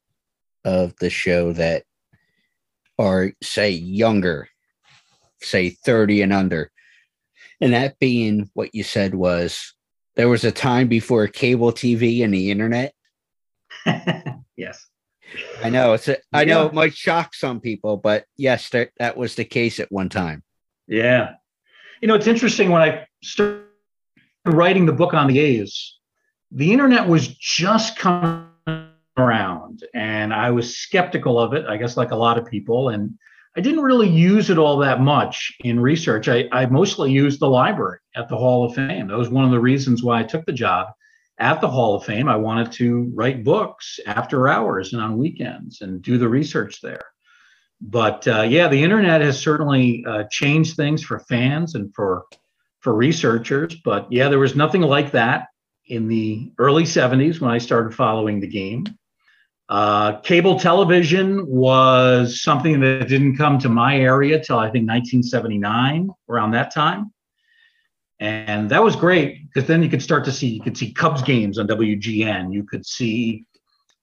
of 0.66 0.94
the 0.96 1.08
show 1.08 1.54
that 1.54 1.84
are 2.98 3.32
say 3.42 3.70
younger, 3.70 4.48
say 5.40 5.70
30 5.70 6.22
and 6.22 6.32
under. 6.34 6.70
And 7.60 7.72
that 7.72 7.98
being 7.98 8.50
what 8.54 8.74
you 8.74 8.82
said 8.82 9.14
was 9.14 9.74
there 10.14 10.28
was 10.28 10.44
a 10.44 10.52
time 10.52 10.88
before 10.88 11.26
cable 11.26 11.72
TV 11.72 12.24
and 12.24 12.32
the 12.32 12.50
internet. 12.50 12.94
yes. 14.56 14.86
I 15.62 15.70
know 15.70 15.94
it's 15.94 16.08
a, 16.08 16.18
I 16.32 16.44
know 16.44 16.66
it 16.66 16.74
might 16.74 16.94
shock 16.94 17.34
some 17.34 17.60
people, 17.60 17.96
but 17.96 18.24
yes, 18.36 18.70
that, 18.70 18.90
that 18.98 19.16
was 19.16 19.34
the 19.34 19.44
case 19.44 19.80
at 19.80 19.90
one 19.90 20.08
time. 20.08 20.42
Yeah. 20.86 21.34
You 22.00 22.08
know, 22.08 22.14
it's 22.14 22.26
interesting 22.26 22.70
when 22.70 22.82
I 22.82 23.06
started 23.22 23.64
writing 24.44 24.86
the 24.86 24.92
book 24.92 25.14
on 25.14 25.26
the 25.26 25.38
A's, 25.38 25.98
the 26.52 26.72
internet 26.72 27.08
was 27.08 27.28
just 27.28 27.98
coming 27.98 28.46
around 29.16 29.84
and 29.94 30.32
I 30.32 30.50
was 30.50 30.76
skeptical 30.76 31.38
of 31.38 31.54
it, 31.54 31.66
I 31.66 31.76
guess, 31.76 31.96
like 31.96 32.12
a 32.12 32.16
lot 32.16 32.38
of 32.38 32.46
people. 32.46 32.90
And 32.90 33.18
I 33.56 33.62
didn't 33.62 33.84
really 33.84 34.08
use 34.08 34.50
it 34.50 34.58
all 34.58 34.76
that 34.78 35.00
much 35.00 35.52
in 35.60 35.80
research. 35.80 36.28
I, 36.28 36.44
I 36.52 36.66
mostly 36.66 37.10
used 37.10 37.40
the 37.40 37.48
library 37.48 37.98
at 38.14 38.28
the 38.28 38.36
Hall 38.36 38.66
of 38.66 38.74
Fame. 38.74 39.08
That 39.08 39.16
was 39.16 39.30
one 39.30 39.46
of 39.46 39.50
the 39.50 39.60
reasons 39.60 40.02
why 40.02 40.20
I 40.20 40.24
took 40.24 40.44
the 40.44 40.52
job 40.52 40.88
at 41.38 41.62
the 41.62 41.68
Hall 41.68 41.96
of 41.96 42.04
Fame. 42.04 42.28
I 42.28 42.36
wanted 42.36 42.72
to 42.72 43.10
write 43.14 43.44
books 43.44 43.98
after 44.06 44.48
hours 44.48 44.92
and 44.92 45.00
on 45.00 45.16
weekends 45.16 45.80
and 45.80 46.02
do 46.02 46.18
the 46.18 46.28
research 46.28 46.82
there. 46.82 47.06
But 47.80 48.28
uh, 48.28 48.42
yeah, 48.42 48.68
the 48.68 48.82
internet 48.82 49.22
has 49.22 49.38
certainly 49.38 50.04
uh, 50.06 50.24
changed 50.30 50.76
things 50.76 51.02
for 51.02 51.20
fans 51.20 51.74
and 51.74 51.94
for 51.94 52.24
for 52.80 52.94
researchers. 52.94 53.74
But 53.84 54.06
yeah, 54.10 54.28
there 54.28 54.38
was 54.38 54.54
nothing 54.54 54.82
like 54.82 55.12
that 55.12 55.48
in 55.86 56.08
the 56.08 56.52
early 56.58 56.84
70s 56.84 57.40
when 57.40 57.50
I 57.50 57.58
started 57.58 57.94
following 57.94 58.40
the 58.40 58.46
game. 58.48 58.86
Uh, 59.68 60.20
cable 60.20 60.58
television 60.58 61.44
was 61.46 62.40
something 62.40 62.78
that 62.80 63.08
didn't 63.08 63.36
come 63.36 63.58
to 63.58 63.68
my 63.68 63.98
area 63.98 64.38
till 64.42 64.58
I 64.58 64.70
think 64.70 64.88
1979, 64.88 66.10
around 66.28 66.52
that 66.52 66.72
time. 66.72 67.12
And 68.20 68.70
that 68.70 68.82
was 68.82 68.96
great 68.96 69.46
because 69.46 69.68
then 69.68 69.82
you 69.82 69.88
could 69.88 70.02
start 70.02 70.24
to 70.24 70.32
see, 70.32 70.48
you 70.48 70.62
could 70.62 70.76
see 70.76 70.92
Cubs 70.92 71.22
games 71.22 71.58
on 71.58 71.66
WGN, 71.66 72.52
you 72.52 72.62
could 72.62 72.86
see 72.86 73.44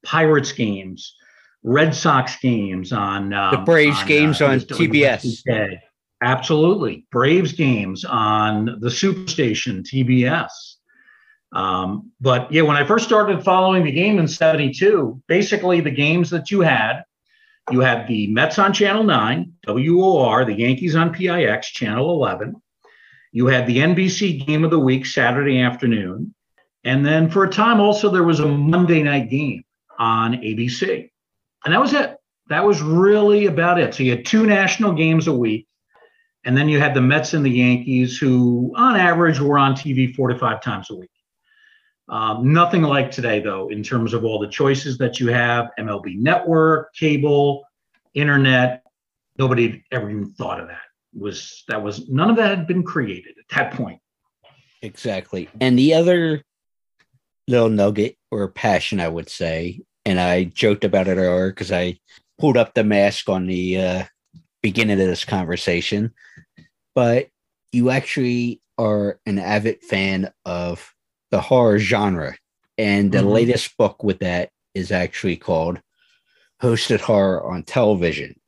Pirates 0.04 0.52
games, 0.52 1.16
Red 1.64 1.96
Sox 1.96 2.38
games 2.40 2.92
on 2.92 3.34
um, 3.34 3.52
the 3.52 3.62
Braves 3.62 4.00
on, 4.02 4.08
games 4.08 4.42
uh, 4.42 4.48
on 4.48 4.60
TBS. 4.60 5.44
Absolutely. 6.22 7.06
Braves 7.12 7.54
games 7.54 8.06
on 8.06 8.66
the 8.80 8.90
Superstation, 8.90 9.82
TBS. 9.82 10.50
Um, 11.54 12.12
but 12.20 12.52
yeah, 12.52 12.64
when 12.64 12.76
I 12.76 12.86
first 12.86 13.06
started 13.06 13.44
following 13.44 13.84
the 13.84 13.92
game 13.92 14.18
in 14.18 14.28
72, 14.28 15.22
basically 15.28 15.82
the 15.82 15.92
games 15.92 16.32
that 16.32 16.50
you 16.50 16.62
had, 16.62 17.04
you 17.72 17.80
had 17.80 18.08
the 18.08 18.28
Mets 18.28 18.60
on 18.60 18.74
Channel 18.74 19.04
9, 19.04 19.54
WOR, 19.68 20.46
the 20.46 20.54
Yankees 20.54 20.96
on 20.96 21.14
PIX, 21.14 21.66
Channel 21.68 22.10
11. 22.10 22.56
You 23.32 23.48
had 23.48 23.68
the 23.68 23.78
NBC 23.78 24.46
game 24.46 24.64
of 24.64 24.72
the 24.72 24.80
week 24.80 25.06
Saturday 25.06 25.62
afternoon. 25.62 26.34
And 26.84 27.06
then 27.06 27.30
for 27.30 27.46
a 27.46 27.50
time, 27.50 27.80
also, 27.80 28.10
there 28.10 28.24
was 28.24 28.42
a 28.42 28.48
Monday 28.48 29.02
night 29.02 29.30
game 29.30 29.64
on 29.98 30.34
ABC. 30.34 31.10
And 31.64 31.74
that 31.74 31.80
was 31.80 31.94
it. 31.94 32.18
That 32.50 32.66
was 32.66 32.82
really 32.82 33.46
about 33.46 33.80
it. 33.80 33.94
So 33.94 34.04
you 34.04 34.12
had 34.12 34.26
two 34.26 34.46
national 34.46 34.94
games 34.94 35.28
a 35.28 35.34
week. 35.34 35.68
And 36.44 36.58
then 36.58 36.68
you 36.68 36.80
had 36.80 36.94
the 36.94 37.02
Mets 37.02 37.34
and 37.34 37.46
the 37.46 37.50
Yankees, 37.50 38.18
who 38.18 38.74
on 38.76 38.98
average 38.98 39.40
were 39.40 39.58
on 39.58 39.76
TV 39.76 40.14
four 40.14 40.28
to 40.28 40.38
five 40.38 40.62
times 40.62 40.90
a 40.92 40.96
week. 40.96 41.10
Um, 42.10 42.52
nothing 42.52 42.82
like 42.82 43.12
today, 43.12 43.40
though, 43.40 43.70
in 43.70 43.82
terms 43.82 44.14
of 44.14 44.26
all 44.26 44.40
the 44.40 44.48
choices 44.48 44.98
that 44.98 45.20
you 45.20 45.28
have 45.30 45.70
MLB 45.80 46.18
network, 46.18 46.94
cable, 46.94 47.66
internet. 48.14 48.84
Nobody 49.38 49.70
had 49.70 49.82
ever 49.92 50.10
even 50.10 50.32
thought 50.34 50.60
of 50.60 50.68
that. 50.68 50.82
Was 51.16 51.64
that 51.68 51.82
was 51.82 52.10
none 52.10 52.30
of 52.30 52.36
that 52.38 52.50
had 52.50 52.68
been 52.68 52.84
created 52.84 53.36
at 53.40 53.56
that 53.56 53.74
point. 53.74 54.00
Exactly. 54.82 55.50
And 55.62 55.78
the 55.80 55.94
other 55.94 56.44
little 57.48 57.70
nugget 57.70 58.18
or 58.32 58.48
passion, 58.50 59.00
I 59.00 59.08
would 59.08 59.30
say, 59.30 59.82
and 60.06 60.20
I 60.20 60.46
joked 60.46 60.84
about 60.84 61.08
it 61.08 61.18
earlier 61.18 61.50
because 61.50 61.72
I 61.72 62.00
pulled 62.40 62.58
up 62.58 62.74
the 62.74 62.84
mask 62.84 63.30
on 63.30 63.48
the 63.48 63.80
uh, 63.80 64.04
beginning 64.62 65.00
of 65.00 65.08
this 65.08 65.24
conversation, 65.24 66.14
but 66.96 67.30
you 67.72 67.90
actually 67.90 68.62
are 68.78 69.20
an 69.26 69.40
avid 69.40 69.82
fan 69.82 70.32
of 70.46 70.93
the 71.34 71.42
horror 71.42 71.80
genre. 71.80 72.36
And 72.78 73.12
the 73.12 73.18
mm-hmm. 73.18 73.28
latest 73.28 73.76
book 73.76 74.04
with 74.04 74.20
that 74.20 74.52
is 74.76 74.92
actually 74.92 75.36
called 75.36 75.82
Hosted 76.62 77.02
Horror 77.02 77.44
on 77.44 77.64
Television. 77.64 78.40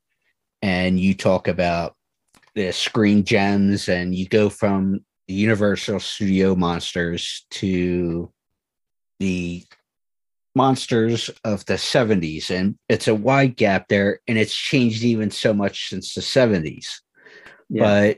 And 0.61 0.99
you 0.99 1.15
talk 1.15 1.47
about 1.47 1.95
the 2.53 2.71
screen 2.71 3.23
gems 3.23 3.89
and 3.89 4.13
you 4.13 4.27
go 4.27 4.49
from 4.49 5.03
the 5.27 5.33
Universal 5.33 5.99
Studio 5.99 6.53
monsters 6.53 7.47
to 7.57 8.31
the 9.19 9.63
monsters 10.53 11.31
of 11.43 11.65
the 11.65 11.73
70s. 11.73 12.51
And 12.51 12.77
it's 12.87 13.07
a 13.07 13.15
wide 13.15 13.57
gap 13.57 13.87
there. 13.87 14.19
And 14.27 14.37
it's 14.37 14.55
changed 14.55 15.03
even 15.03 15.31
so 15.31 15.55
much 15.55 15.89
since 15.89 16.13
the 16.13 16.21
70s. 16.21 16.99
Yeah. 17.67 17.81
But 17.81 18.17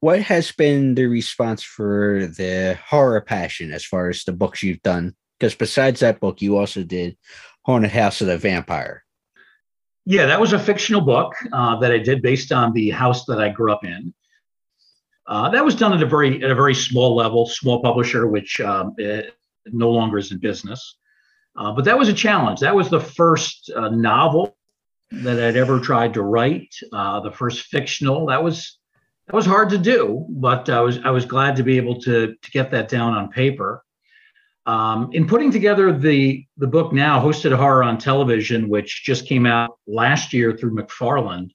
what 0.00 0.22
has 0.22 0.52
been 0.52 0.94
the 0.94 1.06
response 1.06 1.62
for 1.62 2.26
the 2.26 2.78
horror 2.84 3.20
passion 3.20 3.72
as 3.72 3.84
far 3.84 4.08
as 4.08 4.24
the 4.24 4.32
books 4.32 4.62
you've 4.62 4.82
done? 4.82 5.14
Because 5.38 5.54
besides 5.54 6.00
that 6.00 6.20
book, 6.20 6.40
you 6.42 6.56
also 6.56 6.82
did 6.82 7.16
Haunted 7.64 7.90
House 7.90 8.20
of 8.20 8.26
the 8.26 8.38
Vampire. 8.38 9.04
Yeah, 10.04 10.26
that 10.26 10.40
was 10.40 10.52
a 10.52 10.58
fictional 10.58 11.00
book 11.00 11.34
uh, 11.52 11.80
that 11.80 11.90
I 11.90 11.98
did 11.98 12.22
based 12.22 12.52
on 12.52 12.72
the 12.72 12.90
house 12.90 13.24
that 13.26 13.40
I 13.40 13.48
grew 13.48 13.72
up 13.72 13.84
in. 13.84 14.14
Uh, 15.26 15.50
that 15.50 15.64
was 15.64 15.74
done 15.74 15.92
at 15.92 16.02
a 16.02 16.06
very 16.06 16.42
at 16.44 16.50
a 16.50 16.54
very 16.54 16.74
small 16.74 17.16
level, 17.16 17.46
small 17.46 17.82
publisher, 17.82 18.28
which 18.28 18.60
um, 18.60 18.94
no 19.66 19.90
longer 19.90 20.18
is 20.18 20.30
in 20.30 20.38
business. 20.38 20.96
Uh, 21.56 21.72
but 21.72 21.84
that 21.86 21.98
was 21.98 22.08
a 22.08 22.12
challenge. 22.12 22.60
That 22.60 22.76
was 22.76 22.88
the 22.88 23.00
first 23.00 23.70
uh, 23.74 23.88
novel 23.88 24.56
that 25.10 25.42
I'd 25.42 25.56
ever 25.56 25.80
tried 25.80 26.14
to 26.14 26.22
write. 26.22 26.72
Uh, 26.92 27.20
the 27.20 27.32
first 27.32 27.66
fictional. 27.66 28.26
That 28.26 28.44
was 28.44 28.78
that 29.26 29.34
was 29.34 29.46
hard 29.46 29.70
to 29.70 29.78
do, 29.78 30.24
but 30.28 30.68
I 30.68 30.80
was 30.80 30.98
I 31.04 31.10
was 31.10 31.24
glad 31.24 31.56
to 31.56 31.62
be 31.62 31.76
able 31.76 32.00
to 32.02 32.34
to 32.40 32.50
get 32.50 32.70
that 32.70 32.88
down 32.88 33.14
on 33.14 33.28
paper. 33.28 33.82
Um, 34.66 35.10
in 35.12 35.26
putting 35.26 35.50
together 35.50 35.92
the 35.92 36.44
the 36.56 36.66
book 36.66 36.92
now, 36.92 37.20
hosted 37.20 37.56
horror 37.56 37.82
on 37.82 37.98
television, 37.98 38.68
which 38.68 39.02
just 39.04 39.26
came 39.26 39.46
out 39.46 39.78
last 39.86 40.32
year 40.32 40.56
through 40.56 40.76
McFarland, 40.76 41.50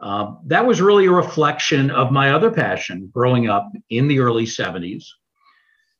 uh, 0.00 0.34
that 0.46 0.66
was 0.66 0.82
really 0.82 1.06
a 1.06 1.12
reflection 1.12 1.90
of 1.90 2.10
my 2.12 2.32
other 2.32 2.50
passion 2.50 3.10
growing 3.12 3.48
up 3.48 3.70
in 3.88 4.06
the 4.06 4.18
early 4.18 4.44
'70s. 4.44 5.04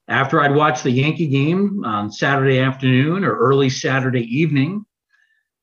After 0.09 0.40
I'd 0.40 0.55
watched 0.55 0.82
the 0.82 0.90
Yankee 0.90 1.28
game 1.28 1.84
on 1.86 2.12
Saturday 2.12 2.59
afternoon 2.59 3.24
or 3.24 3.38
early 3.38 3.70
Saturday 3.70 4.24
evening, 4.24 4.84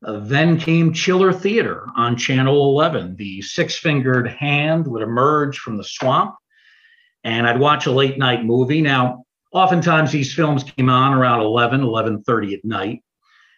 uh, 0.06 0.20
then 0.20 0.58
came 0.58 0.94
Chiller 0.94 1.34
Theater 1.34 1.86
on 1.96 2.16
Channel 2.16 2.70
11. 2.70 3.16
The 3.18 3.42
six 3.42 3.78
fingered 3.78 4.28
hand 4.28 4.88
would 4.88 5.02
emerge 5.02 5.60
from 5.60 5.78
the 5.78 5.84
swamp, 5.84 6.36
and 7.24 7.46
I'd 7.46 7.60
watch 7.60 7.86
a 7.86 7.92
late 7.92 8.18
night 8.18 8.46
movie. 8.46 8.82
Now, 8.82 9.26
oftentimes 9.52 10.12
these 10.12 10.34
films 10.34 10.64
came 10.64 10.90
on 10.90 11.14
around 11.14 11.42
11, 11.42 11.82
11.30 11.82 12.54
at 12.54 12.66
night, 12.66 13.04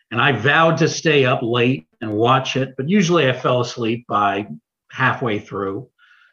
and 0.10 0.20
I 0.20 0.32
vowed 0.32 0.78
to 0.78 0.90
stay 0.90 1.26
up 1.26 1.42
late 1.44 1.88
and 2.02 2.12
watch 2.12 2.56
it, 2.56 2.74
but 2.76 2.90
usually 2.90 3.30
I 3.30 3.34
fell 3.34 3.62
asleep 3.62 4.06
by 4.08 4.48
halfway 4.90 5.40
through. 5.40 5.90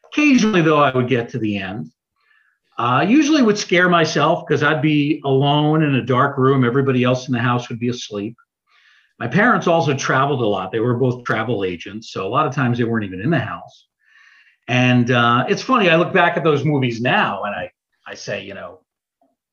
Occasionally, 0.06 0.62
though, 0.62 0.80
I 0.80 0.94
would 0.96 1.08
get 1.08 1.28
to 1.30 1.38
the 1.38 1.58
end. 1.58 1.92
I 2.78 3.02
uh, 3.02 3.08
usually 3.08 3.42
would 3.42 3.58
scare 3.58 3.88
myself 3.88 4.44
because 4.46 4.62
I'd 4.62 4.80
be 4.80 5.20
alone 5.24 5.82
in 5.82 5.96
a 5.96 6.04
dark 6.04 6.38
room. 6.38 6.64
Everybody 6.64 7.02
else 7.02 7.26
in 7.26 7.34
the 7.34 7.40
house 7.40 7.68
would 7.68 7.80
be 7.80 7.88
asleep. 7.88 8.36
My 9.18 9.26
parents 9.26 9.66
also 9.66 9.94
traveled 9.94 10.40
a 10.40 10.46
lot. 10.46 10.70
They 10.70 10.80
were 10.80 10.96
both 10.96 11.24
travel 11.24 11.64
agents. 11.64 12.12
So 12.12 12.26
a 12.26 12.28
lot 12.28 12.46
of 12.46 12.54
times 12.54 12.78
they 12.78 12.84
weren't 12.84 13.04
even 13.04 13.20
in 13.20 13.30
the 13.30 13.38
house. 13.38 13.86
And 14.68 15.10
uh, 15.10 15.46
it's 15.48 15.62
funny, 15.62 15.90
I 15.90 15.96
look 15.96 16.12
back 16.12 16.36
at 16.36 16.44
those 16.44 16.64
movies 16.64 17.00
now 17.00 17.42
and 17.44 17.54
I, 17.54 17.70
I 18.06 18.14
say, 18.14 18.44
you 18.44 18.54
know, 18.54 18.80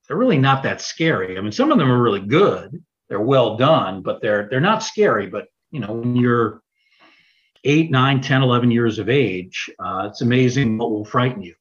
they're 0.08 0.18
really 0.18 0.38
not 0.38 0.64
that 0.64 0.82
scary. 0.82 1.38
I 1.38 1.42
mean, 1.42 1.52
some 1.52 1.72
of 1.72 1.78
them 1.78 1.92
are 1.92 2.02
really 2.02 2.20
good. 2.20 2.84
They're 3.10 3.20
well 3.20 3.58
done, 3.58 4.02
but 4.02 4.22
they're 4.22 4.48
they're 4.50 4.60
not 4.60 4.84
scary. 4.84 5.28
But 5.28 5.48
you 5.72 5.80
know, 5.80 5.94
when 5.94 6.16
you're 6.16 6.62
eight, 7.64 7.92
nine, 7.92 8.22
10, 8.22 8.44
11 8.44 8.72
years 8.72 9.00
of 9.00 9.10
age, 9.10 9.70
uh, 9.80 10.08
it's 10.10 10.22
amazing 10.22 10.78
what 10.78 10.92
will 10.92 11.06
frighten 11.06 11.42
you. 11.42 11.56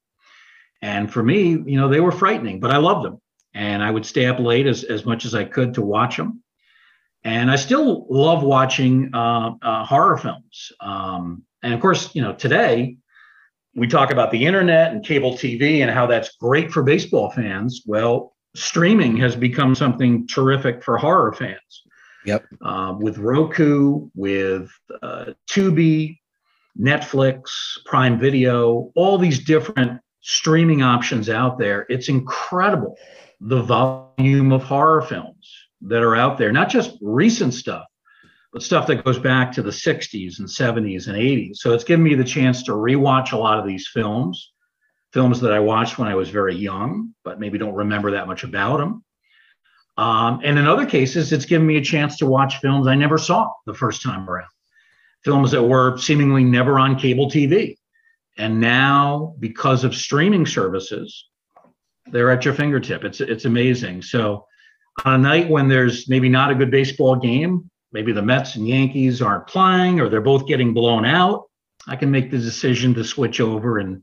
And 0.83 1.11
for 1.11 1.23
me, 1.23 1.49
you 1.49 1.79
know, 1.79 1.89
they 1.89 2.01
were 2.01 2.13
frightening, 2.13 2.61
but 2.61 2.71
I 2.71 2.77
loved 2.77 3.07
them. 3.07 3.21
And 3.55 3.83
I 3.83 3.91
would 3.91 4.05
stay 4.05 4.27
up 4.27 4.39
late 4.39 4.67
as, 4.67 4.85
as 4.85 5.07
much 5.07 5.25
as 5.25 5.35
I 5.35 5.45
could 5.45 5.75
to 5.75 5.83
watch 5.83 6.19
them. 6.19 6.44
And 7.25 7.51
I 7.51 7.57
still 7.57 8.07
love 8.11 8.43
watching 8.43 9.11
uh, 9.15 9.53
uh, 9.63 9.85
horror 9.85 10.19
films. 10.19 10.73
Um, 10.81 11.43
and 11.63 11.73
of 11.73 11.81
course, 11.81 12.15
you 12.15 12.21
know, 12.21 12.35
today 12.35 12.99
we 13.75 13.89
talk 13.89 14.11
about 14.11 14.31
the 14.31 14.45
internet 14.45 14.93
and 14.93 15.05
cable 15.05 15.33
TV 15.33 15.81
and 15.81 15.91
how 15.91 16.07
that's 16.07 16.37
great 16.37 16.71
for 16.71 16.83
baseball 16.83 17.31
fans. 17.31 17.83
Well, 17.87 18.35
streaming 18.55 19.17
has 19.17 19.35
become 19.35 19.75
something 19.75 20.27
terrific 20.29 20.85
for 20.85 20.99
horror 20.99 21.33
fans. 21.33 21.83
Yep. 22.27 22.47
Uh, 22.63 22.95
with 22.99 23.19
Roku, 23.19 24.09
with 24.15 24.71
uh, 25.03 25.33
Tubi, 25.51 26.19
Netflix, 26.79 27.51
Prime 27.87 28.19
Video, 28.19 28.91
all 28.95 29.19
these 29.19 29.45
different 29.45 30.01
streaming 30.21 30.83
options 30.83 31.29
out 31.29 31.59
there. 31.59 31.87
It's 31.89 32.09
incredible 32.09 32.97
the 33.41 33.63
volume 33.63 34.53
of 34.53 34.63
horror 34.63 35.03
films 35.03 35.64
that 35.85 36.03
are 36.03 36.17
out 36.17 36.39
there, 36.39 36.53
not 36.53 36.69
just 36.69 36.97
recent 37.01 37.55
stuff, 37.55 37.85
but 38.53 38.63
stuff 38.63 38.87
that 38.87 39.05
goes 39.05 39.19
back 39.19 39.53
to 39.53 39.63
the 39.63 39.71
60s 39.71 40.39
and 40.39 40.49
70s 40.49 41.09
and 41.09 41.17
80s. 41.17 41.57
So 41.57 41.73
it's 41.73 41.85
given 41.85 42.03
me 42.03 42.15
the 42.15 42.25
chance 42.25 42.63
to 42.65 42.73
rewatch 42.73 43.33
a 43.33 43.37
lot 43.37 43.59
of 43.59 43.67
these 43.67 43.89
films, 43.93 44.53
films 45.13 45.41
that 45.41 45.53
I 45.53 45.61
watched 45.61 45.99
when 45.99 46.09
I 46.09 46.15
was 46.15 46.31
very 46.31 46.55
young, 46.55 47.15
but 47.25 47.41
maybe 47.41 47.59
don't 47.59 47.75
remember 47.75 48.13
that 48.13 48.27
much 48.27 48.45
about 48.45 48.79
them. 48.79 49.05
Um, 49.97 50.41
and 50.43 50.59
in 50.59 50.67
other 50.67 50.87
cases, 50.87 51.33
it's 51.33 51.45
given 51.47 51.67
me 51.67 51.77
a 51.77 51.83
chance 51.83 52.17
to 52.19 52.27
watch 52.27 52.59
films 52.59 52.87
I 52.87 52.95
never 52.95 53.19
saw 53.19 53.51
the 53.67 53.75
first 53.75 54.03
time 54.03 54.29
around, 54.29 54.49
films 55.25 55.53
that 55.53 55.63
were 55.63 55.97
seemingly 55.99 56.43
never 56.43 56.79
on 56.79 56.99
cable 56.99 57.31
TV. 57.31 57.77
And 58.37 58.61
now, 58.61 59.37
because 59.39 59.85
of 59.85 59.95
streaming 59.95 60.47
services, 60.47 61.29
they're 62.07 62.31
at 62.31 62.45
your 62.45 62.55
fingertip. 62.55 63.05
It's 63.05 63.21
it's 63.21 63.45
amazing. 63.45 64.03
So 64.03 64.47
on 65.05 65.15
a 65.15 65.19
night 65.19 65.49
when 65.49 65.69
there's 65.69 66.09
maybe 66.09 66.29
not 66.29 66.51
a 66.51 66.55
good 66.55 66.71
baseball 66.71 67.17
game, 67.17 67.71
maybe 67.93 68.13
the 68.13 68.23
Mets 68.23 68.57
and 68.57 68.69
Yankees 68.69 69.21
aren't 69.21 69.47
playing 69.47 70.01
or 70.01 70.09
they're 70.09 70.21
both 70.21 70.47
getting 70.47 70.73
blown 70.73 71.05
out, 71.05 71.45
I 71.87 71.97
can 71.97 72.11
make 72.11 72.31
the 72.31 72.39
decision 72.39 72.95
to 72.95 73.05
switch 73.05 73.41
over 73.41 73.79
and 73.79 74.03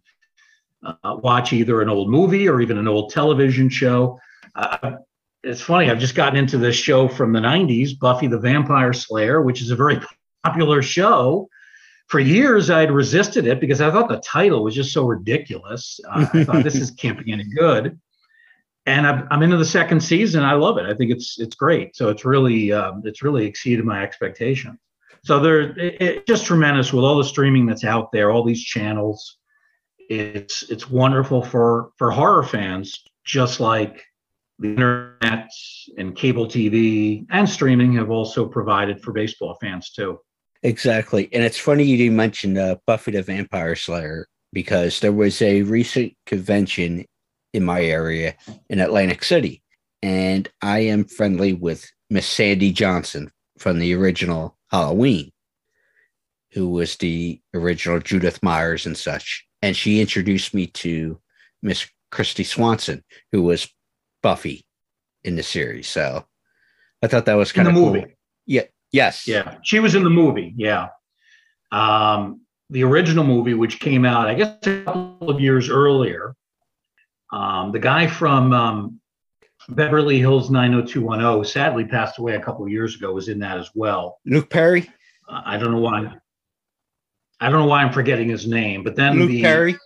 uh, 0.84 1.18
watch 1.22 1.54
either 1.54 1.82
an 1.82 1.90
old 1.90 2.10
movie 2.10 2.48
or 2.48 2.62
even 2.62 2.78
an 2.78 2.88
old 2.88 3.12
television 3.12 3.70
show. 3.70 4.20
Uh, 4.56 4.94
it's 5.44 5.62
funny, 5.62 5.90
I've 5.90 6.00
just 6.00 6.16
gotten 6.16 6.38
into 6.38 6.58
this 6.58 6.76
show 6.76 7.08
from 7.08 7.34
the 7.34 7.40
90s, 7.40 7.98
Buffy 7.98 8.28
the 8.28 8.38
Vampire 8.38 8.94
Slayer, 8.94 9.42
which 9.42 9.62
is 9.62 9.72
a 9.72 9.76
very 9.76 10.00
popular 10.44 10.82
show. 10.82 11.50
For 12.08 12.20
years, 12.20 12.70
I 12.70 12.82
had 12.82 12.92
resisted 12.92 13.48
it 13.48 13.60
because 13.60 13.82
I 13.82 13.90
thought 13.90 14.10
the 14.10 14.20
title 14.20 14.64
was 14.64 14.76
just 14.76 14.92
so 14.92 15.06
ridiculous. 15.06 16.00
Uh, 16.08 16.28
I 16.34 16.44
thought 16.44 16.64
this 16.64 16.76
is 16.76 16.92
can't 16.98 17.24
be 17.24 17.32
any 17.32 17.46
good 17.46 18.00
and 18.86 19.06
I'm, 19.06 19.44
into 19.44 19.58
the 19.58 19.66
second 19.66 20.02
season. 20.02 20.44
I 20.44 20.54
love 20.54 20.78
it. 20.78 20.86
I 20.86 20.94
think 20.94 21.12
it's 21.12 21.40
it's 21.40 21.56
great. 21.56 21.96
So 21.96 22.10
it's 22.10 22.26
really 22.26 22.72
um, 22.72 23.02
it's 23.06 23.22
really 23.22 23.46
exceeded 23.46 23.86
my 23.86 24.02
expectations. 24.04 24.80
So 25.24 25.40
there, 25.40 25.78
it, 25.78 26.26
just 26.26 26.46
tremendous 26.46 26.92
with 26.92 27.06
all 27.06 27.18
the 27.18 27.24
streaming 27.24 27.68
that's 27.68 27.84
out 27.84 28.12
there, 28.12 28.32
all 28.32 28.44
these 28.44 28.64
channels. 28.64 29.38
It's 30.10 30.64
it's 30.64 30.90
wonderful 30.90 31.44
for 31.44 31.92
for 31.98 32.10
horror 32.12 32.44
fans, 32.44 33.04
just 33.24 33.60
like 33.60 34.04
the 34.58 34.70
internet 34.70 35.50
and 35.98 36.16
cable 36.16 36.48
TV 36.48 37.26
and 37.30 37.48
streaming 37.48 37.94
have 37.94 38.10
also 38.10 38.48
provided 38.48 39.02
for 39.02 39.12
baseball 39.12 39.58
fans 39.62 39.92
too. 39.92 40.20
Exactly, 40.64 41.30
and 41.34 41.44
it's 41.44 41.58
funny 41.58 41.84
you 41.84 42.12
mentioned 42.12 42.58
uh, 42.58 42.78
Buffy 42.88 43.12
the 43.12 43.22
Vampire 43.22 43.76
Slayer 43.76 44.28
because 44.54 45.00
there 45.00 45.14
was 45.14 45.42
a 45.42 45.62
recent 45.64 46.14
convention 46.26 47.06
in 47.54 47.64
my 47.64 47.84
area 47.84 48.36
in 48.70 48.80
Atlantic 48.80 49.24
City. 49.24 49.62
And 50.02 50.50
I 50.62 50.80
am 50.80 51.04
friendly 51.04 51.54
with 51.54 51.90
Miss 52.10 52.28
Sandy 52.28 52.72
Johnson 52.72 53.32
from 53.60 53.80
the 53.80 53.94
original 53.94 54.58
Halloween, 54.72 55.32
who 56.52 56.70
was 56.70 56.96
the 56.98 57.40
original 57.54 58.00
Judith 58.00 58.42
Myers 58.42 58.86
and 58.86 58.98
such. 58.98 59.46
And 59.62 59.76
she 59.76 60.02
introduced 60.02 60.54
me 60.54 60.68
to 60.68 61.20
Miss 61.62 61.88
Kristy 62.12 62.46
Swanson, 62.46 63.04
who 63.32 63.44
was 63.44 63.70
Buffy 64.24 64.66
in 65.24 65.36
the 65.36 65.44
series. 65.44 65.88
So 65.88 66.26
I 67.04 67.08
thought 67.08 67.26
that 67.26 67.36
was 67.36 67.52
kind 67.52 67.68
of 67.68 67.76
the 67.76 67.80
movie. 67.80 68.02
Cool. 68.02 68.12
Yeah. 68.48 68.64
Yes. 68.92 69.28
Yeah. 69.28 69.58
She 69.64 69.80
was 69.80 69.96
in 69.96 70.04
the 70.04 70.10
movie. 70.10 70.54
Yeah. 70.58 70.90
Um, 71.72 72.42
the 72.70 72.84
original 72.84 73.24
movie, 73.24 73.54
which 73.54 73.80
came 73.80 74.06
out, 74.06 74.28
I 74.28 74.34
guess, 74.34 74.58
a 74.64 74.84
couple 74.84 75.30
of 75.30 75.40
years 75.40 75.70
earlier, 75.70 76.36
um, 77.32 77.72
the 77.72 77.80
guy 77.80 78.08
from 78.08 78.54
um, 78.54 79.00
Beverly 79.70 80.20
Hills 80.20 80.50
90210 80.50 81.46
sadly 81.46 81.86
passed 81.86 82.20
away 82.20 82.36
a 82.36 82.42
couple 82.42 82.66
of 82.66 82.72
years 82.72 82.96
ago. 82.96 83.14
Was 83.14 83.30
in 83.30 83.40
that 83.40 83.58
as 83.58 83.70
well. 83.74 84.20
Luke 84.26 84.50
Perry. 84.50 84.90
Uh, 85.28 85.42
I 85.46 85.58
don't 85.58 85.72
know 85.72 85.80
why. 85.80 86.14
I 87.40 87.50
don't 87.50 87.60
know 87.60 87.68
why 87.68 87.82
I'm 87.82 87.94
forgetting 87.94 88.30
his 88.30 88.48
name, 88.48 88.84
but 88.84 88.96
then 88.96 89.18
Luke 89.18 89.30
the, 89.30 89.42
Perry. 89.42 89.78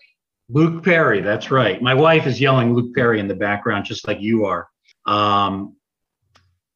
Luke 0.49 0.83
Perry. 0.83 1.21
That's 1.21 1.51
right. 1.51 1.81
My 1.81 1.93
wife 1.93 2.27
is 2.27 2.39
yelling 2.39 2.73
Luke 2.73 2.93
Perry 2.93 3.19
in 3.19 3.27
the 3.27 3.35
background, 3.35 3.85
just 3.85 4.07
like 4.07 4.19
you 4.19 4.45
are. 4.45 4.67
Um, 5.05 5.75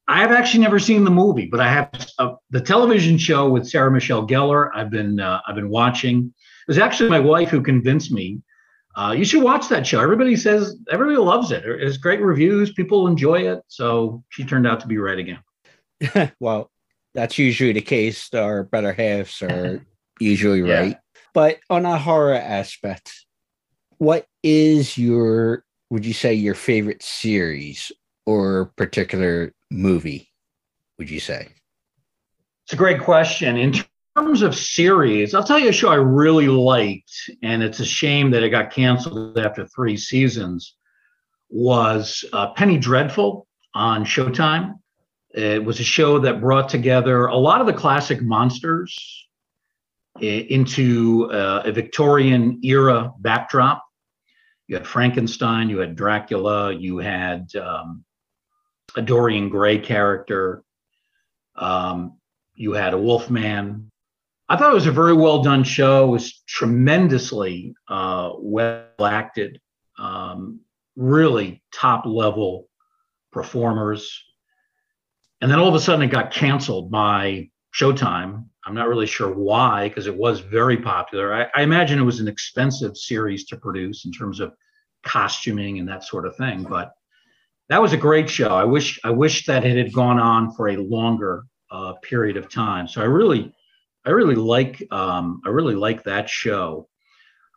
I 0.08 0.20
have 0.22 0.32
actually 0.32 0.62
never 0.62 0.78
seen 0.78 1.04
the 1.04 1.10
movie, 1.10 1.46
but 1.46 1.60
I 1.60 1.72
have 1.72 2.08
uh, 2.18 2.34
the 2.50 2.60
television 2.60 3.16
show 3.16 3.48
with 3.48 3.68
Sarah 3.68 3.90
Michelle 3.90 4.26
Gellar. 4.26 4.70
I've 4.74 4.90
been 4.90 5.20
uh, 5.20 5.40
I've 5.46 5.54
been 5.54 5.68
watching. 5.70 6.34
It 6.66 6.68
was 6.68 6.78
actually 6.78 7.10
my 7.10 7.20
wife 7.20 7.48
who 7.48 7.62
convinced 7.62 8.10
me 8.10 8.40
uh, 8.96 9.14
you 9.16 9.24
should 9.24 9.42
watch 9.42 9.68
that 9.68 9.86
show. 9.86 10.00
Everybody 10.00 10.36
says 10.36 10.76
everybody 10.90 11.16
loves 11.16 11.52
it. 11.52 11.64
It's 11.64 11.96
great 11.96 12.20
reviews. 12.20 12.72
People 12.72 13.06
enjoy 13.06 13.42
it. 13.42 13.62
So 13.68 14.24
she 14.30 14.44
turned 14.44 14.66
out 14.66 14.80
to 14.80 14.86
be 14.86 14.98
right 14.98 15.18
again. 15.18 16.32
well, 16.40 16.70
that's 17.14 17.38
usually 17.38 17.72
the 17.72 17.80
case. 17.80 18.32
Our 18.34 18.64
better 18.64 18.92
halves 18.92 19.40
are 19.42 19.84
usually 20.20 20.62
yeah. 20.62 20.80
right. 20.80 20.96
But 21.32 21.60
on 21.70 21.86
a 21.86 21.98
horror 21.98 22.34
aspect, 22.34 23.24
what 23.98 24.26
is 24.42 24.98
your 24.98 25.64
would 25.90 26.04
you 26.04 26.12
say 26.12 26.34
your 26.34 26.54
favorite 26.54 27.02
series 27.02 27.92
or 28.26 28.72
particular 28.76 29.52
movie? 29.70 30.28
Would 30.98 31.10
you 31.10 31.20
say? 31.20 31.48
It's 32.64 32.72
a 32.72 32.76
great 32.76 33.00
question. 33.00 33.56
In 33.56 33.74
terms 34.24 34.42
of 34.42 34.54
series, 34.54 35.34
I'll 35.34 35.42
tell 35.42 35.58
you 35.58 35.70
a 35.70 35.72
show 35.72 35.88
I 35.88 35.94
really 35.94 36.46
liked, 36.46 37.10
and 37.42 37.62
it's 37.62 37.80
a 37.80 37.86
shame 37.86 38.30
that 38.32 38.42
it 38.42 38.50
got 38.50 38.70
canceled 38.70 39.38
after 39.38 39.66
three 39.66 39.96
seasons. 39.96 40.76
Was 41.48 42.22
uh, 42.34 42.52
Penny 42.52 42.76
Dreadful 42.76 43.46
on 43.74 44.04
Showtime? 44.04 44.74
It 45.30 45.64
was 45.64 45.80
a 45.80 45.84
show 45.84 46.18
that 46.18 46.40
brought 46.40 46.68
together 46.68 47.26
a 47.26 47.36
lot 47.36 47.62
of 47.62 47.66
the 47.66 47.72
classic 47.72 48.20
monsters 48.20 49.26
into 50.20 51.30
uh, 51.32 51.62
a 51.64 51.72
Victorian 51.72 52.60
era 52.62 53.12
backdrop. 53.20 53.82
You 54.66 54.76
had 54.76 54.86
Frankenstein, 54.86 55.70
you 55.70 55.78
had 55.78 55.96
Dracula, 55.96 56.74
you 56.74 56.98
had 56.98 57.48
um, 57.56 58.04
a 58.94 59.02
Dorian 59.02 59.48
Gray 59.48 59.78
character, 59.78 60.62
um, 61.56 62.18
you 62.54 62.72
had 62.72 62.92
a 62.92 62.98
Wolfman, 62.98 63.90
I 64.50 64.56
thought 64.56 64.72
it 64.72 64.74
was 64.74 64.88
a 64.88 64.92
very 64.92 65.14
well 65.14 65.44
done 65.44 65.62
show. 65.62 66.08
It 66.08 66.10
was 66.10 66.42
tremendously 66.48 67.72
uh, 67.86 68.32
well 68.36 68.84
acted, 68.98 69.60
um, 69.96 70.58
really 70.96 71.62
top 71.72 72.04
level 72.04 72.68
performers. 73.30 74.24
And 75.40 75.48
then 75.48 75.60
all 75.60 75.68
of 75.68 75.76
a 75.76 75.80
sudden 75.80 76.02
it 76.02 76.10
got 76.10 76.32
canceled 76.32 76.90
by 76.90 77.48
Showtime. 77.72 78.46
I'm 78.66 78.74
not 78.74 78.88
really 78.88 79.06
sure 79.06 79.32
why, 79.32 79.88
because 79.88 80.08
it 80.08 80.16
was 80.16 80.40
very 80.40 80.76
popular. 80.76 81.32
I, 81.32 81.46
I, 81.54 81.62
imagine 81.62 82.00
it 82.00 82.02
was 82.02 82.18
an 82.18 82.26
expensive 82.26 82.96
series 82.96 83.44
to 83.46 83.56
produce 83.56 84.04
in 84.04 84.10
terms 84.10 84.40
of 84.40 84.52
costuming 85.04 85.78
and 85.78 85.88
that 85.88 86.02
sort 86.02 86.26
of 86.26 86.36
thing. 86.36 86.64
But 86.64 86.92
that 87.68 87.80
was 87.80 87.92
a 87.92 87.96
great 87.96 88.28
show. 88.28 88.48
I 88.48 88.64
wish 88.64 88.98
I 89.04 89.10
wish 89.10 89.46
that 89.46 89.64
it 89.64 89.76
had 89.76 89.92
gone 89.94 90.18
on 90.18 90.52
for 90.54 90.70
a 90.70 90.76
longer 90.76 91.44
uh, 91.70 91.92
period 92.02 92.36
of 92.36 92.50
time. 92.50 92.88
So 92.88 93.00
I 93.00 93.04
really, 93.04 93.54
I 94.04 94.10
really 94.10 94.34
like 94.34 94.86
um, 94.90 95.40
I 95.44 95.50
really 95.50 95.74
like 95.74 96.04
that 96.04 96.28
show. 96.28 96.88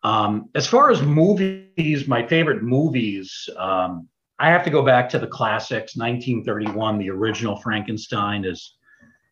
Um, 0.03 0.49
as 0.55 0.67
far 0.67 0.91
as 0.91 1.01
movies, 1.01 2.07
my 2.07 2.27
favorite 2.27 2.61
movies, 2.61 3.49
um, 3.57 4.09
I 4.39 4.49
have 4.49 4.65
to 4.65 4.69
go 4.69 4.83
back 4.83 5.07
to 5.09 5.19
the 5.19 5.27
classics. 5.27 5.95
1931, 5.95 6.97
the 6.97 7.09
original 7.09 7.55
Frankenstein 7.55 8.43
is 8.43 8.75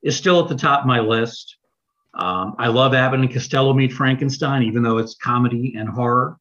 is 0.03 0.15
still 0.15 0.41
at 0.41 0.47
the 0.47 0.55
top 0.55 0.81
of 0.81 0.87
my 0.87 0.99
list. 0.99 1.57
Um, 2.13 2.55
I 2.57 2.67
love 2.67 2.93
Abbott 2.93 3.19
and 3.19 3.31
Costello 3.31 3.73
Meet 3.73 3.93
Frankenstein, 3.93 4.63
even 4.63 4.83
though 4.83 4.97
it's 4.97 5.15
comedy 5.15 5.75
and 5.77 5.89
horror. 5.89 6.37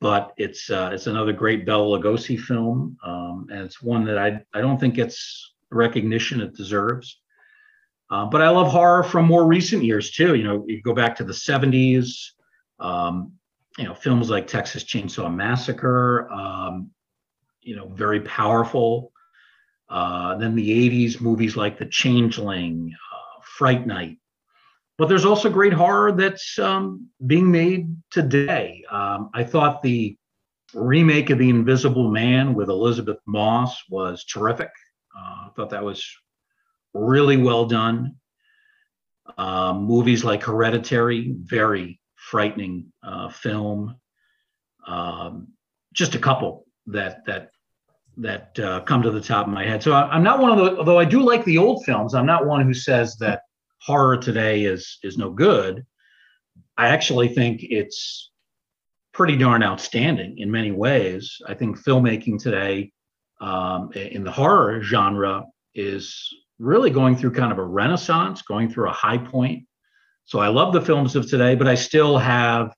But 0.00 0.32
it's 0.36 0.70
uh, 0.70 0.90
it's 0.94 1.08
another 1.08 1.32
great 1.32 1.66
Bela 1.66 1.98
Lugosi 1.98 2.38
film, 2.38 2.96
um, 3.04 3.46
and 3.50 3.60
it's 3.62 3.82
one 3.82 4.04
that 4.04 4.18
I 4.18 4.40
I 4.54 4.60
don't 4.60 4.78
think 4.78 4.94
gets 4.94 5.52
recognition 5.70 6.40
it 6.40 6.54
deserves. 6.54 7.20
Uh, 8.10 8.26
but 8.26 8.42
I 8.42 8.48
love 8.50 8.68
horror 8.68 9.04
from 9.04 9.26
more 9.26 9.46
recent 9.46 9.84
years 9.84 10.10
too. 10.10 10.34
You 10.34 10.44
know, 10.44 10.64
you 10.66 10.82
go 10.82 10.94
back 10.94 11.16
to 11.16 11.24
the 11.24 11.32
70s. 11.32 12.30
Um, 12.78 13.32
you 13.78 13.84
know, 13.84 13.94
films 13.94 14.28
like 14.28 14.46
Texas 14.46 14.84
Chainsaw 14.84 15.32
Massacre. 15.32 16.28
Um, 16.30 16.90
you 17.62 17.76
know, 17.76 17.88
very 17.88 18.20
powerful. 18.20 19.12
Uh, 19.88 20.36
then 20.36 20.54
the 20.54 20.70
80s 21.04 21.20
movies 21.20 21.56
like 21.56 21.78
The 21.78 21.86
Changeling, 21.86 22.92
uh, 23.12 23.40
Fright 23.42 23.86
Night. 23.86 24.18
But 24.98 25.08
there's 25.08 25.24
also 25.24 25.50
great 25.50 25.72
horror 25.72 26.12
that's 26.12 26.58
um, 26.58 27.08
being 27.26 27.50
made 27.50 27.96
today. 28.10 28.84
Um, 28.90 29.30
I 29.34 29.44
thought 29.44 29.82
the 29.82 30.16
remake 30.74 31.30
of 31.30 31.38
The 31.38 31.48
Invisible 31.48 32.10
Man 32.10 32.54
with 32.54 32.68
Elisabeth 32.68 33.18
Moss 33.26 33.82
was 33.88 34.24
terrific. 34.24 34.70
Uh, 35.16 35.46
I 35.46 35.48
thought 35.56 35.70
that 35.70 35.84
was 35.84 36.06
really 36.94 37.36
well 37.36 37.66
done. 37.66 38.16
Uh, 39.38 39.72
movies 39.74 40.24
like 40.24 40.42
Hereditary, 40.42 41.34
very 41.36 42.00
frightening 42.16 42.92
uh, 43.02 43.28
film. 43.28 43.96
Um, 44.86 45.48
just 45.92 46.14
a 46.14 46.18
couple 46.18 46.66
that 46.86 47.24
that 47.26 47.50
that 48.16 48.58
uh, 48.58 48.80
come 48.80 49.02
to 49.02 49.10
the 49.10 49.20
top 49.20 49.46
of 49.46 49.52
my 49.52 49.64
head. 49.64 49.82
So 49.82 49.92
I, 49.92 50.14
am 50.14 50.22
not 50.22 50.40
one 50.40 50.50
of 50.50 50.58
the, 50.58 50.78
although 50.78 50.98
I 50.98 51.04
do 51.04 51.22
like 51.22 51.44
the 51.44 51.58
old 51.58 51.84
films. 51.84 52.14
I'm 52.14 52.26
not 52.26 52.46
one 52.46 52.64
who 52.64 52.74
says 52.74 53.16
that 53.16 53.42
horror 53.80 54.16
today 54.16 54.64
is 54.64 54.98
is 55.02 55.16
no 55.16 55.30
good. 55.30 55.84
I 56.76 56.88
actually 56.88 57.28
think 57.28 57.60
it's 57.62 58.30
pretty 59.12 59.36
darn 59.36 59.62
outstanding 59.62 60.38
in 60.38 60.50
many 60.50 60.70
ways. 60.70 61.38
I 61.46 61.54
think 61.54 61.78
filmmaking 61.78 62.42
today 62.42 62.92
um, 63.40 63.92
in 63.92 64.24
the 64.24 64.30
horror 64.30 64.82
genre 64.82 65.44
is 65.74 66.28
really 66.60 66.90
going 66.90 67.16
through 67.16 67.32
kind 67.32 67.50
of 67.50 67.58
a 67.58 67.64
renaissance, 67.64 68.42
going 68.42 68.70
through 68.70 68.88
a 68.88 68.92
high 68.92 69.18
point. 69.18 69.64
So 70.26 70.38
I 70.38 70.48
love 70.48 70.72
the 70.72 70.80
films 70.80 71.16
of 71.16 71.28
today, 71.28 71.54
but 71.54 71.66
I 71.66 71.74
still 71.74 72.18
have 72.18 72.72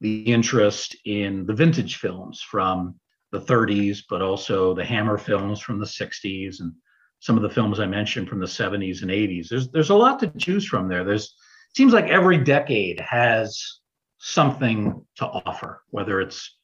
the 0.00 0.22
interest 0.22 0.96
in 1.04 1.46
the 1.46 1.54
vintage 1.54 1.96
films 1.96 2.40
from 2.42 2.96
the 3.30 3.40
30s, 3.40 4.00
but 4.08 4.22
also 4.22 4.74
the 4.74 4.84
Hammer 4.84 5.18
films 5.18 5.60
from 5.60 5.78
the 5.78 5.86
60s 5.86 6.60
and 6.60 6.72
some 7.20 7.36
of 7.36 7.42
the 7.42 7.50
films 7.50 7.80
I 7.80 7.86
mentioned 7.86 8.28
from 8.28 8.40
the 8.40 8.46
70s 8.46 9.02
and 9.02 9.10
80s. 9.10 9.48
There's 9.48 9.68
there's 9.70 9.90
a 9.90 9.94
lot 9.94 10.20
to 10.20 10.32
choose 10.38 10.66
from 10.66 10.88
there. 10.88 11.04
There's 11.04 11.34
seems 11.76 11.92
like 11.92 12.06
every 12.06 12.38
decade 12.38 13.00
has 13.00 13.80
something 14.18 15.04
to 15.16 15.26
offer, 15.26 15.82
whether 15.90 16.20
it's 16.20 16.56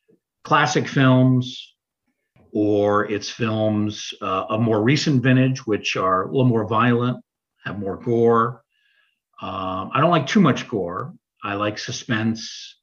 classic 0.45 0.87
films 0.89 1.74
or 2.55 3.11
it's 3.11 3.29
films 3.29 4.15
uh, 4.23 4.45
of 4.49 4.61
more 4.61 4.81
recent 4.81 5.23
vintage, 5.23 5.67
which 5.67 5.97
are 5.97 6.23
a 6.23 6.27
little 6.29 6.45
more 6.45 6.67
violent, 6.67 7.23
have 7.65 7.79
more 7.79 7.97
gore. 7.97 8.63
Um, 9.43 9.91
I 9.93 10.01
don't 10.01 10.11
like 10.11 10.29
too 10.29 10.41
much 10.41 10.69
gore. 10.69 11.13
I 11.43 11.55
like 11.55 11.79
suspense. 11.79 12.77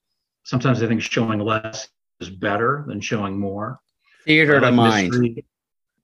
Sometimes 0.44 0.82
I 0.82 0.86
think 0.86 1.00
showing 1.00 1.40
less 1.40 1.88
is 2.20 2.28
better 2.28 2.84
than 2.86 3.00
showing 3.00 3.40
more. 3.40 3.80
Theater 4.26 4.60
to 4.60 4.70
mind. 4.70 5.08
Mystery. 5.08 5.44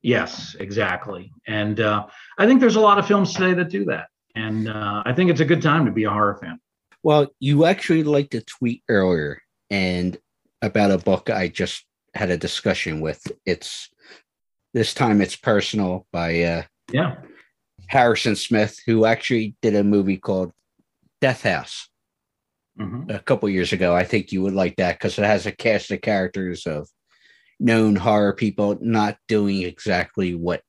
Yes, 0.01 0.57
exactly. 0.59 1.31
And 1.47 1.79
uh, 1.81 2.07
I 2.39 2.47
think 2.47 2.61
there's 2.61 2.77
a 2.77 2.81
lot 2.81 2.99
of 2.99 3.07
films 3.07 3.35
today 3.35 3.53
that 3.53 3.69
do 3.69 3.85
that. 3.85 4.09
And 4.35 4.69
uh, 4.69 5.03
I 5.05 5.13
think 5.13 5.31
it's 5.31 5.41
a 5.41 5.45
good 5.45 5.61
time 5.61 5.85
to 5.85 5.93
be 5.93 6.05
a 6.05 6.11
horror 6.11 6.39
fan. 6.41 6.59
Well, 7.03 7.29
you 7.39 7.67
actually 7.67 8.03
liked 8.03 8.35
a 8.35 8.41
tweet 8.41 8.83
earlier 8.89 9.43
and 9.69 10.19
about 10.63 10.91
a 10.91 10.99
book 10.99 11.29
I 11.29 11.49
just 11.49 11.85
had 12.19 12.31
a 12.31 12.37
discussion 12.37 13.01
with. 13.01 13.25
It's 13.47 13.89
this 14.75 14.93
time 14.93 15.21
it's 15.21 15.37
personal 15.37 16.07
by 16.13 16.43
uh, 16.43 16.63
yeah 16.93 17.17
Harrison 17.87 18.37
Smith, 18.37 18.79
who 18.85 19.05
actually 19.05 19.55
did 19.63 19.75
a 19.77 19.85
movie 19.85 20.19
called 20.19 20.53
Death 21.21 21.43
House 21.43 21.89
mm-hmm. 22.79 23.11
a 23.11 23.21
couple 23.21 23.49
years 23.49 23.73
ago. 23.73 23.95
I 23.95 24.05
think 24.05 24.33
you 24.33 24.43
would 24.43 24.53
like 24.53 24.77
that 24.77 24.99
because 24.99 25.19
it 25.19 25.25
has 25.25 25.47
a 25.47 25.53
cast 25.53 25.91
of 25.91 26.01
characters 26.01 26.67
of 26.67 26.89
known 27.61 27.97
horror 27.97 28.33
people 28.33 28.79
not 28.81 29.17
doing 29.29 29.63
exactly 29.63 30.35
what 30.35 30.63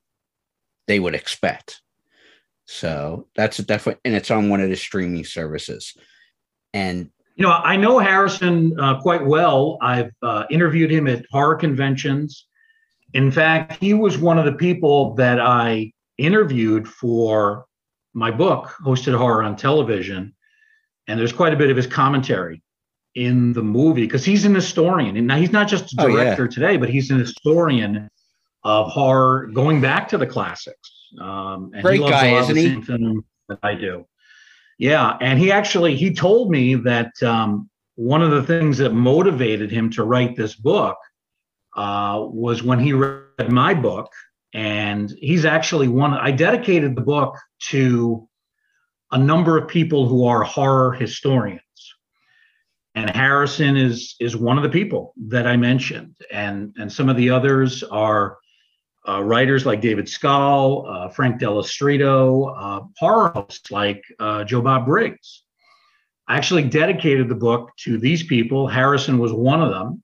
they 0.88 1.00
would 1.00 1.16
expect. 1.16 1.82
So 2.66 3.28
that's 3.36 3.58
a 3.58 3.64
definite, 3.64 4.00
and 4.06 4.14
it's 4.14 4.32
on 4.32 4.50
one 4.50 4.62
of 4.62 4.70
the 4.70 4.76
streaming 4.76 5.26
services. 5.26 5.98
And 6.74 7.10
you 7.40 7.46
know, 7.46 7.52
I 7.52 7.78
know 7.78 8.00
Harrison 8.00 8.80
uh, 8.80 9.00
quite 9.02 9.26
well. 9.26 9.78
I've 9.82 10.12
uh, 10.22 10.44
interviewed 10.50 10.92
him 10.92 11.08
at 11.08 11.26
horror 11.32 11.56
conventions. 11.56 12.46
In 13.14 13.32
fact, 13.32 13.82
he 13.82 13.94
was 13.94 14.18
one 14.18 14.38
of 14.38 14.46
the 14.46 14.54
people 14.54 15.16
that 15.16 15.40
I 15.40 15.92
interviewed 16.18 16.88
for 16.88 17.66
my 18.14 18.30
book, 18.30 18.76
Hosted 18.84 19.18
Horror 19.18 19.42
on 19.42 19.56
Television 19.56 20.36
and 21.10 21.20
there's 21.20 21.34
quite 21.34 21.54
a 21.54 21.58
bit 21.58 21.70
of 21.70 21.76
his 21.76 21.88
commentary 21.88 22.62
in 23.16 23.52
the 23.54 23.64
movie 23.64 24.06
because 24.06 24.24
he's 24.24 24.46
an 24.46 24.54
historian 24.54 25.18
and 25.18 25.26
now 25.26 25.36
he's 25.36 25.52
not 25.52 25.68
just 25.68 25.92
a 25.94 25.96
director 25.98 26.44
oh, 26.44 26.46
yeah. 26.46 26.52
today 26.52 26.78
but 26.78 26.90
he's 26.90 27.10
an 27.10 27.20
historian 27.20 28.08
of 28.64 28.88
horror 28.88 29.48
going 29.48 29.82
back 29.82 30.08
to 30.08 30.18
the 30.18 30.28
classics 30.28 30.92
um 31.20 31.72
and 31.74 31.82
great 31.82 31.96
he 31.96 32.02
loves 32.02 32.12
guy 32.12 32.40
isn't 32.40 32.56
he 32.56 32.82
film 32.82 33.26
that 33.50 33.58
i 33.64 33.74
do 33.74 34.06
yeah 34.80 35.16
and 35.22 35.38
he 35.38 35.52
actually 35.52 35.96
he 35.96 36.12
told 36.12 36.50
me 36.50 36.74
that 36.74 37.12
um 37.22 37.70
one 37.96 38.24
of 38.24 38.32
the 38.32 38.44
things 38.44 38.80
that 38.80 38.94
motivated 38.94 39.70
him 39.70 39.92
to 39.92 40.04
write 40.04 40.36
this 40.36 40.56
book 40.56 40.98
uh, 41.76 42.26
was 42.28 42.64
when 42.64 42.80
he 42.80 42.94
read 42.94 43.52
my 43.52 43.74
book 43.74 44.12
and 44.54 45.12
he's 45.20 45.46
actually 45.46 45.88
one 45.88 46.16
i 46.16 46.32
dedicated 46.32 46.96
the 46.96 47.02
book 47.02 47.38
to 47.60 48.28
a 49.12 49.18
number 49.18 49.58
of 49.58 49.68
people 49.68 50.08
who 50.08 50.26
are 50.26 50.44
horror 50.44 50.94
historians. 50.94 51.62
And 52.96 53.10
Harrison 53.10 53.78
is 53.78 54.16
is 54.20 54.36
one 54.36 54.58
of 54.58 54.64
the 54.64 54.70
people 54.70 55.14
that 55.28 55.48
I 55.48 55.56
mentioned, 55.58 56.16
and 56.32 56.76
and 56.78 56.92
some 56.92 57.08
of 57.08 57.18
the 57.18 57.30
others 57.30 57.84
are 57.84 58.38
uh, 59.10 59.22
writers 59.24 59.66
like 59.66 59.82
David 59.82 60.08
Skal, 60.08 60.86
uh, 60.88 61.10
Frank 61.10 61.40
Dello 61.40 61.62
Stritto, 61.62 62.54
uh, 62.56 62.86
horror 62.98 63.30
hosts 63.30 63.72
like 63.72 64.04
uh, 64.20 64.44
Joe 64.44 64.62
Bob 64.62 64.86
Briggs. 64.86 65.44
I 66.28 66.38
actually 66.38 66.64
dedicated 66.64 67.28
the 67.28 67.36
book 67.36 67.72
to 67.86 67.98
these 67.98 68.22
people. 68.24 68.68
Harrison 68.68 69.18
was 69.18 69.34
one 69.34 69.62
of 69.62 69.72
them, 69.72 70.04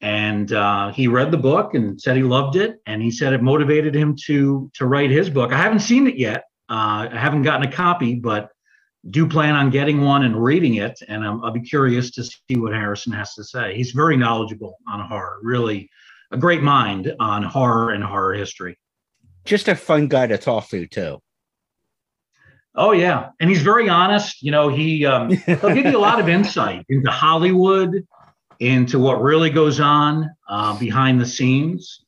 and 0.00 0.50
uh, 0.52 0.92
he 0.92 1.08
read 1.08 1.30
the 1.30 1.36
book 1.36 1.74
and 1.74 2.00
said 2.00 2.16
he 2.16 2.22
loved 2.22 2.56
it, 2.56 2.80
and 2.86 3.02
he 3.02 3.10
said 3.10 3.34
it 3.34 3.42
motivated 3.42 3.94
him 3.94 4.16
to 4.26 4.70
to 4.74 4.86
write 4.86 5.10
his 5.10 5.28
book. 5.28 5.52
I 5.52 5.58
haven't 5.58 5.80
seen 5.80 6.06
it 6.06 6.16
yet, 6.16 6.44
uh, 6.70 7.08
I 7.12 7.18
haven't 7.18 7.42
gotten 7.42 7.68
a 7.68 7.72
copy, 7.72 8.14
but 8.14 8.48
do 9.10 9.26
plan 9.26 9.54
on 9.54 9.68
getting 9.68 10.00
one 10.00 10.24
and 10.24 10.42
reading 10.42 10.76
it. 10.76 10.98
And 11.08 11.24
i 11.24 11.30
will 11.30 11.50
be 11.50 11.60
curious 11.60 12.12
to 12.12 12.24
see 12.24 12.56
what 12.56 12.72
Harrison 12.72 13.12
has 13.12 13.34
to 13.34 13.44
say. 13.44 13.74
He's 13.74 13.90
very 13.90 14.16
knowledgeable 14.16 14.78
on 14.88 15.00
horror, 15.00 15.38
really 15.42 15.90
a 16.32 16.36
great 16.36 16.62
mind 16.62 17.14
on 17.20 17.42
horror 17.42 17.90
and 17.90 18.02
horror 18.02 18.34
history. 18.34 18.78
Just 19.44 19.68
a 19.68 19.74
fun 19.74 20.08
guy 20.08 20.26
to 20.26 20.38
talk 20.38 20.68
to, 20.68 20.86
too. 20.86 21.18
Oh 22.74 22.92
yeah, 22.92 23.30
and 23.38 23.50
he's 23.50 23.60
very 23.60 23.88
honest. 23.88 24.42
You 24.42 24.50
know, 24.50 24.68
he 24.68 25.04
um, 25.04 25.30
he'll 25.30 25.74
give 25.74 25.84
you 25.84 25.98
a 25.98 26.00
lot 26.00 26.20
of 26.20 26.28
insight 26.38 26.86
into 26.88 27.10
Hollywood, 27.10 28.06
into 28.60 28.98
what 28.98 29.20
really 29.20 29.50
goes 29.50 29.78
on 29.78 30.30
uh, 30.48 30.78
behind 30.78 31.20
the 31.20 31.26
scenes 31.26 32.02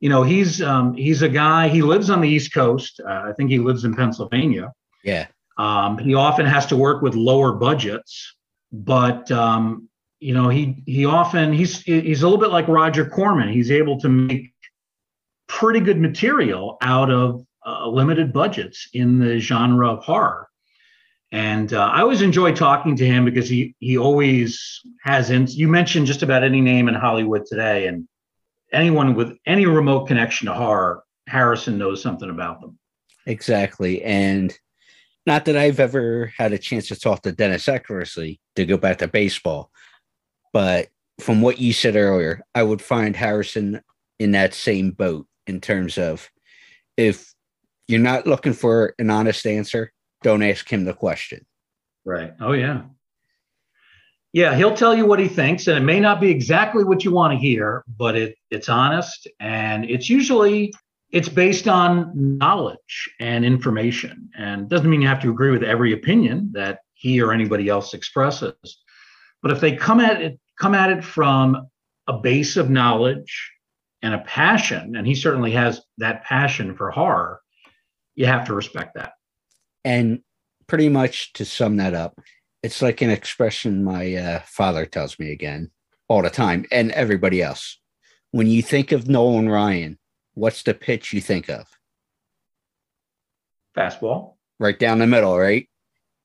you 0.00 0.08
know, 0.08 0.22
he's 0.22 0.60
um, 0.60 0.94
he's 0.94 1.22
a 1.22 1.28
guy. 1.28 1.68
He 1.68 1.82
lives 1.82 2.10
on 2.10 2.20
the 2.20 2.28
East 2.28 2.52
Coast. 2.52 3.00
Uh, 3.00 3.24
I 3.26 3.32
think 3.32 3.50
he 3.50 3.58
lives 3.58 3.84
in 3.84 3.94
Pennsylvania. 3.94 4.72
Yeah. 5.02 5.26
Um, 5.58 5.98
he 5.98 6.14
often 6.14 6.44
has 6.44 6.66
to 6.66 6.76
work 6.76 7.00
with 7.02 7.14
lower 7.14 7.52
budgets, 7.52 8.34
but 8.70 9.30
um, 9.30 9.88
you 10.26 10.34
know, 10.34 10.48
he 10.48 10.82
he 10.86 11.06
often 11.06 11.52
he's 11.52 11.82
he's 11.82 12.22
a 12.22 12.26
little 12.26 12.40
bit 12.40 12.50
like 12.50 12.66
Roger 12.66 13.08
Corman. 13.08 13.48
He's 13.48 13.70
able 13.70 14.00
to 14.00 14.08
make 14.08 14.52
pretty 15.46 15.78
good 15.78 16.00
material 16.00 16.78
out 16.82 17.12
of 17.12 17.46
uh, 17.64 17.86
limited 17.86 18.32
budgets 18.32 18.88
in 18.92 19.20
the 19.20 19.38
genre 19.38 19.88
of 19.88 20.02
horror. 20.02 20.48
And 21.30 21.72
uh, 21.72 21.80
I 21.80 22.00
always 22.00 22.22
enjoy 22.22 22.56
talking 22.56 22.96
to 22.96 23.06
him 23.06 23.24
because 23.24 23.48
he 23.48 23.76
he 23.78 23.98
always 23.98 24.80
has. 25.04 25.30
In, 25.30 25.46
you 25.46 25.68
mentioned 25.68 26.08
just 26.08 26.24
about 26.24 26.42
any 26.42 26.60
name 26.60 26.88
in 26.88 26.94
Hollywood 26.94 27.46
today, 27.46 27.86
and 27.86 28.08
anyone 28.72 29.14
with 29.14 29.38
any 29.46 29.64
remote 29.64 30.08
connection 30.08 30.48
to 30.48 30.54
horror, 30.54 31.04
Harrison 31.28 31.78
knows 31.78 32.02
something 32.02 32.30
about 32.30 32.60
them. 32.60 32.76
Exactly, 33.26 34.02
and 34.02 34.58
not 35.24 35.44
that 35.44 35.56
I've 35.56 35.78
ever 35.78 36.32
had 36.36 36.52
a 36.52 36.58
chance 36.58 36.88
to 36.88 36.98
talk 36.98 37.22
to 37.22 37.30
Dennis 37.30 37.66
Eckersley 37.66 38.40
to 38.56 38.66
go 38.66 38.76
back 38.76 38.98
to 38.98 39.06
baseball, 39.06 39.70
but 40.56 40.88
from 41.20 41.42
what 41.42 41.60
you 41.60 41.74
said 41.74 41.96
earlier, 41.96 42.42
I 42.54 42.62
would 42.62 42.80
find 42.80 43.14
Harrison 43.14 43.82
in 44.18 44.30
that 44.30 44.54
same 44.54 44.90
boat 44.90 45.26
in 45.46 45.60
terms 45.60 45.98
of 45.98 46.30
if 46.96 47.34
you're 47.88 48.00
not 48.00 48.26
looking 48.26 48.54
for 48.54 48.94
an 48.98 49.10
honest 49.10 49.44
answer, 49.44 49.92
don't 50.22 50.42
ask 50.42 50.66
him 50.66 50.86
the 50.86 50.94
question. 50.94 51.44
Right. 52.06 52.32
Oh, 52.40 52.52
yeah. 52.52 52.84
Yeah, 54.32 54.56
he'll 54.56 54.74
tell 54.74 54.96
you 54.96 55.04
what 55.04 55.18
he 55.18 55.28
thinks, 55.28 55.66
and 55.66 55.76
it 55.76 55.82
may 55.82 56.00
not 56.00 56.22
be 56.22 56.30
exactly 56.30 56.84
what 56.84 57.04
you 57.04 57.10
want 57.10 57.34
to 57.34 57.38
hear, 57.38 57.84
but 57.98 58.16
it, 58.16 58.36
it's 58.50 58.70
honest 58.70 59.28
and 59.38 59.84
it's 59.84 60.08
usually 60.08 60.72
it's 61.10 61.28
based 61.28 61.68
on 61.68 62.12
knowledge 62.14 63.10
and 63.20 63.44
information 63.44 64.30
and 64.38 64.70
doesn't 64.70 64.88
mean 64.88 65.02
you 65.02 65.08
have 65.08 65.20
to 65.20 65.30
agree 65.30 65.50
with 65.50 65.62
every 65.62 65.92
opinion 65.92 66.48
that 66.54 66.78
he 66.94 67.20
or 67.20 67.30
anybody 67.30 67.68
else 67.68 67.92
expresses 67.92 68.54
but 69.42 69.52
if 69.52 69.60
they 69.60 69.76
come 69.76 70.00
at 70.00 70.20
it 70.20 70.40
come 70.58 70.74
at 70.74 70.90
it 70.90 71.04
from 71.04 71.68
a 72.06 72.18
base 72.18 72.56
of 72.56 72.70
knowledge 72.70 73.52
and 74.02 74.14
a 74.14 74.18
passion 74.20 74.96
and 74.96 75.06
he 75.06 75.14
certainly 75.14 75.52
has 75.52 75.80
that 75.98 76.24
passion 76.24 76.74
for 76.74 76.90
horror 76.90 77.40
you 78.14 78.26
have 78.26 78.46
to 78.46 78.54
respect 78.54 78.94
that 78.94 79.12
and 79.84 80.20
pretty 80.66 80.88
much 80.88 81.32
to 81.32 81.44
sum 81.44 81.76
that 81.76 81.94
up 81.94 82.18
it's 82.62 82.82
like 82.82 83.00
an 83.02 83.10
expression 83.10 83.84
my 83.84 84.14
uh, 84.14 84.40
father 84.44 84.86
tells 84.86 85.18
me 85.18 85.32
again 85.32 85.70
all 86.08 86.22
the 86.22 86.30
time 86.30 86.64
and 86.70 86.90
everybody 86.92 87.42
else 87.42 87.78
when 88.30 88.46
you 88.46 88.62
think 88.62 88.92
of 88.92 89.08
nolan 89.08 89.48
ryan 89.48 89.98
what's 90.36 90.62
the 90.62 90.74
pitch 90.74 91.12
you 91.12 91.20
think 91.20 91.48
of? 91.48 91.66
Fastball. 93.76 94.34
Right 94.60 94.78
down 94.78 95.00
the 95.00 95.06
middle, 95.06 95.36
right? 95.36 95.68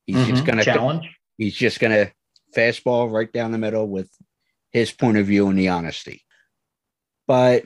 He's 0.06 0.18
mm-hmm. 0.18 0.30
just 0.30 0.46
gonna 0.46 0.64
challenge. 0.64 1.10
He's 1.38 1.56
just 1.56 1.80
gonna 1.80 2.12
fastball 2.56 3.12
right 3.12 3.32
down 3.32 3.52
the 3.52 3.58
middle 3.58 3.88
with 3.88 4.10
his 4.72 4.92
point 4.92 5.18
of 5.18 5.28
view 5.28 5.48
and 5.48 5.58
the 5.58 5.70
honesty. 5.70 6.24
But 7.28 7.66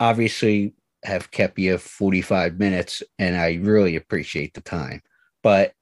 obviously 0.00 0.74
have 1.04 1.30
kept 1.30 1.58
you 1.58 1.78
45 1.78 2.58
minutes 2.58 3.02
and 3.18 3.36
I 3.36 3.54
really 3.54 3.96
appreciate 3.96 4.54
the 4.54 4.60
time. 4.60 5.02
But 5.42 5.72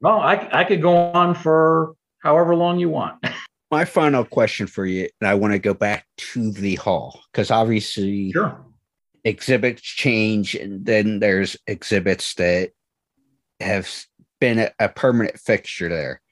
well, 0.00 0.20
I 0.20 0.48
I 0.52 0.64
could 0.64 0.80
go 0.80 0.96
on 0.96 1.34
for 1.34 1.94
however 2.22 2.54
long 2.54 2.78
you 2.78 2.88
want. 2.88 3.24
my 3.70 3.84
final 3.84 4.24
question 4.24 4.66
for 4.66 4.86
you, 4.86 5.08
and 5.20 5.28
I 5.28 5.34
want 5.34 5.52
to 5.52 5.58
go 5.58 5.74
back 5.74 6.06
to 6.32 6.52
the 6.52 6.76
hall 6.76 7.20
because 7.32 7.50
obviously 7.50 8.30
sure 8.30 8.64
exhibits 9.24 9.82
change 9.82 10.54
and 10.54 10.84
then 10.86 11.20
there's 11.20 11.56
exhibits 11.66 12.34
that 12.34 12.70
have 13.60 13.90
been 14.40 14.58
a, 14.58 14.70
a, 14.78 14.88
permanent 14.88 15.38
fixture 15.38 15.88
there 15.88 16.22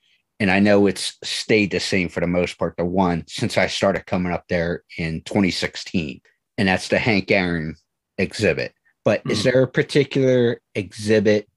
and 0.40 0.50
i 0.50 0.58
know 0.58 0.86
it's 0.86 1.16
stayed 1.22 1.70
the 1.70 1.80
same 1.80 2.08
for 2.08 2.20
the 2.20 2.26
most 2.26 2.58
part 2.58 2.74
the 2.76 2.84
one 2.84 3.24
since 3.28 3.56
i 3.56 3.66
started 3.66 4.06
coming 4.06 4.32
up 4.32 4.44
there 4.48 4.82
in 4.98 5.20
2016 5.22 6.20
and 6.58 6.68
that's 6.68 6.88
the 6.88 6.98
hank 6.98 7.30
aaron 7.30 7.74
exhibit 8.18 8.72
but 9.04 9.20
mm-hmm. 9.20 9.30
is 9.30 9.44
there 9.44 9.62
a 9.62 9.68
particular 9.68 10.60
exhibit 10.74 11.48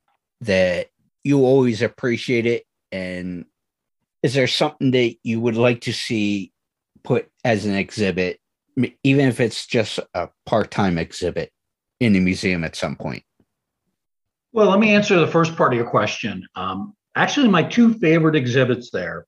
that 0.42 0.88
you 1.24 1.46
always 1.46 1.82
appreciate 1.82 2.46
it 2.46 2.64
and 2.92 3.46
is 4.24 4.34
there 4.34 4.48
something 4.48 4.92
that 4.92 5.16
you 5.24 5.40
would 5.40 5.56
like 5.56 5.82
to 5.82 5.94
see 5.94 6.52
put 7.04 7.30
as 7.44 7.66
an 7.66 7.76
exhibit 7.76 8.40
even 9.04 9.28
if 9.28 9.40
it's 9.40 9.66
just 9.66 10.00
a 10.14 10.30
part-time 10.46 10.98
exhibit 10.98 11.52
in 12.00 12.14
the 12.14 12.20
museum 12.20 12.64
at 12.64 12.76
some 12.76 12.96
point? 12.96 13.24
Well, 14.52 14.70
let 14.70 14.80
me 14.80 14.94
answer 14.94 15.20
the 15.20 15.28
first 15.28 15.56
part 15.56 15.74
of 15.74 15.78
your 15.78 15.90
question. 15.90 16.46
Um, 16.56 16.94
actually, 17.16 17.48
my 17.48 17.64
two 17.64 17.94
favorite 17.96 18.36
exhibits 18.36 18.92
there 18.92 19.26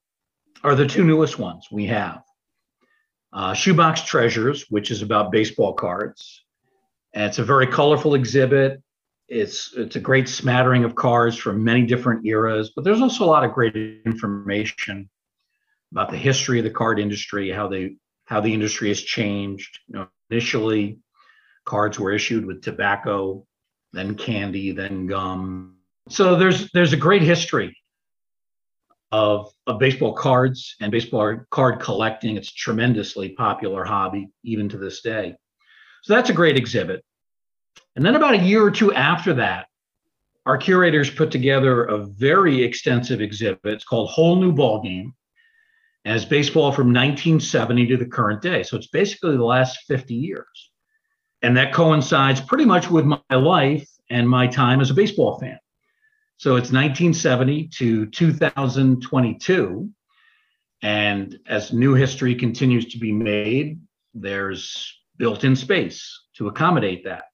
are 0.64 0.76
the 0.76 0.88
two 0.88 1.04
newest 1.04 1.40
ones 1.40 1.68
we 1.72 1.88
have. 1.88 2.24
Uh, 3.34 3.54
Shoebox 3.54 4.02
Treasures, 4.02 4.66
which 4.70 4.92
is 4.92 5.02
about 5.02 5.32
baseball 5.32 5.74
cards. 5.74 6.44
And 7.14 7.26
it's 7.26 7.40
a 7.40 7.44
very 7.44 7.68
colorful 7.68 8.16
exhibit. 8.16 8.82
It's 9.28 9.74
it's 9.76 9.96
a 9.96 10.00
great 10.00 10.28
smattering 10.28 10.84
of 10.84 10.96
cards 10.96 11.38
from 11.38 11.64
many 11.64 11.86
different 11.86 12.26
eras, 12.26 12.74
but 12.76 12.84
there's 12.84 13.02
also 13.02 13.24
a 13.24 13.26
lot 13.26 13.46
of 13.46 13.54
great 13.54 13.76
information 14.06 15.10
about 15.92 16.10
the 16.10 16.18
history 16.18 16.60
of 16.60 16.66
the 16.66 16.72
card 16.72 17.00
industry, 17.00 17.50
how 17.50 17.68
they 17.68 17.96
how 18.26 18.42
the 18.42 18.54
industry 18.54 18.90
has 18.90 19.02
changed. 19.02 19.80
You 19.88 20.00
know, 20.00 20.08
initially, 20.30 21.00
cards 21.66 22.00
were 22.00 22.12
issued 22.12 22.46
with 22.46 22.62
tobacco, 22.62 23.46
then 23.94 24.16
candy, 24.16 24.72
then 24.72 25.08
gum. 25.08 25.78
So 26.10 26.36
there's 26.36 26.70
there's 26.72 26.94
a 26.94 26.98
great 26.98 27.22
history 27.22 27.76
of, 29.12 29.52
of 29.68 29.80
baseball 29.80 30.14
cards 30.14 30.76
and 30.80 30.92
baseball 30.92 31.38
card 31.50 31.80
collecting. 31.80 32.38
It's 32.38 32.50
a 32.50 32.56
tremendously 32.56 33.30
popular 33.30 33.84
hobby 33.84 34.30
even 34.44 34.70
to 34.70 34.78
this 34.78 35.02
day. 35.02 35.36
So 36.04 36.14
that's 36.14 36.30
a 36.30 36.34
great 36.34 36.58
exhibit. 36.58 37.04
And 37.96 38.06
then 38.06 38.16
about 38.16 38.36
a 38.36 38.40
year 38.40 38.64
or 38.64 38.72
two 38.72 38.94
after 38.94 39.34
that, 39.36 39.68
our 40.46 40.58
curators 40.58 41.10
put 41.10 41.30
together 41.30 41.84
a 41.84 42.00
very 42.00 42.64
extensive 42.64 43.22
exhibit. 43.22 43.60
It's 43.66 43.84
called 43.84 44.10
Whole 44.10 44.38
New 44.38 44.54
Ball 44.54 44.82
Game 44.82 45.14
as 46.04 46.26
baseball 46.26 46.72
from 46.72 46.88
1970 46.88 47.88
to 47.88 47.98
the 47.98 48.06
current 48.06 48.42
day. 48.42 48.64
So 48.64 48.76
it's 48.76 48.88
basically 48.88 49.38
the 49.38 49.46
last 49.46 49.80
50 49.88 50.16
years. 50.16 50.72
And 51.44 51.58
that 51.58 51.74
coincides 51.74 52.42
pretty 52.42 52.66
much 52.66 52.90
with 52.90 53.06
my 53.06 53.20
life 53.30 53.88
and 54.10 54.28
my 54.28 54.48
time 54.48 54.82
as 54.82 54.90
a 54.90 54.96
baseball 54.96 55.40
fan. 55.40 55.60
So 56.42 56.56
it's 56.56 56.72
1970 56.72 57.68
to 57.68 58.08
2022. 58.08 59.90
And 60.82 61.40
as 61.46 61.72
new 61.72 61.94
history 61.94 62.34
continues 62.34 62.88
to 62.94 62.98
be 62.98 63.12
made, 63.12 63.80
there's 64.16 64.92
built 65.18 65.44
in 65.44 65.56
space 65.56 66.20
to 66.38 66.48
accommodate 66.48 67.04
that. 67.04 67.26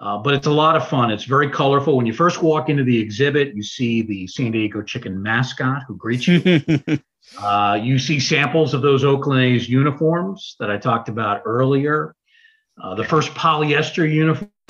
Uh, 0.00 0.18
but 0.18 0.34
it's 0.34 0.46
a 0.46 0.52
lot 0.52 0.76
of 0.76 0.86
fun. 0.86 1.10
It's 1.10 1.24
very 1.24 1.50
colorful. 1.50 1.96
When 1.96 2.06
you 2.06 2.12
first 2.12 2.40
walk 2.40 2.68
into 2.68 2.84
the 2.84 2.96
exhibit, 2.96 3.56
you 3.56 3.64
see 3.64 4.02
the 4.02 4.28
San 4.28 4.52
Diego 4.52 4.82
Chicken 4.82 5.20
mascot 5.20 5.82
who 5.88 5.96
greets 5.96 6.28
you. 6.28 6.62
Uh, 7.40 7.76
you 7.82 7.98
see 7.98 8.20
samples 8.20 8.72
of 8.72 8.82
those 8.82 9.02
Oakland 9.02 9.42
A's 9.42 9.68
uniforms 9.68 10.54
that 10.60 10.70
I 10.70 10.78
talked 10.78 11.08
about 11.08 11.42
earlier. 11.44 12.14
Uh, 12.80 12.94
the 12.94 13.02
first 13.02 13.30
polyester 13.30 14.08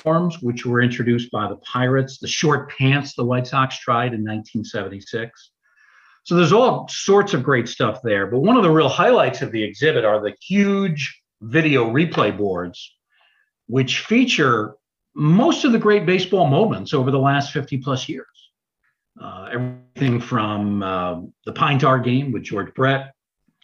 uniforms, 0.07 0.41
which 0.41 0.65
were 0.65 0.81
introduced 0.81 1.31
by 1.31 1.47
the 1.47 1.57
Pirates, 1.57 2.19
the 2.19 2.27
short 2.27 2.71
pants 2.77 3.13
the 3.13 3.25
White 3.25 3.47
Sox 3.47 3.77
tried 3.77 4.13
in 4.13 4.23
1976. 4.23 5.51
So 6.23 6.35
there's 6.35 6.53
all 6.53 6.87
sorts 6.89 7.33
of 7.33 7.43
great 7.43 7.67
stuff 7.67 7.99
there. 8.03 8.27
But 8.27 8.39
one 8.39 8.57
of 8.57 8.63
the 8.63 8.71
real 8.71 8.89
highlights 8.89 9.41
of 9.41 9.51
the 9.51 9.63
exhibit 9.63 10.05
are 10.05 10.21
the 10.21 10.35
huge 10.41 11.21
video 11.41 11.89
replay 11.89 12.37
boards, 12.37 12.95
which 13.67 14.01
feature 14.01 14.75
most 15.15 15.65
of 15.65 15.71
the 15.71 15.79
great 15.79 16.05
baseball 16.05 16.47
moments 16.47 16.93
over 16.93 17.11
the 17.11 17.19
last 17.19 17.51
50 17.51 17.77
plus 17.77 18.09
years. 18.09 18.27
Uh, 19.21 19.49
everything 19.51 20.19
from 20.19 20.83
uh, 20.83 21.21
the 21.45 21.53
Pine 21.53 21.79
Tar 21.79 21.99
game 21.99 22.31
with 22.31 22.43
George 22.43 22.73
Brett 22.75 23.13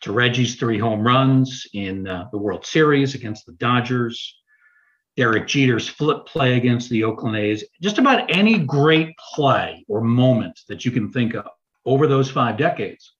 to 0.02 0.12
Reggie's 0.12 0.56
three 0.56 0.80
home 0.80 1.06
runs 1.06 1.68
in 1.74 2.08
uh, 2.08 2.28
the 2.32 2.38
World 2.38 2.66
Series 2.66 3.14
against 3.14 3.46
the 3.46 3.54
Dodgers, 3.54 4.36
Derek 5.16 5.47
Jeter's 5.47 5.88
flip 5.88 6.26
play 6.26 6.57
against 6.57 6.89
the 6.89 7.03
Oakland 7.03 7.38
A's, 7.38 7.64
just 7.82 7.99
about 7.99 8.36
any 8.36 8.57
great 8.59 9.16
play 9.18 9.86
or 9.88 10.01
moment 10.01 10.59
that 10.68 10.86
you 10.86 10.91
can 10.91 11.11
think 11.11 11.36
of 11.36 11.47
over 11.86 12.07
those 12.07 12.32
five 12.32 12.57
decades 12.57 13.14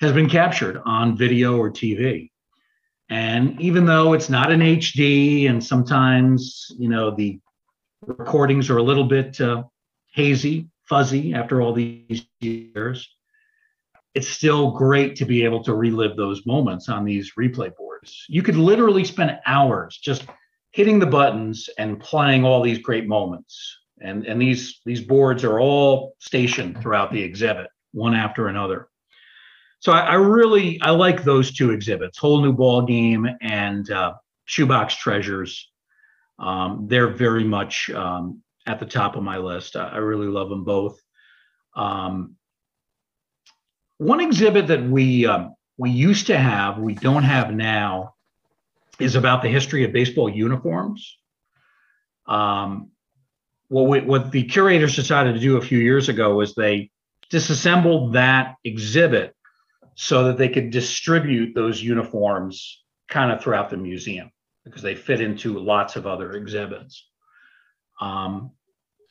has 0.00 0.12
been 0.12 0.28
captured 0.28 0.80
on 0.84 1.16
video 1.16 1.56
or 1.56 1.70
TV. 1.70 2.30
And 3.08 3.60
even 3.60 3.86
though 3.86 4.12
it's 4.12 4.28
not 4.28 4.50
in 4.50 4.60
HD 4.60 5.48
and 5.48 5.62
sometimes, 5.62 6.66
you 6.78 6.88
know, 6.88 7.14
the 7.14 7.38
recordings 8.06 8.70
are 8.70 8.78
a 8.78 8.82
little 8.82 9.04
bit 9.04 9.40
uh, 9.40 9.64
hazy, 10.12 10.68
fuzzy 10.88 11.34
after 11.34 11.62
all 11.62 11.72
these 11.72 12.26
years, 12.40 13.08
it's 14.14 14.28
still 14.28 14.70
great 14.70 15.16
to 15.16 15.24
be 15.24 15.44
able 15.44 15.62
to 15.64 15.74
relive 15.74 16.16
those 16.16 16.46
moments 16.46 16.88
on 16.88 17.04
these 17.04 17.32
replay 17.38 17.74
boards. 17.76 18.24
You 18.28 18.42
could 18.42 18.56
literally 18.56 19.04
spend 19.04 19.38
hours 19.46 19.98
just 20.02 20.24
hitting 20.74 20.98
the 20.98 21.06
buttons 21.06 21.70
and 21.78 22.00
playing 22.00 22.44
all 22.44 22.60
these 22.60 22.78
great 22.78 23.06
moments. 23.06 23.78
And, 24.00 24.26
and 24.26 24.42
these, 24.42 24.80
these 24.84 25.00
boards 25.00 25.44
are 25.44 25.60
all 25.60 26.16
stationed 26.18 26.82
throughout 26.82 27.12
the 27.12 27.22
exhibit, 27.22 27.68
one 27.92 28.12
after 28.12 28.48
another. 28.48 28.88
So 29.78 29.92
I, 29.92 30.00
I 30.00 30.14
really 30.14 30.80
I 30.82 30.90
like 30.90 31.22
those 31.22 31.52
two 31.52 31.70
exhibits, 31.70 32.18
Whole 32.18 32.42
New 32.42 32.52
Ball 32.52 32.82
Game 32.82 33.28
and 33.40 33.88
uh, 33.88 34.14
Shoebox 34.46 34.96
Treasures. 34.96 35.70
Um, 36.40 36.86
they're 36.88 37.14
very 37.14 37.44
much 37.44 37.88
um, 37.90 38.42
at 38.66 38.80
the 38.80 38.86
top 38.86 39.14
of 39.14 39.22
my 39.22 39.38
list. 39.38 39.76
I, 39.76 39.90
I 39.90 39.98
really 39.98 40.26
love 40.26 40.48
them 40.48 40.64
both. 40.64 41.00
Um, 41.76 42.34
one 43.98 44.20
exhibit 44.20 44.66
that 44.66 44.82
we 44.82 45.24
um, 45.26 45.54
we 45.78 45.90
used 45.90 46.26
to 46.26 46.36
have, 46.36 46.78
we 46.78 46.94
don't 46.94 47.22
have 47.22 47.54
now, 47.54 48.14
is 48.98 49.16
about 49.16 49.42
the 49.42 49.48
history 49.48 49.84
of 49.84 49.92
baseball 49.92 50.28
uniforms. 50.28 51.18
Um, 52.26 52.90
what 53.68 53.88
we, 53.88 54.00
what 54.00 54.30
the 54.30 54.44
curators 54.44 54.96
decided 54.96 55.34
to 55.34 55.40
do 55.40 55.56
a 55.56 55.62
few 55.62 55.78
years 55.78 56.08
ago 56.08 56.34
was 56.34 56.54
they 56.54 56.90
disassembled 57.30 58.14
that 58.14 58.56
exhibit 58.64 59.34
so 59.94 60.24
that 60.24 60.38
they 60.38 60.48
could 60.48 60.70
distribute 60.70 61.54
those 61.54 61.82
uniforms 61.82 62.82
kind 63.08 63.32
of 63.32 63.42
throughout 63.42 63.70
the 63.70 63.76
museum 63.76 64.30
because 64.64 64.82
they 64.82 64.94
fit 64.94 65.20
into 65.20 65.58
lots 65.58 65.96
of 65.96 66.06
other 66.06 66.32
exhibits. 66.32 67.08
Um, 68.00 68.52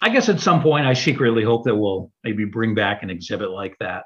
I 0.01 0.09
guess 0.09 0.27
at 0.27 0.41
some 0.41 0.61
point, 0.61 0.85
I 0.85 0.93
secretly 0.93 1.43
hope 1.43 1.63
that 1.63 1.75
we'll 1.75 2.11
maybe 2.23 2.45
bring 2.45 2.75
back 2.75 3.03
an 3.03 3.09
exhibit 3.09 3.49
like 3.49 3.77
that. 3.79 4.03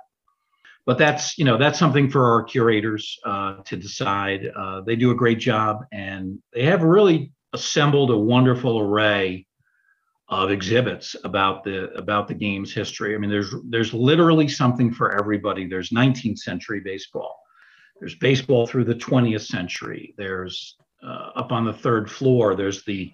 But 0.88 0.98
that's 0.98 1.38
you 1.38 1.44
know 1.44 1.58
that's 1.58 1.78
something 1.78 2.10
for 2.10 2.26
our 2.32 2.44
curators 2.44 3.20
uh, 3.26 3.58
to 3.66 3.76
decide. 3.76 4.50
Uh, 4.56 4.82
they 4.82 4.96
do 4.96 5.12
a 5.12 5.16
great 5.16 5.38
job, 5.38 5.86
and 5.92 6.40
they 6.54 6.64
have 6.64 6.82
really 6.82 7.34
assembled 7.54 8.10
a 8.10 8.18
wonderful 8.18 8.80
array 8.80 9.46
of 10.30 10.50
exhibits 10.50 11.14
about 11.26 11.66
the 11.66 11.92
about 11.96 12.30
the 12.30 12.34
game's 12.34 12.74
history. 12.74 13.14
I 13.14 13.18
mean, 13.18 13.30
there's 13.30 13.54
there's 13.66 13.94
literally 13.94 14.48
something 14.48 14.94
for 14.94 15.12
everybody. 15.12 15.68
There's 15.68 15.90
19th 15.90 16.40
century 16.40 16.80
baseball. 16.80 17.38
There's 18.00 18.16
baseball 18.16 18.66
through 18.66 18.86
the 18.86 18.96
20th 18.96 19.46
century. 19.46 20.14
There's 20.18 20.78
uh, 21.04 21.32
up 21.36 21.52
on 21.52 21.66
the 21.66 21.74
third 21.74 22.10
floor. 22.10 22.56
There's 22.56 22.86
the 22.86 23.12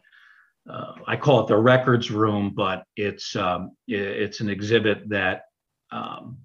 uh, 0.69 0.93
I 1.07 1.15
call 1.15 1.41
it 1.41 1.47
the 1.47 1.57
records 1.57 2.11
room, 2.11 2.53
but 2.55 2.84
it's 2.95 3.36
um, 3.36 3.71
it's 3.88 4.41
an 4.41 4.49
exhibit 4.49 5.09
that 5.09 5.45
um, 5.91 6.38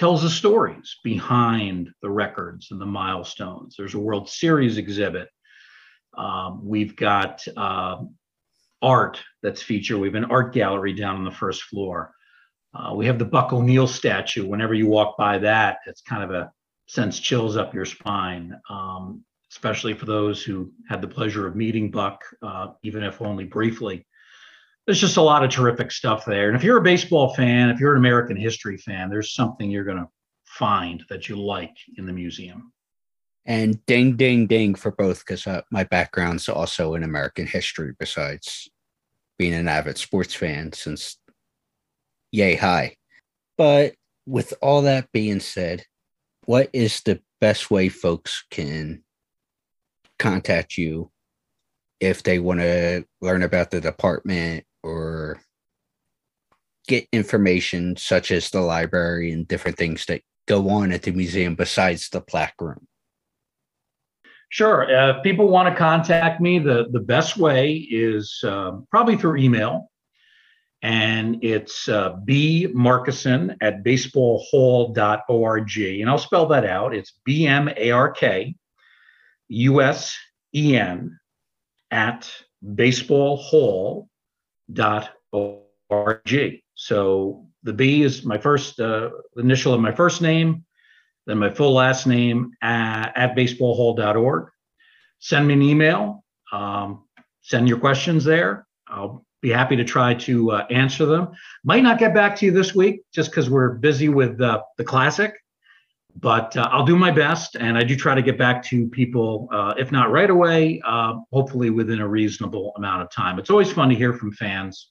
tells 0.00 0.22
the 0.22 0.30
stories 0.30 0.96
behind 1.04 1.90
the 2.00 2.08
records 2.08 2.68
and 2.70 2.80
the 2.80 2.86
milestones. 2.86 3.74
There's 3.76 3.92
a 3.92 3.98
World 3.98 4.30
Series 4.30 4.78
exhibit. 4.78 5.28
Um, 6.16 6.66
we've 6.66 6.96
got 6.96 7.46
uh, 7.54 7.98
art 8.80 9.20
that's 9.42 9.60
featured. 9.60 10.00
We 10.00 10.08
have 10.08 10.14
an 10.14 10.24
art 10.24 10.54
gallery 10.54 10.94
down 10.94 11.16
on 11.16 11.24
the 11.26 11.30
first 11.30 11.64
floor. 11.64 12.14
Uh, 12.72 12.94
we 12.94 13.04
have 13.04 13.18
the 13.18 13.26
Buck 13.26 13.52
O'Neil 13.52 13.86
statue. 13.86 14.46
Whenever 14.46 14.72
you 14.72 14.86
walk 14.86 15.18
by 15.18 15.36
that, 15.36 15.80
it's 15.84 16.00
kind 16.00 16.24
of 16.24 16.30
a 16.30 16.50
sends 16.88 17.20
chills 17.20 17.58
up 17.58 17.74
your 17.74 17.84
spine, 17.84 18.58
um, 18.70 19.22
especially 19.52 19.92
for 19.92 20.06
those 20.06 20.42
who 20.42 20.72
had 20.88 21.02
the 21.02 21.08
pleasure 21.08 21.46
of 21.46 21.56
meeting 21.56 21.90
Buck, 21.90 22.24
uh, 22.42 22.68
even 22.82 23.02
if 23.02 23.20
only 23.20 23.44
briefly. 23.44 24.06
There's 24.90 25.00
just 25.00 25.18
a 25.18 25.22
lot 25.22 25.44
of 25.44 25.50
terrific 25.50 25.92
stuff 25.92 26.24
there. 26.24 26.48
And 26.48 26.56
if 26.56 26.64
you're 26.64 26.78
a 26.78 26.82
baseball 26.82 27.32
fan, 27.32 27.70
if 27.70 27.78
you're 27.78 27.92
an 27.92 27.98
American 27.98 28.36
history 28.36 28.76
fan, 28.76 29.08
there's 29.08 29.32
something 29.32 29.70
you're 29.70 29.84
going 29.84 29.98
to 29.98 30.08
find 30.46 31.04
that 31.08 31.28
you 31.28 31.40
like 31.40 31.76
in 31.96 32.06
the 32.06 32.12
museum. 32.12 32.72
And 33.46 33.86
ding, 33.86 34.16
ding, 34.16 34.48
ding 34.48 34.74
for 34.74 34.90
both, 34.90 35.20
because 35.20 35.46
uh, 35.46 35.62
my 35.70 35.84
background's 35.84 36.48
also 36.48 36.94
in 36.94 37.04
American 37.04 37.46
history, 37.46 37.94
besides 38.00 38.68
being 39.38 39.54
an 39.54 39.68
avid 39.68 39.96
sports 39.96 40.34
fan 40.34 40.72
since 40.72 41.18
yay 42.32 42.56
high. 42.56 42.96
But 43.56 43.94
with 44.26 44.54
all 44.60 44.82
that 44.82 45.12
being 45.12 45.38
said, 45.38 45.84
what 46.46 46.68
is 46.72 47.00
the 47.02 47.20
best 47.40 47.70
way 47.70 47.90
folks 47.90 48.44
can 48.50 49.04
contact 50.18 50.76
you 50.76 51.12
if 52.00 52.24
they 52.24 52.40
want 52.40 52.58
to 52.58 53.04
learn 53.20 53.44
about 53.44 53.70
the 53.70 53.80
department 53.80 54.64
or 54.82 55.40
get 56.88 57.06
information 57.12 57.96
such 57.96 58.30
as 58.30 58.50
the 58.50 58.60
library 58.60 59.32
and 59.32 59.46
different 59.46 59.76
things 59.76 60.06
that 60.06 60.22
go 60.46 60.68
on 60.70 60.92
at 60.92 61.02
the 61.02 61.12
museum 61.12 61.54
besides 61.54 62.08
the 62.08 62.20
plaque 62.20 62.60
room? 62.60 62.86
Sure. 64.50 64.92
Uh, 64.94 65.16
if 65.16 65.22
people 65.22 65.48
want 65.48 65.68
to 65.68 65.74
contact 65.78 66.40
me, 66.40 66.58
the, 66.58 66.88
the 66.90 66.98
best 66.98 67.36
way 67.36 67.74
is 67.74 68.42
uh, 68.44 68.72
probably 68.90 69.16
through 69.16 69.36
email. 69.36 69.88
And 70.82 71.44
it's 71.44 71.88
uh, 71.88 72.16
B 72.24 72.66
Markusen 72.74 73.56
at 73.60 73.84
baseballhall.org. 73.84 75.76
And 75.78 76.10
I'll 76.10 76.18
spell 76.18 76.46
that 76.46 76.64
out. 76.64 76.94
It's 76.94 77.12
B 77.24 77.46
M 77.46 77.68
A 77.76 77.90
R 77.92 78.10
K 78.10 78.56
U 79.48 79.82
S 79.82 80.18
E 80.54 80.76
N 80.76 81.20
at 81.90 82.28
baseballhall.org. 84.72 86.60
So 86.74 87.46
the 87.62 87.72
B 87.72 88.02
is 88.02 88.24
my 88.24 88.38
first 88.38 88.80
uh, 88.80 89.10
initial 89.36 89.74
of 89.74 89.80
my 89.80 89.92
first 89.92 90.22
name, 90.22 90.64
then 91.26 91.38
my 91.38 91.50
full 91.50 91.74
last 91.74 92.06
name 92.06 92.52
at, 92.62 93.12
at 93.16 93.36
baseballhall.org. 93.36 94.48
Send 95.18 95.46
me 95.46 95.54
an 95.54 95.62
email. 95.62 96.24
Um, 96.52 97.04
send 97.42 97.68
your 97.68 97.78
questions 97.78 98.24
there. 98.24 98.66
I'll 98.88 99.24
be 99.42 99.50
happy 99.50 99.76
to 99.76 99.84
try 99.84 100.14
to 100.14 100.52
uh, 100.52 100.66
answer 100.70 101.06
them. 101.06 101.28
Might 101.64 101.82
not 101.82 101.98
get 101.98 102.14
back 102.14 102.36
to 102.36 102.46
you 102.46 102.52
this 102.52 102.74
week 102.74 103.02
just 103.12 103.30
because 103.30 103.48
we're 103.48 103.74
busy 103.74 104.08
with 104.08 104.40
uh, 104.40 104.62
the 104.76 104.84
classic, 104.84 105.34
but 106.16 106.56
uh, 106.56 106.68
I'll 106.70 106.84
do 106.84 106.96
my 106.96 107.10
best. 107.10 107.56
And 107.56 107.76
I 107.76 107.82
do 107.82 107.96
try 107.96 108.14
to 108.14 108.22
get 108.22 108.38
back 108.38 108.62
to 108.64 108.88
people, 108.88 109.48
uh, 109.52 109.74
if 109.78 109.92
not 109.92 110.10
right 110.10 110.30
away, 110.30 110.80
uh, 110.84 111.14
hopefully 111.32 111.70
within 111.70 112.00
a 112.00 112.08
reasonable 112.08 112.72
amount 112.76 113.02
of 113.02 113.10
time. 113.10 113.38
It's 113.38 113.50
always 113.50 113.72
fun 113.72 113.88
to 113.88 113.94
hear 113.94 114.12
from 114.12 114.32
fans. 114.32 114.90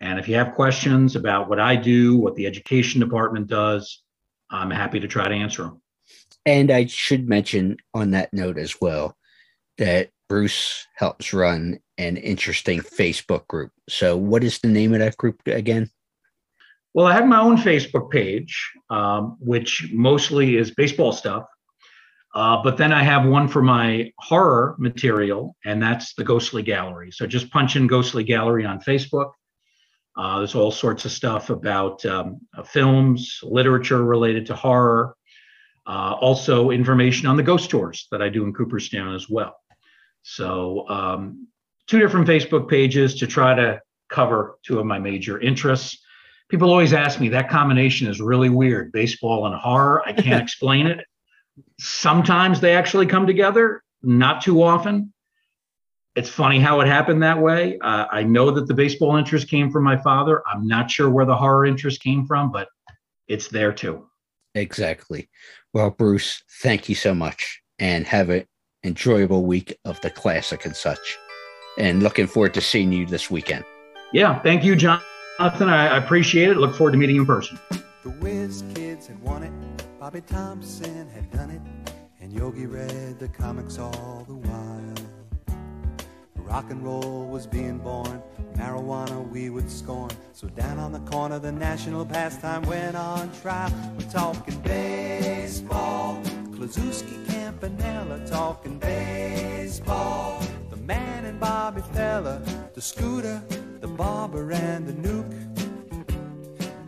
And 0.00 0.18
if 0.18 0.28
you 0.28 0.34
have 0.36 0.54
questions 0.54 1.16
about 1.16 1.48
what 1.48 1.60
I 1.60 1.76
do, 1.76 2.16
what 2.16 2.34
the 2.34 2.46
education 2.46 3.00
department 3.00 3.46
does, 3.46 4.02
I'm 4.50 4.70
happy 4.70 5.00
to 5.00 5.08
try 5.08 5.28
to 5.28 5.34
answer 5.34 5.62
them. 5.62 5.80
And 6.46 6.70
I 6.70 6.86
should 6.86 7.28
mention 7.28 7.78
on 7.94 8.10
that 8.10 8.32
note 8.32 8.58
as 8.58 8.80
well 8.80 9.16
that 9.78 10.10
Bruce 10.28 10.86
helps 10.94 11.32
run 11.32 11.78
an 11.96 12.16
interesting 12.16 12.80
Facebook 12.80 13.46
group. 13.46 13.72
So, 13.88 14.16
what 14.16 14.44
is 14.44 14.58
the 14.58 14.68
name 14.68 14.92
of 14.92 15.00
that 15.00 15.16
group 15.16 15.40
again? 15.46 15.90
Well, 16.94 17.06
I 17.06 17.12
have 17.14 17.26
my 17.26 17.40
own 17.40 17.56
Facebook 17.56 18.10
page, 18.10 18.70
um, 18.88 19.36
which 19.40 19.90
mostly 19.92 20.56
is 20.56 20.70
baseball 20.70 21.12
stuff. 21.12 21.44
Uh, 22.34 22.62
but 22.62 22.76
then 22.76 22.92
I 22.92 23.02
have 23.02 23.26
one 23.26 23.46
for 23.46 23.62
my 23.62 24.12
horror 24.18 24.74
material, 24.78 25.56
and 25.64 25.82
that's 25.82 26.14
the 26.14 26.24
Ghostly 26.24 26.62
Gallery. 26.62 27.10
So 27.12 27.26
just 27.26 27.50
punch 27.50 27.76
in 27.76 27.86
Ghostly 27.86 28.24
Gallery 28.24 28.64
on 28.64 28.80
Facebook. 28.80 29.32
Uh, 30.16 30.38
there's 30.38 30.54
all 30.54 30.70
sorts 30.70 31.04
of 31.04 31.12
stuff 31.12 31.50
about 31.50 32.04
um, 32.06 32.40
uh, 32.56 32.62
films, 32.62 33.40
literature 33.42 34.04
related 34.04 34.46
to 34.46 34.54
horror, 34.54 35.16
uh, 35.86 36.14
also 36.20 36.70
information 36.70 37.26
on 37.26 37.36
the 37.36 37.42
ghost 37.42 37.70
tours 37.70 38.06
that 38.10 38.22
I 38.22 38.28
do 38.28 38.44
in 38.44 38.52
Cooperstown 38.52 39.14
as 39.14 39.28
well. 39.28 39.56
So, 40.22 40.88
um, 40.88 41.48
two 41.86 41.98
different 41.98 42.26
Facebook 42.26 42.68
pages 42.68 43.16
to 43.16 43.26
try 43.26 43.54
to 43.54 43.80
cover 44.08 44.58
two 44.64 44.78
of 44.78 44.86
my 44.86 44.98
major 44.98 45.40
interests. 45.40 46.03
People 46.50 46.70
always 46.70 46.92
ask 46.92 47.20
me 47.20 47.28
that 47.30 47.48
combination 47.48 48.06
is 48.08 48.20
really 48.20 48.50
weird 48.50 48.92
baseball 48.92 49.46
and 49.46 49.54
horror. 49.54 50.02
I 50.06 50.12
can't 50.12 50.42
explain 50.42 50.86
it. 50.86 51.04
Sometimes 51.78 52.60
they 52.60 52.74
actually 52.74 53.06
come 53.06 53.26
together, 53.26 53.82
not 54.02 54.42
too 54.42 54.62
often 54.62 55.12
it's 56.16 56.28
funny 56.28 56.60
how 56.60 56.80
it 56.80 56.86
happened 56.86 57.22
that 57.22 57.38
way. 57.38 57.78
Uh, 57.80 58.06
I 58.10 58.22
know 58.22 58.50
that 58.52 58.66
the 58.66 58.74
baseball 58.74 59.16
interest 59.16 59.48
came 59.48 59.70
from 59.70 59.84
my 59.84 59.96
father. 59.96 60.42
I'm 60.46 60.66
not 60.66 60.90
sure 60.90 61.10
where 61.10 61.24
the 61.24 61.36
horror 61.36 61.66
interest 61.66 62.02
came 62.02 62.26
from, 62.26 62.52
but 62.52 62.68
it's 63.26 63.48
there 63.48 63.72
too. 63.72 64.06
Exactly. 64.54 65.28
Well, 65.72 65.90
Bruce, 65.90 66.42
thank 66.62 66.88
you 66.88 66.94
so 66.94 67.14
much 67.14 67.60
and 67.80 68.06
have 68.06 68.30
an 68.30 68.46
enjoyable 68.84 69.44
week 69.44 69.76
of 69.84 70.00
the 70.02 70.10
classic 70.10 70.64
and 70.64 70.76
such. 70.76 71.18
And 71.76 72.02
looking 72.02 72.28
forward 72.28 72.54
to 72.54 72.60
seeing 72.60 72.92
you 72.92 73.06
this 73.06 73.30
weekend. 73.30 73.64
Yeah, 74.12 74.38
thank 74.42 74.62
you, 74.62 74.76
Jonathan. 75.38 75.68
I 75.68 75.96
appreciate 75.96 76.50
it. 76.50 76.56
Look 76.56 76.74
forward 76.74 76.92
to 76.92 76.96
meeting 76.96 77.16
you 77.16 77.22
in 77.22 77.26
person. 77.26 77.58
The 78.02 78.10
Whiz 78.10 78.62
Kids 78.74 79.06
had 79.06 79.20
won 79.22 79.42
it, 79.42 79.52
Bobby 79.98 80.20
Thomson 80.20 81.08
had 81.10 81.30
done 81.30 81.50
it, 81.50 81.60
and 82.20 82.32
Yogi 82.32 82.66
read 82.66 83.18
the 83.18 83.28
comics 83.28 83.78
all 83.78 84.24
the 84.28 84.34
while. 84.34 84.94
Rock 86.36 86.70
and 86.70 86.84
roll 86.84 87.26
was 87.26 87.46
being 87.46 87.78
born, 87.78 88.22
marijuana 88.56 89.26
we 89.30 89.48
would 89.48 89.70
scorn. 89.70 90.10
So 90.34 90.46
down 90.48 90.78
on 90.78 90.92
the 90.92 91.00
corner, 91.00 91.38
the 91.38 91.50
national 91.50 92.04
pastime 92.04 92.62
went 92.62 92.94
on 92.94 93.32
trial. 93.40 93.72
We're 93.98 94.10
talking 94.10 94.60
baseball, 94.60 96.22
Kluszewski, 96.50 97.26
Campanella, 97.26 98.24
talking 98.26 98.78
baseball. 98.78 100.42
The 100.70 100.76
man 100.76 101.24
and 101.24 101.40
Bobby 101.40 101.80
Feller, 101.92 102.42
the 102.74 102.82
scooter, 102.82 103.42
the 103.94 104.02
barber, 104.02 104.50
and 104.52 104.86
the 104.86 104.92
Newk. 104.92 105.26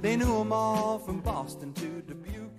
They 0.02 0.16
knew 0.16 0.38
them 0.38 0.52
all 0.52 0.98
from 0.98 1.20
Boston 1.20 1.72
to 1.74 2.02
Dubuque. 2.02 2.50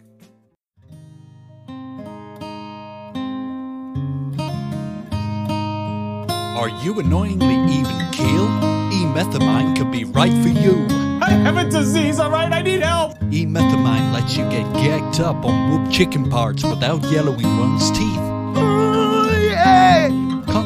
Are 6.57 6.69
you 6.83 6.99
annoyingly 6.99 7.55
even 7.73 8.11
keel? 8.11 8.47
E-methamine 8.91 9.75
could 9.77 9.91
be 9.91 10.03
right 10.05 10.31
for 10.41 10.49
you. 10.49 10.87
I 11.21 11.29
have 11.29 11.57
a 11.57 11.69
disease, 11.69 12.19
alright? 12.19 12.51
I 12.51 12.61
need 12.61 12.81
help! 12.81 13.17
E-methamine 13.31 14.13
lets 14.13 14.37
you 14.37 14.49
get 14.49 14.71
gagged 14.73 15.19
up 15.19 15.43
on 15.45 15.71
whoop 15.71 15.91
chicken 15.91 16.29
parts 16.29 16.63
without 16.63 17.03
yellowing 17.11 17.57
one's 17.59 17.91
teeth. 17.91 18.26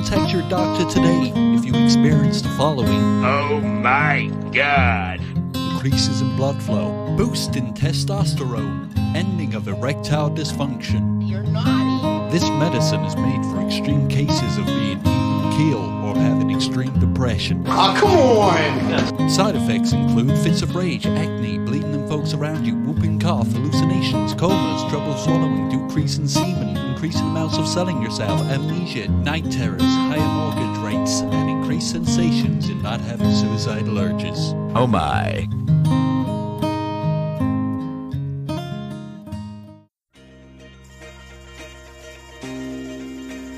Yeah! 0.01 0.09
Contact 0.09 0.33
your 0.33 0.49
doctor 0.49 0.89
today 0.89 1.31
if 1.35 1.65
you 1.65 1.75
experience 1.83 2.41
the 2.41 2.49
following. 2.49 3.23
Oh 3.25 3.59
my 3.61 4.31
god! 4.51 5.19
Increases 5.55 6.21
in 6.21 6.35
blood 6.35 6.61
flow, 6.61 7.15
boost 7.17 7.55
in 7.55 7.73
testosterone, 7.73 8.95
ending 9.15 9.53
of 9.53 9.67
erectile 9.67 10.29
dysfunction. 10.29 11.27
You're 11.27 11.43
naughty! 11.43 12.31
This 12.31 12.47
medicine 12.49 13.03
is 13.03 13.15
made 13.15 13.43
for 13.45 13.61
extreme 13.65 14.07
cases 14.07 14.57
of 14.57 14.65
being 14.65 14.99
even 14.99 15.51
keel 15.57 15.81
or 16.05 16.15
having 16.15 16.51
extreme 16.55 16.97
depression. 16.99 17.63
Oh, 17.67 17.95
come 17.97 18.11
on! 18.11 19.29
Side 19.29 19.55
effects 19.55 19.91
include 19.93 20.37
fits 20.39 20.61
of 20.61 20.75
rage, 20.75 21.05
acne, 21.05 21.59
bleeding 21.59 21.93
in 21.93 22.07
folks 22.07 22.33
around 22.33 22.65
you, 22.65 22.75
whooping 22.75 23.19
cough, 23.19 23.51
hallucinations, 23.51 24.33
comas, 24.33 24.89
trouble 24.89 25.17
swallowing, 25.17 25.69
decrease 25.69 26.17
in 26.17 26.27
semen, 26.27 26.70
increasing 27.01 27.29
amounts 27.29 27.57
of 27.57 27.67
selling 27.67 27.99
yourself, 27.99 28.39
amnesia, 28.41 29.07
night 29.07 29.43
terrors, 29.51 29.81
higher 29.81 30.19
mortgage 30.19 30.77
rates, 30.85 31.21
and 31.21 31.49
increased 31.49 31.89
sensations 31.89 32.69
in 32.69 32.79
not 32.83 33.01
having 33.01 33.31
suicidal 33.31 33.97
urges. 33.97 34.53
Oh 34.75 34.85
my. 34.85 35.47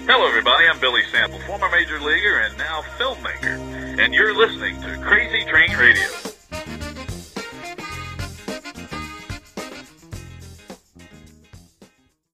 Hello, 0.08 0.26
everybody. 0.26 0.66
I'm 0.66 0.80
Billy 0.80 1.04
Sample, 1.12 1.40
former 1.40 1.70
major 1.70 2.00
leaguer 2.00 2.40
and 2.40 2.58
now 2.58 2.82
filmmaker, 2.98 3.60
and 4.00 4.14
you're 4.14 4.34
listening 4.34 4.80
to 4.84 4.98
Crazy 5.04 5.44
Train 5.50 5.76
Radio. 5.76 6.33